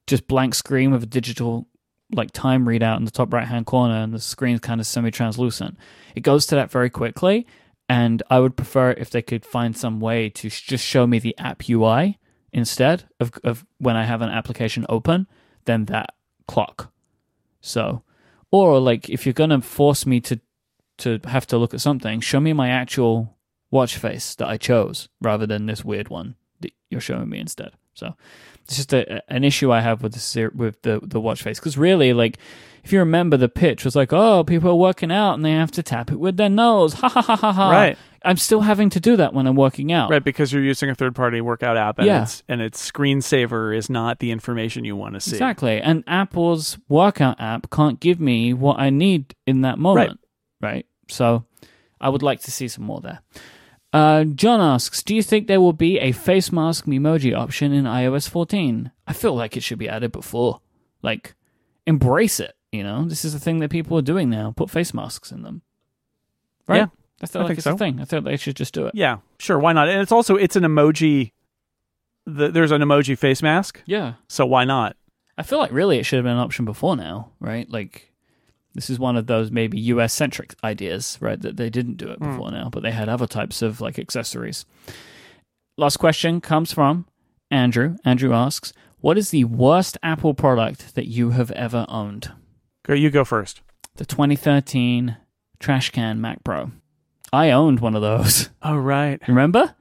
[0.06, 1.68] just blank screen with a digital
[2.14, 5.12] like time readout in the top right hand corner, and the screen's kind of semi
[5.12, 5.78] translucent.
[6.16, 7.48] It goes to that very quickly,
[7.88, 11.20] and I would prefer if they could find some way to sh- just show me
[11.20, 12.20] the app UI
[12.52, 15.28] instead of of when I have an application open
[15.66, 16.16] than that
[16.48, 16.92] clock.
[17.62, 18.04] So,
[18.52, 20.40] or like if you're gonna force me to
[21.00, 23.37] to have to look at something, show me my actual
[23.72, 27.72] watch face that I chose rather than this weird one that you're showing me instead.
[27.94, 28.16] So,
[28.64, 31.78] it's just a, an issue I have with the with the the watch face because
[31.78, 32.38] really, like,
[32.84, 35.72] if you remember, the pitch was like, oh, people are working out and they have
[35.72, 36.94] to tap it with their nose.
[36.94, 37.72] Ha ha ha ha ha.
[37.72, 37.98] Right.
[38.24, 40.10] I'm still having to do that when I'm working out.
[40.10, 42.24] Right, because you're using a third party workout app and Yeah.
[42.24, 45.32] its and its screensaver is not the information you want to see.
[45.38, 45.80] Exactly.
[45.82, 50.20] And Apple's workout app can't give me what I need in that moment.
[50.62, 50.70] Right.
[50.74, 50.86] Right.
[51.10, 51.46] So
[52.02, 53.20] I would like to see some more there.
[53.98, 57.86] Uh, John asks, do you think there will be a face mask emoji option in
[57.86, 58.92] iOS 14?
[59.08, 60.62] I feel like it should be added before.
[61.02, 61.34] Like,
[61.86, 62.54] embrace it.
[62.72, 64.54] You know, this is a thing that people are doing now.
[64.56, 65.62] Put face masks in them.
[66.68, 66.78] Right?
[66.78, 66.88] Yeah,
[67.22, 67.74] I feel I like think it's so.
[67.76, 68.00] a thing.
[68.02, 68.94] I feel they should just do it.
[68.94, 69.88] Yeah, sure, why not?
[69.88, 71.32] And it's also it's an emoji
[72.26, 74.16] the, there's an emoji face mask, Yeah.
[74.28, 74.98] so why not?
[75.38, 77.70] I feel like really it should have been an option before now, right?
[77.70, 78.12] Like
[78.78, 81.42] this is one of those maybe US centric ideas, right?
[81.42, 82.30] That they didn't do it Hmm.
[82.32, 84.66] before now, but they had other types of like accessories.
[85.78, 87.06] Last question comes from
[87.52, 87.98] Andrew.
[88.06, 92.32] Andrew asks, "What is the worst Apple product that you have ever owned?"
[92.86, 93.62] Go you go first.
[93.96, 95.18] The 2013
[95.60, 96.72] trash can Mac Pro.
[97.34, 98.50] I owned one of those.
[98.64, 99.22] Oh right.
[99.28, 99.76] Remember?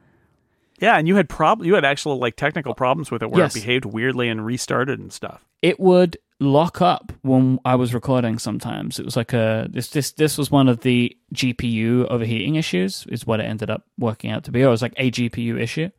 [0.80, 3.56] Yeah, and you had prob you had actual like technical problems with it where Yes.
[3.56, 5.44] it behaved weirdly and restarted and stuff.
[5.62, 8.98] it would lock up when I was recording sometimes.
[8.98, 13.26] It was like a this this this was one of the GPU overheating issues is
[13.26, 14.62] what it ended up working out to be.
[14.62, 15.90] Or it was like a GPU issue.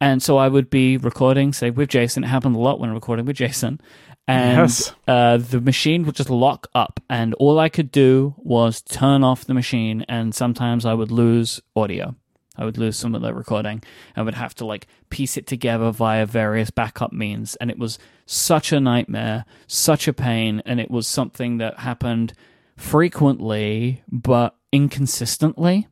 [0.00, 2.24] And so I would be recording, say with Jason.
[2.24, 3.80] It happened a lot when recording with Jason.
[4.26, 4.92] And Yes.
[5.06, 9.44] uh, the machine would just lock up, and all I could do was turn off
[9.44, 12.14] the machine, and sometimes I would lose audio.
[12.56, 13.82] I would lose some of the recording.
[14.14, 17.56] I would have to like piece it together via various backup means.
[17.56, 17.98] And it was
[18.32, 20.62] such a nightmare, such a pain.
[20.64, 22.32] And it was something that happened
[22.76, 25.86] frequently, but inconsistently,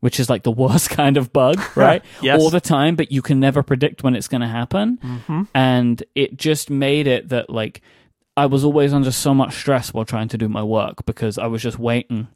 [0.00, 2.04] which is like the worst kind of bug, right?
[2.20, 2.40] Yes.
[2.40, 4.98] All the time, but you can never predict when it's going to happen.
[4.98, 5.42] Mm-hmm.
[5.54, 7.80] And it just made it that like
[8.36, 11.46] I was always under so much stress while trying to do my work because I
[11.46, 12.28] was just waiting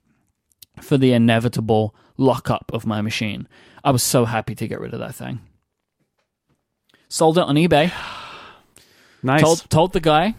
[0.81, 3.49] for the inevitable lockup of my machine.
[3.85, 5.41] I was so happy to get rid of that thing.
[7.09, 7.93] Sold it on eBay.
[9.23, 9.41] Nice.
[9.41, 10.35] Told told the guy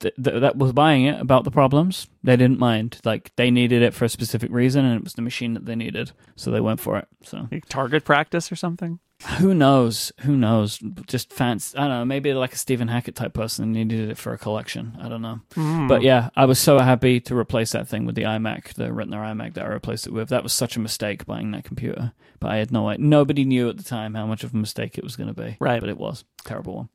[0.00, 2.08] th- th- that was buying it about the problems.
[2.22, 2.98] They didn't mind.
[3.04, 5.76] Like they needed it for a specific reason, and it was the machine that they
[5.76, 7.08] needed, so they went for it.
[7.22, 8.98] So Like target practice or something.
[9.38, 10.12] who knows?
[10.20, 10.78] Who knows?
[11.06, 11.76] Just fancy.
[11.76, 12.04] I don't know.
[12.06, 14.96] Maybe like a Stephen Hackett type person needed it for a collection.
[14.98, 15.40] I don't know.
[15.54, 15.88] Hmm.
[15.88, 19.18] But yeah, I was so happy to replace that thing with the iMac, the Retina
[19.18, 20.30] iMac that I replaced it with.
[20.30, 22.12] That was such a mistake buying that computer.
[22.38, 23.04] But I had no idea.
[23.04, 25.58] Nobody knew at the time how much of a mistake it was going to be.
[25.60, 25.80] Right.
[25.80, 26.24] But it was.
[26.46, 26.88] Terrible one.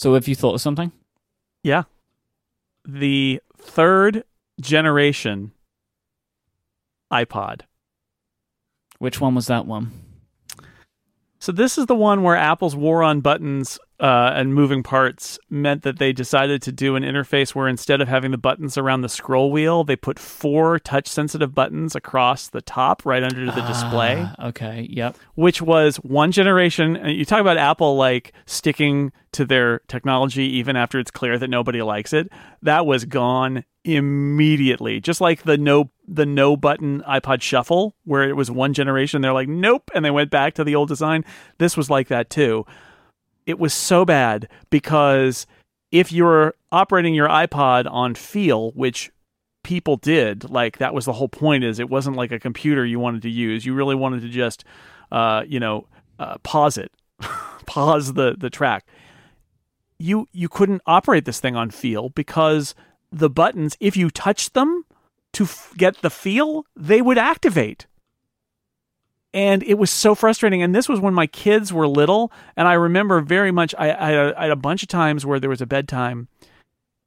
[0.00, 0.92] So have you thought of something?
[1.62, 1.82] Yeah.
[2.88, 4.24] The third
[4.58, 5.52] generation
[7.12, 7.64] iPod.
[8.98, 9.92] Which one was that one?
[11.40, 15.82] So this is the one where Apple's war on buttons uh, and moving parts meant
[15.84, 19.08] that they decided to do an interface where instead of having the buttons around the
[19.08, 24.26] scroll wheel, they put four touch-sensitive buttons across the top, right under the display.
[24.38, 24.86] Ah, okay.
[24.90, 25.16] Yep.
[25.34, 26.96] Which was one generation.
[26.96, 31.48] and You talk about Apple like sticking to their technology even after it's clear that
[31.48, 32.30] nobody likes it.
[32.62, 35.00] That was gone immediately.
[35.00, 39.32] Just like the no the no button iPod Shuffle, where it was one generation, they're
[39.32, 41.24] like, nope, and they went back to the old design.
[41.58, 42.66] This was like that too.
[43.46, 45.46] It was so bad because
[45.92, 49.10] if you're operating your iPod on feel, which
[49.62, 52.98] people did, like that was the whole point is it wasn't like a computer you
[52.98, 53.64] wanted to use.
[53.64, 54.64] You really wanted to just
[55.12, 55.86] uh, you know,
[56.18, 56.92] uh, pause it.
[57.66, 58.86] pause the the track.
[59.98, 62.74] You you couldn't operate this thing on feel because
[63.12, 64.84] the buttons, if you touched them
[65.32, 67.86] to f- get the feel, they would activate.
[69.32, 70.62] And it was so frustrating.
[70.62, 72.32] And this was when my kids were little.
[72.56, 75.50] And I remember very much, I, I, I had a bunch of times where there
[75.50, 76.28] was a bedtime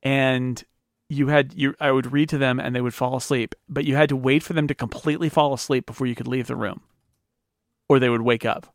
[0.01, 0.63] and
[1.09, 3.95] you had you I would read to them and they would fall asleep, but you
[3.95, 6.81] had to wait for them to completely fall asleep before you could leave the room
[7.89, 8.73] or they would wake up.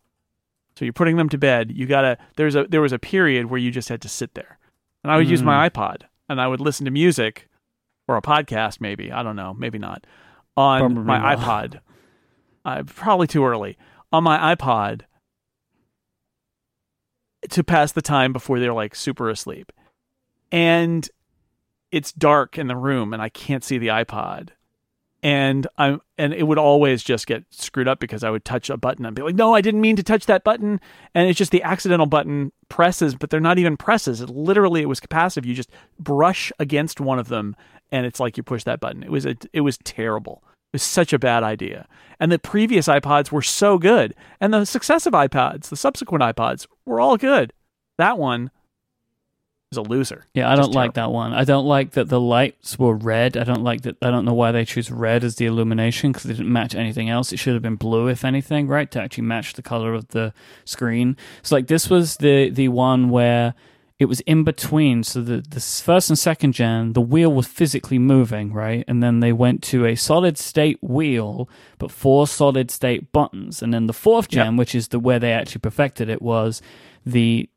[0.76, 1.72] So you're putting them to bed.
[1.72, 4.58] You gotta there's a there was a period where you just had to sit there.
[5.02, 5.78] And I would use my hmm.
[5.78, 7.48] iPod and I would listen to music
[8.06, 10.06] or a podcast maybe, I don't know, maybe not.
[10.56, 11.38] On Probably my not.
[11.38, 11.80] iPod.
[12.64, 13.76] Uh, probably too early.
[14.12, 15.02] On my iPod
[17.50, 19.72] to pass the time before they're like super asleep.
[20.50, 21.08] And
[21.92, 24.50] it's dark in the room and I can't see the iPod.
[25.22, 28.76] And I'm and it would always just get screwed up because I would touch a
[28.76, 30.80] button and be like, no, I didn't mean to touch that button.
[31.14, 34.20] And it's just the accidental button presses, but they're not even presses.
[34.20, 35.44] It literally it was capacitive.
[35.44, 37.56] You just brush against one of them
[37.90, 39.02] and it's like you push that button.
[39.02, 40.42] It was a it was terrible.
[40.46, 41.88] It was such a bad idea.
[42.20, 44.14] And the previous iPods were so good.
[44.40, 47.52] And the successive iPods, the subsequent iPods, were all good.
[47.96, 48.50] That one
[49.70, 50.24] is a loser.
[50.34, 51.32] Yeah, I don't like that one.
[51.32, 53.36] I don't like that the lights were red.
[53.36, 53.96] I don't like that.
[54.00, 57.10] I don't know why they choose red as the illumination because it didn't match anything
[57.10, 57.32] else.
[57.32, 60.32] It should have been blue, if anything, right, to actually match the color of the
[60.64, 61.16] screen.
[61.42, 63.54] So, like, this was the the one where
[63.98, 65.02] it was in between.
[65.02, 69.20] So the the first and second gen, the wheel was physically moving, right, and then
[69.20, 73.92] they went to a solid state wheel, but four solid state buttons, and then the
[73.92, 76.62] fourth gen, which is the where they actually perfected it, was
[77.04, 77.50] the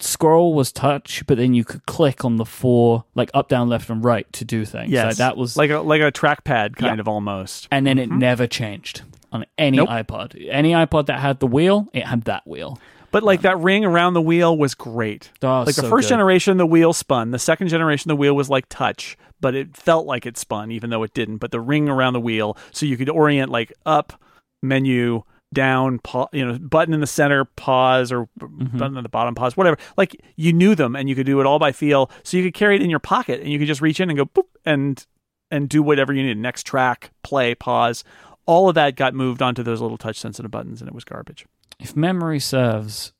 [0.00, 3.88] scroll was touch, but then you could click on the four, like up, down, left,
[3.90, 4.90] and right to do things.
[4.90, 7.00] Yeah, So that was like a like a trackpad kind Yeah.
[7.00, 7.68] of almost.
[7.70, 8.18] and then it mm-hmm.
[8.18, 9.02] never changed
[9.32, 9.88] on any Nope.
[9.88, 10.46] iPod.
[10.50, 12.78] Any iPod that had the wheel, it had that wheel.
[13.10, 15.30] But like that ring around the wheel was great.
[15.42, 16.14] Oh, like the so first good.
[16.14, 17.30] generation, the wheel spun.
[17.30, 20.90] The second generation, the wheel was like touch, but it felt like it spun, even
[20.90, 21.38] though it didn't.
[21.38, 24.20] But the ring around the wheel, so you could orient like up,
[24.62, 25.22] menu,
[25.56, 28.78] down, pa- you know, button in the center, pause, or Mm-hmm.
[28.78, 29.76] button at the bottom, pause, whatever.
[29.96, 32.10] Like you knew them, and you could do it all by feel.
[32.22, 34.16] So you could carry it in your pocket, and you could just reach in and
[34.16, 35.04] go boop, and
[35.50, 36.38] and do whatever you needed.
[36.38, 38.04] Next track, play, pause.
[38.46, 41.46] All of that got moved onto those little touch sensitive buttons, and it was garbage.
[41.80, 43.12] If memory serves,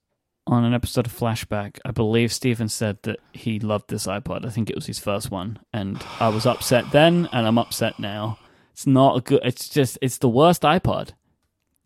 [0.47, 4.47] on an episode of Flashback, I believe Stephen said that he loved this iPod.
[4.47, 7.99] I think it was his first one, and I was upset then, and I'm upset
[7.99, 8.39] now.
[8.73, 9.41] It's not a good.
[9.45, 11.11] It's just it's the worst iPod.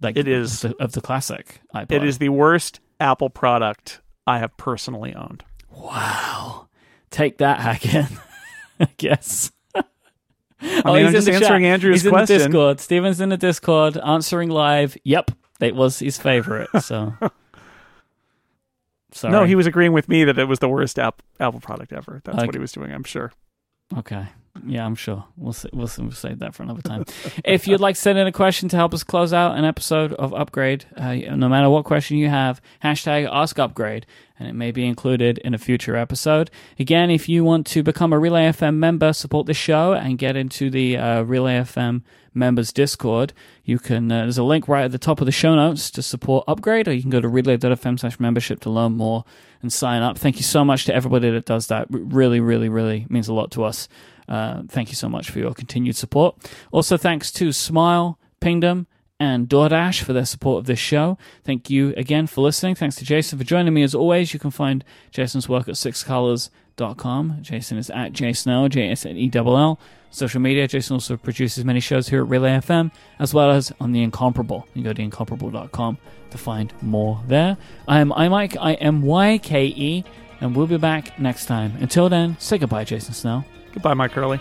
[0.01, 0.65] Like It is.
[0.65, 1.93] of the, of the classic iPod.
[1.93, 5.45] It is the worst Apple product I have personally owned.
[5.71, 6.69] Wow.
[7.11, 8.07] Take that, Hackett.
[8.81, 9.53] I guess.
[9.75, 12.39] I oh, mean, I'm just answering Andrew's he's in question.
[12.39, 12.81] the Discord.
[12.81, 14.97] Stephen's in the Discord answering live.
[15.05, 16.69] Yep, it was his favorite.
[16.81, 17.15] So,
[19.13, 19.33] sorry.
[19.33, 22.21] No, he was agreeing with me that it was the worst app, Apple product ever.
[22.25, 22.47] That's Okay.
[22.47, 23.33] what he was doing, I'm sure.
[23.97, 24.27] Okay.
[24.67, 25.25] Yeah, I'm sure.
[25.37, 27.05] We'll we'll, we'll save that for another time.
[27.45, 30.13] if you'd like to send in a question to help us close out an episode
[30.15, 34.07] of Upgrade, uh, no matter what question you have, hashtag Ask Upgrade,
[34.39, 36.51] and it may be included in a future episode.
[36.81, 40.35] Again, if you want to become a Relay FM member, support the show, and get
[40.37, 42.03] into the uh, Relay FM
[42.35, 43.33] members Discord,
[43.65, 44.11] you can.
[44.11, 46.89] Uh, there's a link right at the top of the show notes to support Upgrade,
[46.89, 49.25] or you can go to relay.fm slash membership to learn more
[49.63, 50.19] and sign up.
[50.19, 51.87] Thank you so much to everybody that does that.
[51.93, 53.89] R- really, really, really means a lot to us.
[54.31, 56.37] Uh, thank you so much for your continued support.
[56.71, 58.87] Also, thanks to Smile, Pingdom,
[59.19, 61.19] and DoorDash for their support of this show.
[61.45, 62.75] Thank you again for listening.
[62.75, 64.33] Thanks to Jason for joining me as always.
[64.33, 67.39] You can find Jason's work at sixcolors.com.
[67.43, 69.79] Jason is at jsnell, J-S-N-E-L-L.
[70.13, 72.91] Social media, Jason also produces many shows here at Relay FM,
[73.21, 74.67] as well as on The Incomparable.
[74.69, 75.99] You can go to incomparable.com
[76.31, 77.57] to find more there.
[77.87, 80.05] I am imyke, I M Y K E,
[80.41, 81.75] and we'll be back next time.
[81.81, 83.45] Until then, say goodbye, Jason Snell.
[83.73, 84.41] Goodbye, Myke Hurley.